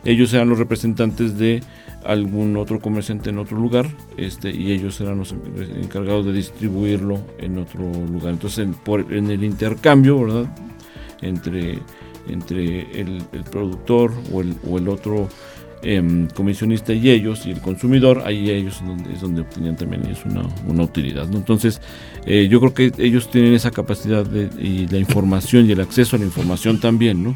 ellos 0.03 0.33
eran 0.33 0.49
los 0.49 0.59
representantes 0.59 1.37
de 1.37 1.63
algún 2.03 2.55
otro 2.57 2.79
comerciante 2.79 3.31
en 3.31 3.39
otro 3.39 3.57
lugar 3.57 3.87
este, 4.17 4.51
y 4.51 4.71
ellos 4.71 4.99
eran 5.01 5.17
los 5.17 5.33
encargados 5.81 6.25
de 6.25 6.33
distribuirlo 6.33 7.19
en 7.39 7.57
otro 7.57 7.79
lugar. 8.11 8.33
Entonces, 8.33 8.67
por, 8.83 9.11
en 9.11 9.31
el 9.31 9.43
intercambio, 9.43 10.19
¿verdad? 10.19 10.64
Entre, 11.21 11.79
entre 12.27 12.99
el, 12.99 13.23
productor 13.51 14.11
o 14.31 14.41
el, 14.77 14.89
otro 14.89 15.29
em, 15.81 16.27
comisionista 16.27 16.93
y 16.93 17.09
ellos 17.09 17.45
y 17.45 17.51
el 17.51 17.61
consumidor, 17.61 18.23
ahí 18.25 18.49
ellos 18.49 18.81
es 19.13 19.21
donde, 19.21 19.41
obtenían 19.41 19.75
también 19.75 20.05
ellos 20.05 20.23
una, 20.25 20.83
utilidad. 20.83 21.27
Entonces, 21.33 21.81
eh, 22.25 22.47
yo 22.49 22.59
creo 22.59 22.73
que 22.73 22.91
ellos 23.03 23.29
tienen 23.29 23.53
esa 23.53 23.71
capacidad 23.71 24.25
de, 24.25 24.49
y 24.61 24.87
la 24.87 24.97
información 24.97 25.67
y 25.67 25.71
el 25.71 25.81
acceso 25.81 26.15
a 26.15 26.19
la 26.19 26.25
información 26.25 26.79
también, 26.79 27.23
¿no? 27.23 27.35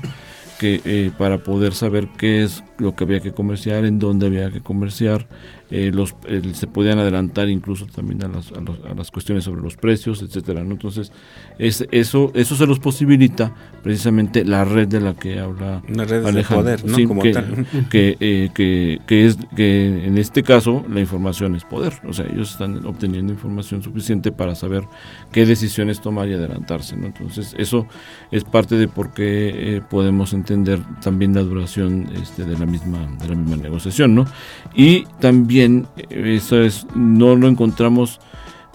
que 0.60 0.82
eh, 0.84 1.12
para 1.18 1.38
poder 1.38 1.74
saber 1.74 2.10
qué 2.18 2.44
es 2.44 2.64
lo 2.80 2.96
que 2.96 3.04
había 3.04 3.20
que 3.20 3.32
comerciar, 3.32 3.86
en 3.86 4.00
dónde 4.00 4.28
había 4.28 4.52
que 4.52 4.62
comerciar, 4.62 5.28
eh, 5.72 5.92
los, 5.94 6.16
se 6.54 6.66
podían 6.66 6.98
adelantar 6.98 7.48
incluso 7.48 7.86
también 7.86 8.24
a 8.24 8.28
las, 8.28 8.52
a, 8.52 8.96
las 8.96 9.12
cuestiones 9.12 9.44
sobre 9.44 9.62
los 9.62 9.78
precios, 9.78 10.24
etcétera. 10.24 10.64
¿no? 10.64 10.72
Entonces, 10.72 11.12
es, 11.60 11.88
eso, 11.92 12.32
eso 12.34 12.56
se 12.56 12.66
los 12.66 12.80
posibilita 12.80 13.54
precisamente 13.84 14.44
la 14.44 14.66
red 14.66 14.88
de 14.88 15.00
la 15.00 15.14
que 15.14 15.40
habla 15.40 15.84
Una 15.88 16.06
red 16.06 16.24
de 16.24 16.44
poder, 16.44 16.86
¿no? 16.86 17.08
Como 17.08 17.22
que, 17.22 17.32
tal. 17.32 17.68
Eh, 17.92 18.50
que, 18.54 19.00
que, 19.06 19.26
es 19.26 19.38
que 19.56 20.06
en 20.06 20.18
este 20.18 20.42
caso 20.44 20.86
la 20.90 21.00
información 21.00 21.56
es 21.56 21.64
poder. 21.66 21.94
O 22.08 22.14
sea, 22.14 22.26
ellos 22.26 22.52
están 22.52 22.86
obteniendo 22.86 23.32
información 23.32 23.84
suficiente 23.84 24.32
para 24.32 24.56
saber 24.56 24.84
qué 25.32 25.46
decisiones 25.46 26.02
tomar 26.02 26.28
y 26.30 26.34
adelantarse. 26.34 26.96
¿no? 26.96 27.08
Entonces, 27.08 27.56
eso 27.58 27.88
es 28.32 28.44
parte 28.44 28.76
de 28.76 28.88
por 28.88 29.14
qué 29.14 29.76
eh, 29.78 29.82
podemos 29.88 30.34
entender 30.34 30.80
también 31.02 31.36
la 31.36 31.42
duración 31.42 32.10
este, 32.16 32.46
de 32.46 32.58
la 32.58 32.66
misma 32.70 33.00
de 33.22 33.30
la 33.30 33.36
misma 33.36 33.58
negociación, 33.58 34.16
¿no? 34.16 34.26
Y 34.74 35.06
también 35.20 35.88
eso 36.10 36.62
es, 36.62 36.88
no 36.96 37.36
lo 37.36 37.48
encontramos 37.48 38.20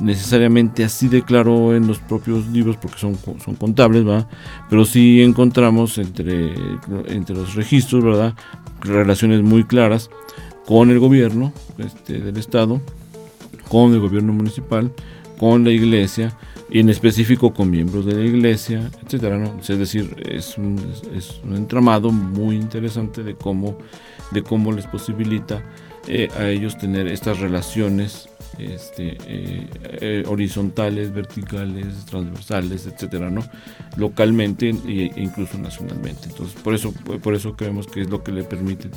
necesariamente 0.00 0.84
así 0.84 1.08
de 1.08 1.22
claro 1.22 1.74
en 1.74 1.86
los 1.86 1.98
propios 1.98 2.46
libros 2.48 2.76
porque 2.76 2.98
son, 2.98 3.16
son 3.44 3.54
contables, 3.54 4.04
¿verdad? 4.04 4.28
Pero 4.68 4.84
sí 4.84 5.22
encontramos 5.22 5.98
entre, 5.98 6.54
entre 7.06 7.36
los 7.36 7.54
registros, 7.54 8.02
¿verdad? 8.02 8.34
Relaciones 8.80 9.42
muy 9.42 9.64
claras 9.64 10.10
con 10.66 10.90
el 10.90 10.98
gobierno 10.98 11.52
este, 11.78 12.20
del 12.20 12.36
Estado, 12.36 12.80
con 13.68 13.92
el 13.92 14.00
gobierno 14.00 14.32
municipal, 14.32 14.92
con 15.38 15.64
la 15.64 15.70
iglesia, 15.70 16.36
y 16.74 16.80
en 16.80 16.88
específico 16.88 17.54
con 17.54 17.70
miembros 17.70 18.04
de 18.04 18.14
la 18.14 18.24
iglesia, 18.24 18.90
etcétera, 19.04 19.38
¿no? 19.38 19.60
Es 19.60 19.68
decir, 19.68 20.16
es 20.28 20.58
un, 20.58 20.76
es 21.14 21.40
un 21.44 21.54
entramado 21.54 22.10
muy 22.10 22.56
interesante 22.56 23.22
de 23.22 23.36
cómo, 23.36 23.78
de 24.32 24.42
cómo 24.42 24.72
les 24.72 24.84
posibilita 24.88 25.62
eh, 26.08 26.28
a 26.36 26.48
ellos 26.48 26.76
tener 26.76 27.06
estas 27.06 27.38
relaciones 27.38 28.28
este, 28.58 29.16
eh, 29.28 29.68
eh, 30.00 30.24
horizontales, 30.26 31.14
verticales, 31.14 32.06
transversales, 32.06 32.86
etcétera, 32.86 33.30
¿no? 33.30 33.44
Localmente 33.96 34.68
e 34.68 35.12
incluso 35.14 35.56
nacionalmente. 35.58 36.28
Entonces, 36.28 36.60
por 36.60 36.74
eso, 36.74 36.92
por 37.22 37.34
eso 37.34 37.54
creemos 37.54 37.86
que 37.86 38.00
es 38.00 38.10
lo 38.10 38.24
que 38.24 38.32
le 38.32 38.42
permite 38.42 38.90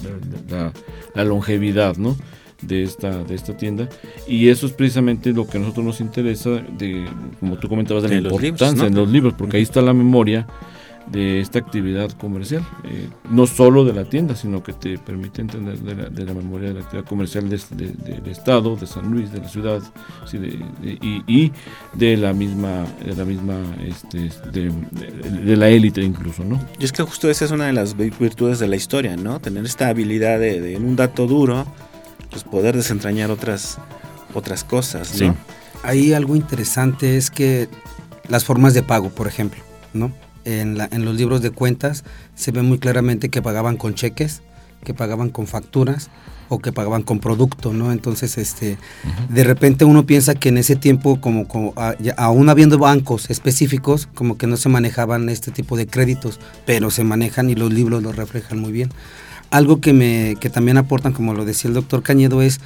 la, 0.49 1.23
longevidad, 1.23 1.95
¿no? 1.97 2.17
De 2.61 2.83
esta 2.83 3.23
de 3.23 3.35
esta 3.35 3.55
tienda 3.55 3.87
y 4.27 4.49
eso 4.49 4.65
es 4.65 4.73
precisamente 4.73 5.31
lo 5.31 5.47
que 5.47 5.57
a 5.57 5.59
nosotros 5.59 5.85
nos 5.85 6.01
interesa 6.01 6.49
de 6.49 7.05
como 7.39 7.57
tú 7.57 7.69
comentabas 7.69 8.03
de, 8.03 8.21
la 8.21 8.29
importancia 8.29 8.87
en 8.87 8.95
los 8.95 9.09
libros 9.09 9.33
porque 9.37 9.57
ahí 9.57 9.63
está 9.63 9.81
la 9.81 9.93
memoria 9.93 10.47
de 11.11 11.39
esta 11.39 11.59
actividad 11.59 12.11
comercial, 12.11 12.63
eh, 12.83 13.07
no 13.29 13.47
solo 13.47 13.85
de 13.85 13.93
la 13.93 14.05
tienda, 14.05 14.35
sino 14.35 14.61
que 14.61 14.73
te 14.73 14.97
permite 14.97 15.41
entender 15.41 15.79
de 15.79 16.25
la, 16.25 16.33
memoria 16.33 16.69
de 16.69 16.75
la 16.75 16.81
actividad 16.81 17.05
comercial 17.05 17.49
del 17.49 18.27
Estado, 18.27 18.75
de 18.75 18.87
San 18.87 19.09
Luis, 19.11 19.31
de 19.31 19.39
la 19.39 19.47
ciudad, 19.47 19.81
y, 20.81 21.51
de 21.93 22.17
la 22.17 22.33
misma, 22.33 22.85
de 23.05 23.15
la 23.15 23.25
misma, 23.25 23.55
este, 23.85 24.29
de, 24.51 25.55
la 25.55 25.69
élite 25.69 26.01
incluso, 26.01 26.43
¿no? 26.43 26.59
Y 26.79 26.85
es 26.85 26.91
que 26.91 27.03
justo 27.03 27.29
esa 27.29 27.45
es 27.45 27.51
una 27.51 27.67
de 27.67 27.73
las 27.73 27.95
virtudes 27.95 28.59
de 28.59 28.67
la 28.67 28.75
historia, 28.75 29.15
¿no? 29.15 29.39
Tener 29.39 29.65
esta 29.65 29.87
habilidad 29.87 30.39
de, 30.39 30.75
en 30.75 30.85
un 30.85 30.95
dato 30.95 31.25
duro, 31.25 31.65
pues 32.43 32.51
poder 32.51 32.75
desentrañar 32.75 33.31
otras, 33.31 33.77
otras 34.33 34.63
cosas, 34.63 35.19
¿no? 35.21 35.35
Ahí 35.83 36.13
algo 36.13 36.35
interesante 36.35 37.17
es 37.17 37.31
que 37.31 37.69
las 38.27 38.43
formas 38.43 38.73
de 38.73 38.83
pago, 38.83 39.09
por 39.09 39.27
ejemplo, 39.27 39.61
¿no? 39.93 40.11
en, 40.47 41.05
los 41.05 41.15
libros 41.15 41.41
de 41.41 41.51
cuentas 41.51 42.03
se 42.35 42.51
ve 42.51 42.61
muy 42.61 42.79
claramente 42.79 43.29
que 43.29 43.41
pagaban 43.41 43.77
con 43.77 43.95
cheques, 43.95 44.41
que 44.83 44.93
pagaban 44.93 45.29
con 45.29 45.47
facturas 45.47 46.09
o 46.49 46.59
que 46.59 46.71
pagaban 46.71 47.03
con 47.03 47.19
producto, 47.19 47.73
¿no? 47.73 47.91
Entonces, 47.91 48.37
este, 48.37 48.77
de 49.29 49.43
repente 49.43 49.83
uno 49.83 50.05
piensa 50.05 50.35
que 50.35 50.49
en 50.49 50.57
ese 50.57 50.77
tiempo, 50.77 51.19
como, 51.19 51.47
como 51.47 51.73
aún 52.15 52.49
habiendo 52.49 52.77
bancos 52.77 53.29
específicos, 53.29 54.07
como 54.13 54.37
que 54.37 54.47
no 54.47 54.55
se 54.55 54.69
manejaban 54.69 55.27
este 55.27 55.51
tipo 55.51 55.75
de 55.75 55.87
créditos, 55.87 56.39
pero 56.65 56.89
se 56.89 57.03
manejan 57.03 57.49
y 57.49 57.55
los 57.55 57.73
libros 57.73 58.01
lo 58.01 58.13
reflejan 58.13 58.59
muy 58.59 58.71
bien. 58.71 58.89
Algo 59.49 59.79
que, 59.79 59.93
me, 59.93 60.35
que 60.39 60.49
también 60.49 60.77
aportan, 60.77 61.13
como 61.13 61.33
lo 61.33 61.45
decía 61.45 61.69
el 61.69 61.73
doctor 61.73 62.03
Cañedo, 62.03 62.41
es 62.41 62.59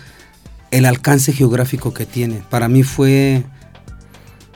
el 0.71 0.85
alcance 0.85 1.33
geográfico 1.33 1.93
que 1.93 2.05
tiene. 2.05 2.41
Para 2.49 2.67
mí 2.67 2.83
fue 2.83 3.43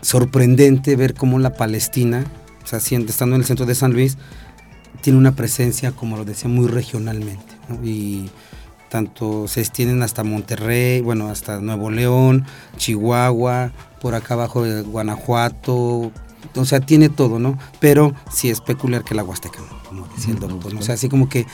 sorprendente 0.01 0.95
ver 0.95 1.13
cómo 1.13 1.39
la 1.39 1.53
Palestina 1.53 2.25
o 2.73 2.75
estando 2.75 3.35
en 3.35 3.41
el 3.41 3.45
centro 3.45 3.65
de 3.65 3.75
San 3.75 3.93
Luis, 3.93 4.17
tiene 5.01 5.19
una 5.19 5.35
presencia, 5.35 5.91
como 5.91 6.17
lo 6.17 6.25
decía, 6.25 6.49
muy 6.49 6.67
regionalmente. 6.67 7.53
Y 7.83 8.29
tanto 8.89 9.47
se 9.47 9.61
extienden 9.61 10.01
hasta 10.01 10.23
Monterrey, 10.23 11.01
bueno, 11.01 11.29
hasta 11.29 11.59
Nuevo 11.59 11.91
León, 11.91 12.45
Chihuahua, 12.77 13.71
por 14.01 14.15
acá 14.15 14.33
abajo 14.33 14.63
de 14.63 14.81
Guanajuato, 14.81 16.11
o 16.55 16.65
sea, 16.65 16.79
tiene 16.79 17.09
todo, 17.09 17.39
¿no? 17.39 17.57
Pero 17.79 18.13
sí 18.31 18.49
es 18.49 18.61
peculiar 18.61 19.03
que 19.03 19.15
la 19.15 19.23
Huasteca, 19.23 19.59
como 19.87 20.07
decía 20.07 20.33
el 20.33 20.39
doctor. 20.39 20.75
O 20.75 20.81
sea, 20.81 20.95
así 20.95 21.09
como 21.09 21.29
que 21.29 21.45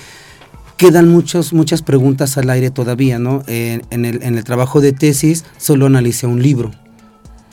quedan 0.82 1.10
muchos, 1.10 1.54
muchas 1.54 1.84
preguntas 1.84 2.40
al 2.40 2.50
aire 2.50 2.72
todavía, 2.72 3.20
¿no? 3.20 3.44
en, 3.46 3.84
el, 3.92 4.24
en 4.24 4.36
el 4.36 4.44
trabajo 4.44 4.82
de 4.82 4.94
tesis 4.94 5.46
solo 5.58 5.86
analicé 5.86 6.26
un 6.26 6.42
libro, 6.42 6.72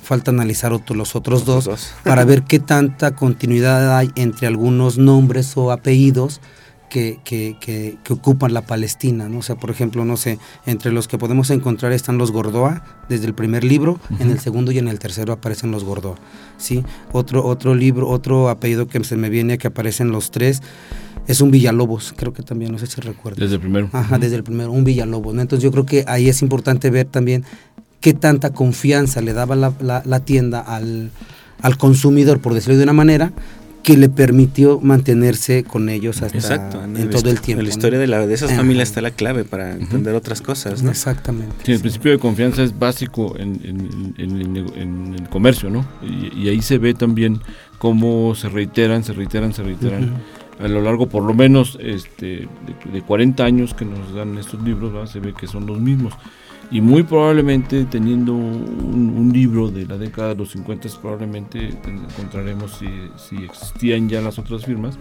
falta 0.03 0.31
analizar 0.31 0.73
los 0.73 1.15
otros 1.15 1.45
dos, 1.45 1.93
para 2.05 2.25
ver 2.25 2.45
qué 2.45 2.59
tanta 2.59 3.15
continuidad 3.15 3.99
hay 3.99 4.11
entre 4.17 4.47
algunos 4.47 4.97
nombres 4.97 5.59
o 5.59 5.73
apellidos 5.73 6.41
que, 6.89 7.19
que, 7.25 7.99
ocupan 8.11 8.55
la 8.55 8.63
Palestina, 8.63 9.29
¿no? 9.29 9.39
O 9.39 9.43
sea, 9.43 9.57
por 9.57 9.71
ejemplo, 9.71 10.05
no 10.05 10.17
sé, 10.17 10.39
entre 10.67 10.93
los 10.93 11.09
que 11.09 11.19
podemos 11.19 11.51
encontrar 11.51 11.93
están 11.93 12.19
los 12.19 12.33
Gordoa, 12.33 12.85
desde 13.09 13.27
el 13.27 13.35
primer 13.35 13.65
libro, 13.65 14.01
en 14.19 14.31
el 14.31 14.39
segundo 14.41 14.73
y 14.73 14.79
en 14.79 14.89
el 14.89 14.99
tercero 14.99 15.33
aparecen 15.33 15.71
los 15.71 15.85
Gordoa, 15.85 16.17
¿sí? 16.57 16.85
Otro, 17.13 17.45
otro 17.45 17.75
libro, 17.75 18.09
otro 18.09 18.49
apellido 18.49 18.89
que 18.89 19.03
se 19.05 19.17
me 19.17 19.29
viene 19.31 19.59
que 19.59 19.69
aparecen 19.69 20.11
los 20.11 20.31
tres, 20.31 20.63
es 21.27 21.43
un 21.43 21.51
Villalobos, 21.51 22.15
creo 22.17 22.33
que 22.33 22.43
también, 22.43 22.73
no 22.73 22.79
sé 22.79 22.87
si 22.87 23.01
recuerdo. 23.03 23.41
Desde 23.41 23.57
el 23.57 23.61
primero. 23.61 23.91
Ajá, 23.93 24.19
desde 24.19 24.37
el 24.37 24.45
primero, 24.45 24.73
un 24.73 24.85
Villalobos, 24.85 25.35
¿no? 25.35 25.43
Entonces 25.43 25.63
yo 25.63 25.71
creo 25.71 25.85
que 25.85 26.05
ahí 26.07 26.29
es 26.29 26.41
importante 26.41 26.91
ver 26.91 27.07
también 27.07 27.45
qué 28.01 28.15
tanta 28.15 28.53
confianza 28.53 29.21
le 29.21 29.33
daba 29.33 29.57
la, 29.57 30.21
tienda 30.21 30.61
al, 30.61 31.11
consumidor, 31.79 32.41
por 32.41 32.55
decirlo 32.55 32.79
de 32.79 32.85
una 32.85 32.93
manera, 32.93 33.33
que 33.83 33.97
le 33.97 34.09
permitió 34.09 34.81
mantenerse 34.81 35.65
con 35.65 35.89
ellos 35.89 36.23
hasta 36.23 36.85
en, 36.85 37.11
todo 37.11 37.31
el 37.31 37.41
tiempo. 37.41 37.61
En 37.61 37.67
la 37.67 37.73
historia 37.73 37.99
de, 37.99 38.07
la, 38.07 38.27
de 38.27 38.35
esas 38.35 38.53
familias 38.53 38.89
está 38.89 39.01
la 39.01 39.11
clave 39.11 39.45
para 39.45 39.73
entender 39.73 40.15
otras 40.15 40.43
cosas. 40.43 40.83
¿no? 40.83 40.91
Exactamente. 40.91 41.55
Sí, 41.65 41.73
el 41.73 41.81
principio 41.81 42.13
de 42.13 42.19
confianza 42.19 42.63
es 42.63 42.79
básico 42.79 43.35
en, 43.39 44.15
el 44.19 45.29
comercio, 45.31 45.71
¿no? 45.71 45.87
Y, 46.03 46.49
ahí 46.49 46.63
se 46.63 46.79
ve 46.79 46.95
también 46.95 47.41
cómo 47.79 48.35
se 48.35 48.49
reiteran, 48.49 49.05
se 49.05 49.13
reiteran, 49.13 49.55
se 49.55 49.63
reiteran. 49.63 50.17
A 50.61 50.67
lo 50.67 50.83
largo, 50.83 51.09
por 51.09 51.23
lo 51.23 51.35
menos, 51.35 51.79
este, 51.81 52.49
de, 52.93 53.03
40 53.03 53.45
años 53.45 53.75
que 53.75 53.85
nos 53.85 54.13
dan 54.13 54.37
estos 54.39 54.61
libros, 54.63 55.11
se 55.11 55.21
ve 55.21 55.33
que 55.33 55.47
son 55.47 55.67
los 55.67 55.81
mismos 55.81 56.15
y 56.71 56.81
muy 56.81 57.03
probablemente 57.03 57.85
teniendo 57.85 58.35
un, 58.35 59.31
libro 59.33 59.71
de 59.71 59.87
la 59.87 59.99
década 59.99 60.31
de 60.31 60.37
los 60.37 60.51
50 60.51 60.89
probablemente 61.01 61.69
encontraremos 61.87 62.79
si, 62.79 62.87
si, 63.17 63.45
existían 63.45 64.09
ya 64.09 64.21
las 64.21 64.39
otras 64.39 64.65
firmas 64.65 64.99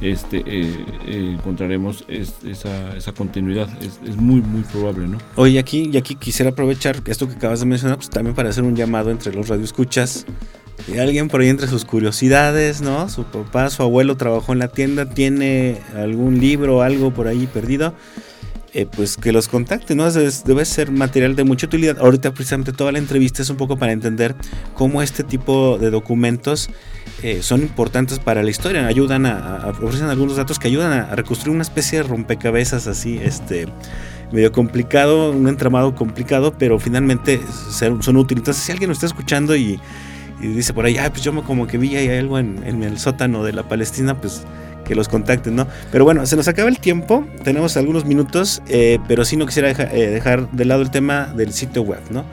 este 0.00 0.38
eh, 0.38 0.84
eh, 1.06 1.34
encontraremos 1.38 2.04
esa, 2.08 2.96
esa, 2.96 3.12
continuidad. 3.12 3.68
Es, 3.82 4.00
es, 4.06 4.16
muy 4.16 4.40
muy 4.40 4.62
probable 4.62 5.06
no 5.06 5.18
oye 5.36 5.58
aquí 5.58 5.90
y 5.92 5.96
aquí 5.96 6.14
quisiera 6.14 6.50
aprovechar 6.50 7.00
esto 7.06 7.28
que 7.28 7.34
acabas 7.34 7.60
de 7.60 7.66
mencionar 7.66 7.96
pues 7.96 8.10
también 8.10 8.34
para 8.34 8.48
hacer 8.48 8.64
un 8.64 8.76
llamado 8.76 9.10
entre 9.10 9.32
los 9.32 9.48
radioescuchas. 9.48 10.26
Y 10.92 10.98
alguien 10.98 11.28
por 11.28 11.40
ahí 11.40 11.48
entre 11.48 11.68
sus 11.68 11.84
curiosidades, 11.84 12.82
¿no? 12.82 13.08
Su 13.08 13.22
papá, 13.22 13.70
su 13.70 13.82
abuelo 13.84 14.16
trabajó 14.16 14.52
en 14.52 14.58
la 14.58 14.68
tienda, 14.68 15.08
tiene 15.08 15.78
algún 15.96 16.40
libro 16.40 16.78
o 16.78 16.82
algo 16.82 17.12
por 17.12 17.28
ahí 17.28 17.46
perdido 17.46 17.94
eh, 18.74 18.86
pues 18.86 19.16
que 19.16 19.30
los 19.30 19.46
contacte, 19.46 19.94
¿no? 19.94 20.10
Debe, 20.10 20.64
ser 20.64 20.90
material 20.90 21.36
de 21.36 21.44
mucha 21.44 21.66
utilidad. 21.66 21.96
Ahorita 22.00 22.34
precisamente 22.34 22.72
toda 22.72 22.90
la 22.90 22.98
entrevista 22.98 23.40
es 23.40 23.48
un 23.48 23.56
poco 23.56 23.76
para 23.76 23.92
entender 23.92 24.34
cómo 24.74 25.00
este 25.00 25.22
tipo 25.22 25.78
de 25.78 25.90
documentos 25.90 26.70
eh, 27.22 27.38
son 27.42 27.62
importantes 27.62 28.18
para 28.18 28.42
la 28.42 28.50
historia, 28.50 28.84
ayudan 28.88 29.26
a, 29.26 29.72
ofrecen 29.80 30.08
algunos 30.08 30.36
datos 30.36 30.58
que 30.58 30.66
ayudan 30.66 30.92
a, 30.92 31.14
reconstruir 31.14 31.54
una 31.54 31.62
especie 31.62 31.98
de 31.98 32.08
rompecabezas 32.08 32.88
así, 32.88 33.20
este 33.22 33.68
medio 34.32 34.50
complicado, 34.50 35.30
un 35.30 35.46
entramado 35.46 35.94
complicado, 35.94 36.54
pero 36.58 36.80
finalmente 36.80 37.40
son, 37.70 38.16
útiles. 38.16 38.40
Entonces, 38.40 38.60
si 38.60 38.72
alguien 38.72 38.90
está 38.90 39.06
escuchando 39.06 39.54
y, 39.54 39.78
dice 40.40 40.74
por 40.74 40.84
ahí, 40.84 40.98
ah, 40.98 41.10
pues 41.10 41.22
yo 41.22 41.44
como 41.44 41.68
que 41.68 41.78
vi 41.78 41.94
ahí 41.94 42.08
algo 42.08 42.40
en 42.40 42.82
el 42.82 42.98
sótano 42.98 43.44
de 43.44 43.52
la 43.52 43.68
Palestina, 43.68 44.20
pues 44.20 44.42
que 44.84 44.94
los 44.94 45.08
contacten, 45.08 45.56
¿no? 45.56 45.66
Pero 45.90 46.04
bueno, 46.04 46.24
se 46.26 46.36
nos 46.36 46.48
acaba 46.48 46.68
el 46.68 46.78
tiempo, 46.78 47.26
tenemos 47.42 47.76
algunos 47.76 48.04
minutos, 48.04 48.62
eh, 48.68 48.98
pero 49.08 49.24
sí 49.24 49.36
no 49.36 49.46
quisiera 49.46 49.70
eh, 49.70 50.10
dejar 50.10 50.50
de 50.50 50.64
lado 50.64 50.82
el 50.82 50.90
tema 50.90 51.32
del 51.34 51.52
sitio 51.52 51.82
web, 51.82 52.00
¿no? 52.10 52.24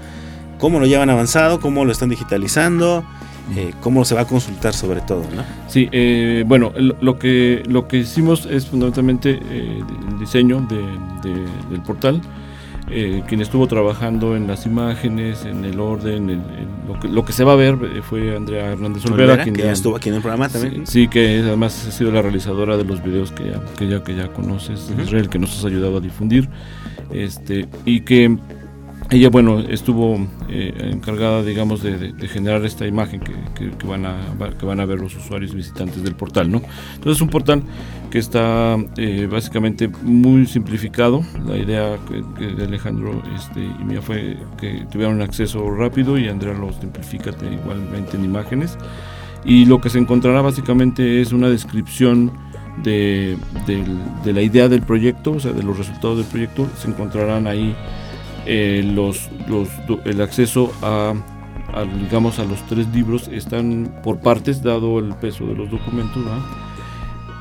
¿Cómo 0.59 0.79
lo 0.79 0.85
llevan 0.85 1.09
avanzado? 1.09 1.59
¿Cómo 1.59 1.85
lo 1.85 1.91
están 1.91 2.09
digitalizando? 2.09 3.03
Eh, 3.55 3.73
cómo 3.81 4.05
se 4.05 4.13
va 4.13 4.21
a 4.21 4.25
consultar 4.25 4.73
sobre 4.73 5.01
todo, 5.01 5.23
¿no? 5.35 5.43
Sí, 5.67 5.89
bueno, 6.45 6.71
lo, 6.77 7.17
que, 7.17 7.63
lo 7.67 7.87
que 7.87 7.97
hicimos 7.97 8.45
es 8.45 8.67
fundamentalmente 8.67 9.31
el 9.31 10.19
diseño 10.19 10.67
del 10.69 11.81
portal 11.81 12.21
eh, 12.91 13.23
quien 13.27 13.41
estuvo 13.41 13.67
trabajando 13.67 14.35
en 14.35 14.47
las 14.47 14.65
imágenes, 14.65 15.45
en 15.45 15.63
el 15.65 15.79
orden, 15.79 16.43
lo, 17.03 17.25
que, 17.25 17.31
se 17.31 17.43
va 17.43 17.53
a 17.53 17.55
ver 17.55 17.77
eh, 17.83 18.01
fue 18.01 18.35
Andrea 18.35 18.71
Hernández 18.71 19.05
Olvera, 19.05 19.41
quien 19.43 19.55
ya 19.55 19.71
estuvo 19.71 19.95
aquí 19.95 20.09
en 20.09 20.15
el 20.15 20.21
programa 20.21 20.49
también. 20.49 20.85
Sí, 20.85 21.07
que 21.07 21.39
además 21.39 21.87
ha 21.87 21.91
sido 21.91 22.11
la 22.11 22.21
realizadora 22.21 22.77
de 22.77 22.83
los 22.83 23.03
videos 23.03 23.31
que 23.31 23.51
ya, 23.51 23.61
que 23.77 23.87
ya, 23.87 24.03
que 24.03 24.15
ya 24.15 24.27
conoces, 24.27 24.91
Israel, 25.01 25.29
que 25.29 25.39
nos 25.39 25.57
has 25.57 25.65
ayudado 25.65 25.97
a 25.97 25.99
difundir, 26.01 26.49
este, 27.11 27.67
y 27.85 28.01
que 28.01 28.37
ella, 29.11 29.29
bueno, 29.29 29.59
estuvo 29.59 30.25
eh, 30.47 30.73
encargada, 30.89 31.43
digamos, 31.43 31.83
de, 31.83 32.13
generar 32.29 32.63
esta 32.63 32.87
imagen 32.87 33.19
que, 33.19 33.85
van 33.85 34.05
a, 34.05 34.17
que 34.57 34.65
van 34.65 34.79
a 34.79 34.85
ver 34.85 35.01
los 35.01 35.13
usuarios 35.17 35.53
visitantes 35.53 36.01
del 36.01 36.15
portal, 36.15 36.49
¿no? 36.49 36.61
Entonces 36.95 37.17
es 37.17 37.21
un 37.21 37.27
portal 37.27 37.61
que 38.09 38.19
está 38.19 38.77
eh, 38.95 39.27
básicamente 39.29 39.89
muy 39.89 40.45
simplificado. 40.45 41.23
La 41.45 41.57
idea 41.57 41.97
de 42.39 42.63
Alejandro 42.63 43.21
este, 43.35 43.59
y 43.59 43.83
mía 43.83 44.01
fue 44.01 44.37
que 44.57 44.85
tuvieran 44.89 45.21
acceso 45.21 45.69
rápido 45.71 46.17
y 46.17 46.29
Andrea 46.29 46.53
lo 46.53 46.71
simplifica 46.71 47.31
igualmente 47.31 48.15
en 48.15 48.23
imágenes. 48.23 48.77
Y 49.43 49.65
lo 49.65 49.81
que 49.81 49.89
se 49.89 49.97
encontrará 49.97 50.41
básicamente 50.41 51.19
es 51.19 51.33
una 51.33 51.49
descripción 51.49 52.31
de, 52.81 53.35
de 54.23 54.33
la 54.33 54.41
idea 54.41 54.69
del 54.69 54.83
proyecto, 54.83 55.33
o 55.33 55.39
sea, 55.41 55.51
de 55.51 55.63
los 55.63 55.77
resultados 55.77 56.19
del 56.19 56.27
proyecto. 56.27 56.65
Se 56.77 56.87
encontrarán 56.87 57.47
ahí 57.47 57.75
eh, 58.45 58.81
los, 58.83 59.29
los, 59.47 59.69
el 60.05 60.19
acceso 60.19 60.71
a, 60.81 61.13
digamos 62.01 62.39
a 62.39 62.43
los 62.43 62.59
tres 62.67 62.87
libros 62.87 63.27
están 63.27 64.01
por 64.03 64.19
partes 64.19 64.63
dado 64.63 64.97
el 64.97 65.13
peso 65.15 65.45
de 65.45 65.53
los 65.53 65.69
documentos 65.69 66.23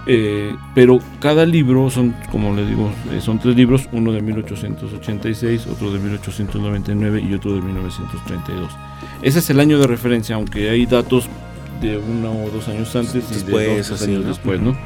eh, 0.07 0.55
pero 0.75 0.99
cada 1.21 1.47
libro 1.47 1.89
son 1.89 2.15
como 2.31 2.55
les 2.55 2.69
digo 2.69 2.91
eh, 3.13 3.21
son 3.21 3.39
tres 3.39 3.57
libros 3.57 3.89
uno 3.93 4.13
de 4.13 4.21
1886 4.21 5.67
otro 5.69 5.91
de 5.91 5.99
1899 6.01 7.25
y 7.29 7.35
otro 7.35 7.55
de 7.55 7.63
1932 7.63 8.71
ese 9.23 9.39
es 9.39 9.51
el 9.51 9.59
año 9.59 9.79
de 9.79 9.87
referencia 9.87 10.37
aunque 10.37 10.69
hay 10.69 10.85
datos 10.85 11.29
de 11.81 11.97
uno 11.97 12.31
o 12.45 12.51
dos 12.51 12.69
años 12.69 12.95
antes 12.95 13.25
y 13.31 13.51
de 13.51 13.79
dos 13.79 14.03
años 14.03 14.27
después 14.27 14.61
no 14.61 14.77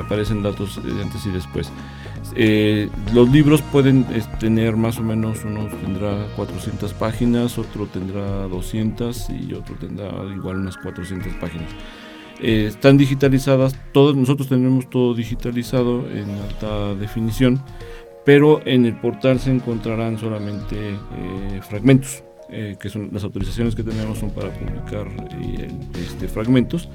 aparecen 0.00 0.42
datos 0.42 0.82
de 0.82 1.00
antes 1.00 1.24
y 1.26 1.30
después 1.30 1.70
eh, 2.36 2.88
los 3.12 3.30
libros 3.30 3.62
pueden 3.62 4.04
tener 4.38 4.76
más 4.76 4.98
o 4.98 5.02
menos, 5.02 5.44
uno 5.44 5.68
tendrá 5.82 6.26
400 6.36 6.92
páginas, 6.94 7.58
otro 7.58 7.86
tendrá 7.86 8.46
200 8.48 9.30
y 9.30 9.54
otro 9.54 9.74
tendrá 9.76 10.10
igual 10.34 10.56
unas 10.56 10.76
400 10.76 11.32
páginas. 11.34 11.70
Eh, 12.40 12.66
están 12.68 12.96
digitalizadas, 12.96 13.76
todos 13.92 14.16
nosotros 14.16 14.48
tenemos 14.48 14.88
todo 14.90 15.14
digitalizado 15.14 16.08
en 16.10 16.30
alta 16.30 16.94
definición, 16.94 17.62
pero 18.24 18.60
en 18.64 18.86
el 18.86 18.94
portal 18.96 19.40
se 19.40 19.50
encontrarán 19.50 20.18
solamente 20.18 20.76
eh, 20.76 21.60
fragmentos. 21.68 22.22
que 22.48 22.88
son 22.88 23.10
las 23.12 23.24
autorizaciones 23.24 23.74
que 23.74 23.82
tenemos 23.82 24.18
son 24.18 24.30
para 24.30 24.48
publicar 24.48 25.06
este, 25.94 26.28
fragmentos 26.28 26.88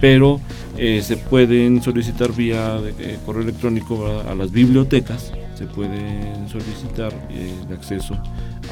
pero 0.00 0.40
eh, 0.76 1.02
se 1.02 1.16
pueden 1.16 1.82
solicitar 1.82 2.32
vía 2.32 2.80
eh, 2.98 3.18
correo 3.24 3.42
electrónico 3.42 4.22
a 4.26 4.34
las 4.34 4.50
bibliotecas, 4.50 5.32
se 5.54 5.66
pueden 5.66 6.48
solicitar 6.48 7.12
eh, 7.30 7.52
el 7.66 7.74
acceso 7.74 8.16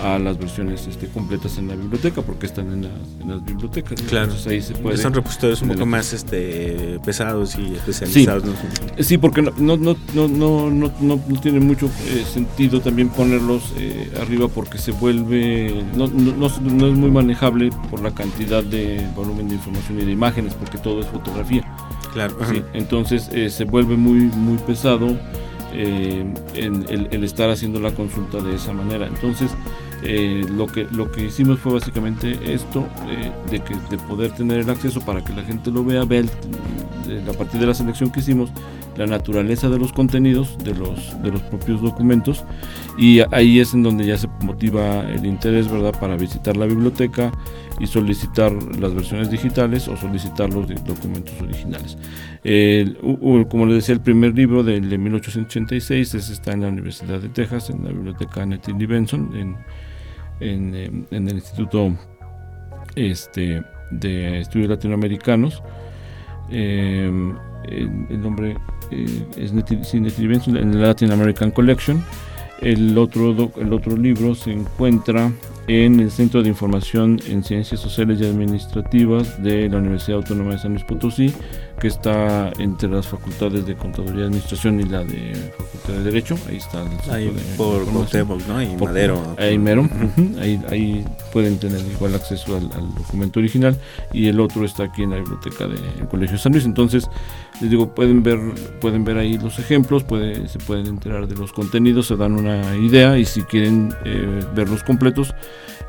a 0.02 0.18
las 0.18 0.38
versiones 0.38 0.86
este, 0.86 1.08
completas 1.08 1.58
en 1.58 1.68
la 1.68 1.74
biblioteca 1.74 2.22
porque 2.22 2.46
están 2.46 2.72
en, 2.72 2.82
las 3.28 3.44
bibliotecas. 3.44 4.00
Claro, 4.02 4.32
ahí 4.46 4.62
se 4.62 4.74
puede 4.74 4.96
son 4.96 5.14
repositorios 5.14 5.62
un 5.62 5.68
poco 5.68 5.86
más 5.86 6.12
este, 6.12 6.98
pesados 7.04 7.56
y 7.56 7.74
especializados. 7.74 8.44
Sí, 9.00 9.18
porque 9.18 9.42
no, 9.42 9.52
no, 9.58 9.76
no, 9.76 10.28
no, 10.28 10.70
no, 10.70 10.92
no, 11.00 11.40
tiene 11.40 11.60
mucho 11.60 11.88
sentido 12.32 12.80
también 12.80 13.08
ponerlos 13.08 13.72
arriba 14.20 14.48
porque 14.48 14.78
se 14.78 14.92
vuelve, 14.92 15.84
no, 15.94 16.06
no, 16.06 16.46
es 16.46 16.60
muy 16.60 17.10
manejable 17.10 17.70
por 17.90 18.00
la 18.00 18.10
cantidad 18.12 18.62
de 18.62 19.06
volumen 19.14 19.48
de 19.48 19.54
información 19.56 20.00
y 20.00 20.04
de 20.04 20.12
imágenes 20.12 20.54
porque 20.54 20.78
todo 20.78 21.00
es 21.00 21.06
fotografía. 21.06 21.64
Claro. 22.12 22.36
entonces 22.72 23.28
eh, 23.32 23.50
se 23.50 23.64
vuelve 23.64 23.96
muy, 23.96 24.18
muy 24.18 24.58
pesado 24.58 25.16
eh, 25.72 26.24
en 26.54 26.86
el, 26.88 27.24
estar 27.24 27.50
haciendo 27.50 27.80
la 27.80 27.92
consulta 27.92 28.38
de 28.40 28.54
esa 28.56 28.72
manera. 28.72 29.06
Entonces, 29.06 29.50
eh, 30.02 30.46
lo, 30.50 30.66
que, 30.66 30.86
lo 30.92 31.10
que 31.10 31.24
hicimos 31.24 31.58
fue 31.58 31.72
básicamente 31.72 32.38
esto, 32.52 32.86
de, 33.50 33.60
que, 33.60 33.74
de 33.90 33.98
poder 34.04 34.32
tener 34.32 34.60
el 34.60 34.70
acceso 34.70 35.00
para 35.00 35.24
que 35.24 35.32
la 35.32 35.42
gente 35.42 35.70
lo 35.70 35.84
vea, 35.84 36.04
vea 36.04 36.22
a 36.22 37.32
partir 37.32 37.60
de 37.60 37.66
la 37.66 37.74
selección 37.74 38.10
que 38.10 38.20
hicimos, 38.20 38.50
la 38.98 39.06
naturaleza 39.06 39.68
de 39.68 39.78
los 39.78 39.92
contenidos 39.92 40.58
de 40.64 40.74
los, 40.74 41.22
de 41.22 41.30
los 41.30 41.40
propios 41.42 41.80
documentos 41.80 42.44
y 42.98 43.20
ahí 43.30 43.60
es 43.60 43.72
en 43.72 43.84
donde 43.84 44.04
ya 44.04 44.18
se 44.18 44.28
motiva 44.42 45.08
el 45.08 45.24
interés 45.24 45.70
verdad 45.70 45.98
para 45.98 46.16
visitar 46.16 46.56
la 46.56 46.66
biblioteca 46.66 47.30
y 47.78 47.86
solicitar 47.86 48.52
las 48.76 48.92
versiones 48.92 49.30
digitales 49.30 49.86
o 49.86 49.96
solicitar 49.96 50.52
los 50.52 50.66
documentos 50.84 51.32
originales. 51.40 51.96
Como 53.48 53.66
les 53.66 53.76
decía 53.76 53.94
el 53.94 54.00
primer 54.00 54.34
libro 54.34 54.64
de, 54.64 54.80
1886 54.80 56.14
ese 56.14 56.32
está 56.32 56.52
en 56.52 56.62
la 56.62 56.68
Universidad 56.68 57.20
de 57.20 57.28
Texas 57.28 57.70
en 57.70 57.84
la 57.84 57.90
biblioteca 57.90 58.44
Nettie 58.44 58.74
Benson 58.86 59.30
en, 59.36 59.56
en, 60.40 60.74
em, 60.74 61.04
en, 61.10 61.28
el 61.28 61.36
Instituto 61.36 61.94
este, 62.94 63.62
de 63.90 64.40
Estudios 64.40 64.68
Latinoamericanos 64.68 65.62
em, 66.50 67.34
el, 67.64 68.20
nombre 68.20 68.56
eh, 68.90 69.26
es 69.36 69.52
en 70.56 70.80
la 70.80 70.88
Latin 70.88 71.12
American 71.12 71.50
Collection. 71.50 72.02
El 72.60 72.96
otro, 72.98 73.52
el 73.56 73.72
otro 73.72 73.96
libro 73.96 74.34
se 74.34 74.52
encuentra 74.52 75.30
en 75.68 76.00
el 76.00 76.10
Centro 76.10 76.42
de 76.42 76.48
Información 76.48 77.20
en 77.28 77.44
Ciencias 77.44 77.80
Sociales 77.80 78.18
y 78.20 78.24
Administrativas 78.24 79.40
de 79.42 79.68
la 79.68 79.76
Universidad 79.76 80.16
Autónoma 80.16 80.52
de 80.52 80.58
San 80.58 80.72
Luis 80.72 80.82
Potosí, 80.82 81.32
que 81.78 81.88
está 81.88 82.50
entre 82.58 82.88
las 82.88 83.06
facultades 83.06 83.66
de 83.66 83.76
Contaduría 83.76 84.22
y 84.22 84.24
Administración 84.24 84.80
y 84.80 84.84
la 84.84 85.04
de 85.04 85.34
Facultad 85.56 85.92
de 85.92 86.02
Derecho. 86.04 86.38
Ahí 86.48 86.56
está. 86.56 86.82
ahí 87.12 87.30
por 87.58 87.86
¿no? 87.92 88.62
Y 88.62 88.76
Madero. 88.76 89.36
Ahí 89.36 89.58
mero. 89.58 89.88
ahí, 90.40 90.58
ahí, 90.70 91.04
pueden 91.34 91.58
tener 91.58 91.80
igual 91.82 92.14
acceso 92.14 92.56
al, 92.56 92.94
documento 92.94 93.38
original. 93.38 93.76
Y 94.14 94.28
el 94.28 94.40
otro 94.40 94.64
está 94.64 94.84
aquí 94.84 95.02
en 95.02 95.10
la 95.10 95.16
biblioteca 95.16 95.68
del 95.68 96.08
Colegio 96.10 96.36
de 96.36 96.42
San 96.42 96.52
Luis. 96.52 96.64
Entonces, 96.64 97.08
les 97.60 97.70
digo, 97.70 97.94
pueden 97.94 98.22
ver, 98.22 98.38
pueden 98.80 99.04
ver 99.04 99.18
ahí 99.18 99.38
los 99.38 99.58
ejemplos, 99.58 100.04
puede, 100.04 100.48
se 100.48 100.58
pueden 100.58 100.86
enterar 100.86 101.26
de 101.26 101.34
los 101.34 101.52
contenidos, 101.52 102.06
se 102.06 102.16
dan 102.16 102.34
una 102.34 102.76
idea 102.76 103.18
y 103.18 103.24
si 103.24 103.42
quieren 103.42 103.94
eh, 104.04 104.44
verlos 104.54 104.84
completos, 104.84 105.34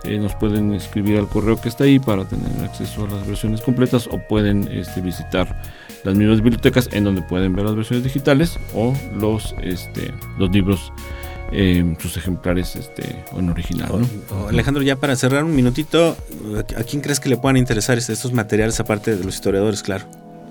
eh, 0.04 0.18
nos 0.18 0.34
pueden 0.36 0.74
escribir 0.74 1.18
al 1.18 1.28
correo 1.28 1.60
que 1.60 1.70
está 1.70 1.84
ahí 1.84 2.00
para 2.00 2.26
tener 2.26 2.50
acceso 2.64 3.06
a 3.06 3.10
las 3.10 3.28
versiones 3.28 3.62
completas 3.62 4.08
o 4.08 4.20
pueden 4.28 4.68
este, 4.72 5.02
visitar 5.02 5.62
las 6.04 6.16
mismas 6.16 6.42
bibliotecas 6.42 6.90
en 6.92 7.04
donde 7.04 7.22
pueden 7.22 7.54
ver 7.54 7.66
las 7.66 7.76
versiones 7.76 8.04
digitales 8.04 8.58
o 8.74 8.94
los, 9.16 9.54
este, 9.62 10.14
los 10.38 10.50
libros 10.52 10.92
eh, 11.52 11.96
sus 12.00 12.16
ejemplares 12.16 12.76
este, 12.76 13.26
en 13.36 13.50
original. 13.50 13.92
Alejandro, 14.48 14.84
ya 14.84 14.96
para 14.96 15.16
cerrar 15.16 15.44
un 15.44 15.56
minutito, 15.56 16.16
¿a 16.78 16.84
quién 16.84 17.02
crees 17.02 17.20
que 17.20 17.28
le 17.28 17.38
puedan 17.38 17.58
interesar 17.58 17.98
estos 17.98 18.32
materiales 18.34 18.80
aparte 18.80 19.16
de 19.16 19.24
los 19.24 19.36
historiadores, 19.36 19.82
claro? 19.84 20.06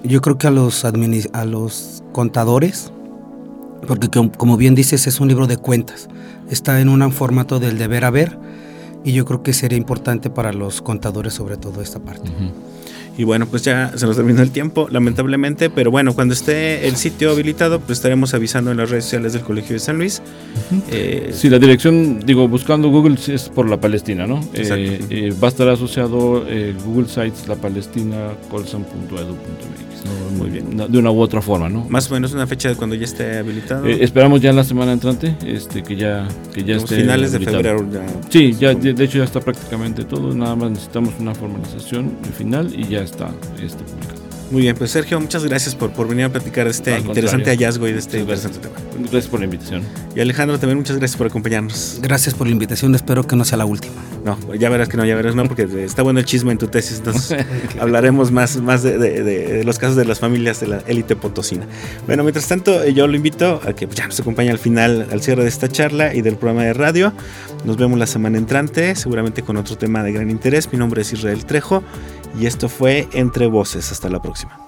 Yo 0.04 0.20
creo 0.20 0.38
que 0.38 0.46
a 0.46 0.50
los, 0.50 0.84
a 0.84 1.44
los 1.44 2.02
contadores, 2.12 2.92
porque 3.86 4.08
como 4.36 4.56
bien 4.56 4.74
dices 4.74 5.06
es 5.06 5.20
un 5.20 5.28
libro 5.28 5.46
de 5.46 5.56
cuentas, 5.56 6.08
está 6.50 6.80
en 6.80 6.88
un 6.88 7.12
formato 7.12 7.58
del 7.58 7.78
deber 7.78 8.04
haber 8.04 8.38
y 9.04 9.12
yo 9.12 9.24
creo 9.24 9.42
que 9.42 9.52
sería 9.52 9.78
importante 9.78 10.30
para 10.30 10.52
los 10.52 10.82
contadores 10.82 11.34
sobre 11.34 11.56
todo 11.56 11.82
esta 11.82 11.98
parte. 11.98 12.30
Y 13.18 13.24
bueno, 13.24 13.46
pues 13.46 13.62
ya 13.62 13.92
se 13.96 14.06
nos 14.06 14.14
terminó 14.14 14.42
el 14.42 14.52
tiempo, 14.52 14.86
lamentablemente, 14.92 15.70
pero 15.70 15.90
bueno, 15.90 16.14
cuando 16.14 16.34
esté 16.34 16.86
el 16.86 16.94
sitio 16.94 17.32
habilitado, 17.32 17.80
pues 17.80 17.98
estaremos 17.98 18.32
avisando 18.32 18.70
en 18.70 18.76
las 18.76 18.90
redes 18.90 19.04
sociales 19.04 19.32
del 19.32 19.42
Colegio 19.42 19.74
de 19.74 19.80
San 19.80 19.98
Luis. 19.98 20.22
Eh, 20.88 21.32
sí, 21.34 21.50
la 21.50 21.58
dirección, 21.58 22.20
digo, 22.20 22.46
buscando 22.46 22.88
Google 22.90 23.18
es 23.26 23.48
por 23.48 23.68
la 23.68 23.80
Palestina, 23.80 24.28
¿no? 24.28 24.40
Eh, 24.54 25.00
eh, 25.10 25.34
va 25.42 25.48
a 25.48 25.50
estar 25.50 25.68
asociado 25.68 26.44
Google 26.84 27.08
Sites, 27.08 27.48
la 27.48 27.56
Palestina, 27.56 28.34
colson.edu.mx 28.50 29.87
muy 30.36 30.50
bien. 30.50 30.76
de 30.76 30.98
una 30.98 31.10
u 31.10 31.20
otra 31.20 31.42
forma, 31.42 31.68
¿no? 31.68 31.86
Más 31.88 32.10
o 32.10 32.14
menos 32.14 32.32
una 32.32 32.46
fecha 32.46 32.68
de 32.68 32.76
cuando 32.76 32.94
ya 32.94 33.04
esté 33.04 33.38
habilitado. 33.38 33.86
Eh, 33.86 33.98
esperamos 34.00 34.40
ya 34.40 34.50
en 34.50 34.56
la 34.56 34.64
semana 34.64 34.92
entrante, 34.92 35.36
este, 35.46 35.82
que 35.82 35.96
ya, 35.96 36.28
que 36.52 36.64
ya 36.64 36.76
esté. 36.76 36.96
finales 36.96 37.32
de 37.32 37.40
febrero 37.40 37.86
ya. 37.90 38.04
Sí, 38.28 38.54
ya, 38.58 38.74
de 38.74 39.04
hecho 39.04 39.18
ya 39.18 39.24
está 39.24 39.40
prácticamente 39.40 40.04
todo. 40.04 40.34
Nada 40.34 40.56
más 40.56 40.70
necesitamos 40.70 41.14
una 41.18 41.34
formalización 41.34 42.12
final 42.36 42.72
y 42.74 42.88
ya 42.88 43.00
está 43.00 43.30
este 43.62 43.84
publicado. 43.84 44.17
Muy 44.50 44.62
bien, 44.62 44.74
pues 44.76 44.92
Sergio, 44.92 45.20
muchas 45.20 45.44
gracias 45.44 45.74
por, 45.74 45.92
por 45.92 46.08
venir 46.08 46.24
a 46.24 46.28
platicar 46.30 46.64
de 46.64 46.70
este 46.70 46.98
interesante 46.98 47.50
hallazgo 47.50 47.86
y 47.86 47.92
de 47.92 47.98
este 47.98 48.20
interesante 48.20 48.58
tema. 48.58 48.74
Gracias 48.98 49.26
por 49.26 49.40
la 49.40 49.44
invitación. 49.44 49.82
Y 50.16 50.20
Alejandro, 50.20 50.58
también 50.58 50.78
muchas 50.78 50.96
gracias 50.96 51.18
por 51.18 51.26
acompañarnos. 51.26 51.98
Gracias 52.00 52.34
por 52.34 52.46
la 52.46 52.54
invitación, 52.54 52.94
espero 52.94 53.26
que 53.26 53.36
no 53.36 53.44
sea 53.44 53.58
la 53.58 53.66
última. 53.66 53.94
No, 54.24 54.54
ya 54.54 54.70
verás 54.70 54.88
que 54.88 54.96
no, 54.96 55.04
ya 55.04 55.14
verás 55.16 55.34
no, 55.34 55.44
porque 55.44 55.62
está 55.84 56.02
bueno 56.02 56.18
el 56.18 56.24
chisme 56.24 56.52
en 56.52 56.58
tu 56.58 56.68
tesis, 56.68 56.98
entonces 56.98 57.44
hablaremos 57.78 58.32
más, 58.32 58.56
más 58.56 58.82
de, 58.82 59.62
los 59.64 59.78
casos 59.78 59.96
de 59.96 60.06
las 60.06 60.18
familias 60.18 60.60
de 60.60 60.68
la 60.68 60.78
élite 60.86 61.14
potosina. 61.14 61.66
Bueno, 62.06 62.22
mientras 62.22 62.48
tanto, 62.48 62.82
eh, 62.82 62.94
yo 62.94 63.06
lo 63.06 63.16
invito 63.16 63.60
a 63.66 63.74
que 63.74 63.86
pues, 63.86 63.98
ya 63.98 64.06
nos 64.06 64.18
acompañe 64.18 64.50
al 64.50 64.58
final, 64.58 65.08
al 65.12 65.20
cierre 65.20 65.42
de 65.42 65.48
esta 65.50 65.68
charla 65.68 66.14
y 66.14 66.22
del 66.22 66.36
programa 66.36 66.64
de 66.64 66.72
radio. 66.72 67.12
Nos 67.64 67.76
vemos 67.76 67.98
la 67.98 68.06
semana 68.06 68.38
entrante, 68.38 68.94
seguramente 68.94 69.42
con 69.42 69.58
otro 69.58 69.76
tema 69.76 70.02
de 70.02 70.12
gran 70.12 70.30
interés. 70.30 70.72
Mi 70.72 70.78
nombre 70.78 71.02
es 71.02 71.12
Israel 71.12 71.44
Trejo 71.44 71.82
y 72.38 72.46
esto 72.46 72.68
fue 72.68 73.08
Entre 73.12 73.46
Voces. 73.46 73.92
Hasta 73.92 74.08
la 74.08 74.20
próxima. 74.20 74.58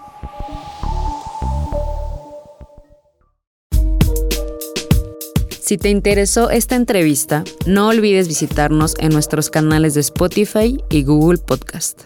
Si 5.71 5.79
te 5.79 5.89
interesó 5.89 6.51
esta 6.51 6.75
entrevista, 6.75 7.45
no 7.65 7.87
olvides 7.89 8.27
visitarnos 8.27 8.97
en 8.99 9.11
nuestros 9.11 9.51
canales 9.51 9.95
de 9.95 10.01
Spotify 10.01 10.83
y 10.91 11.05
Google 11.05 11.39
Podcast. 11.39 12.03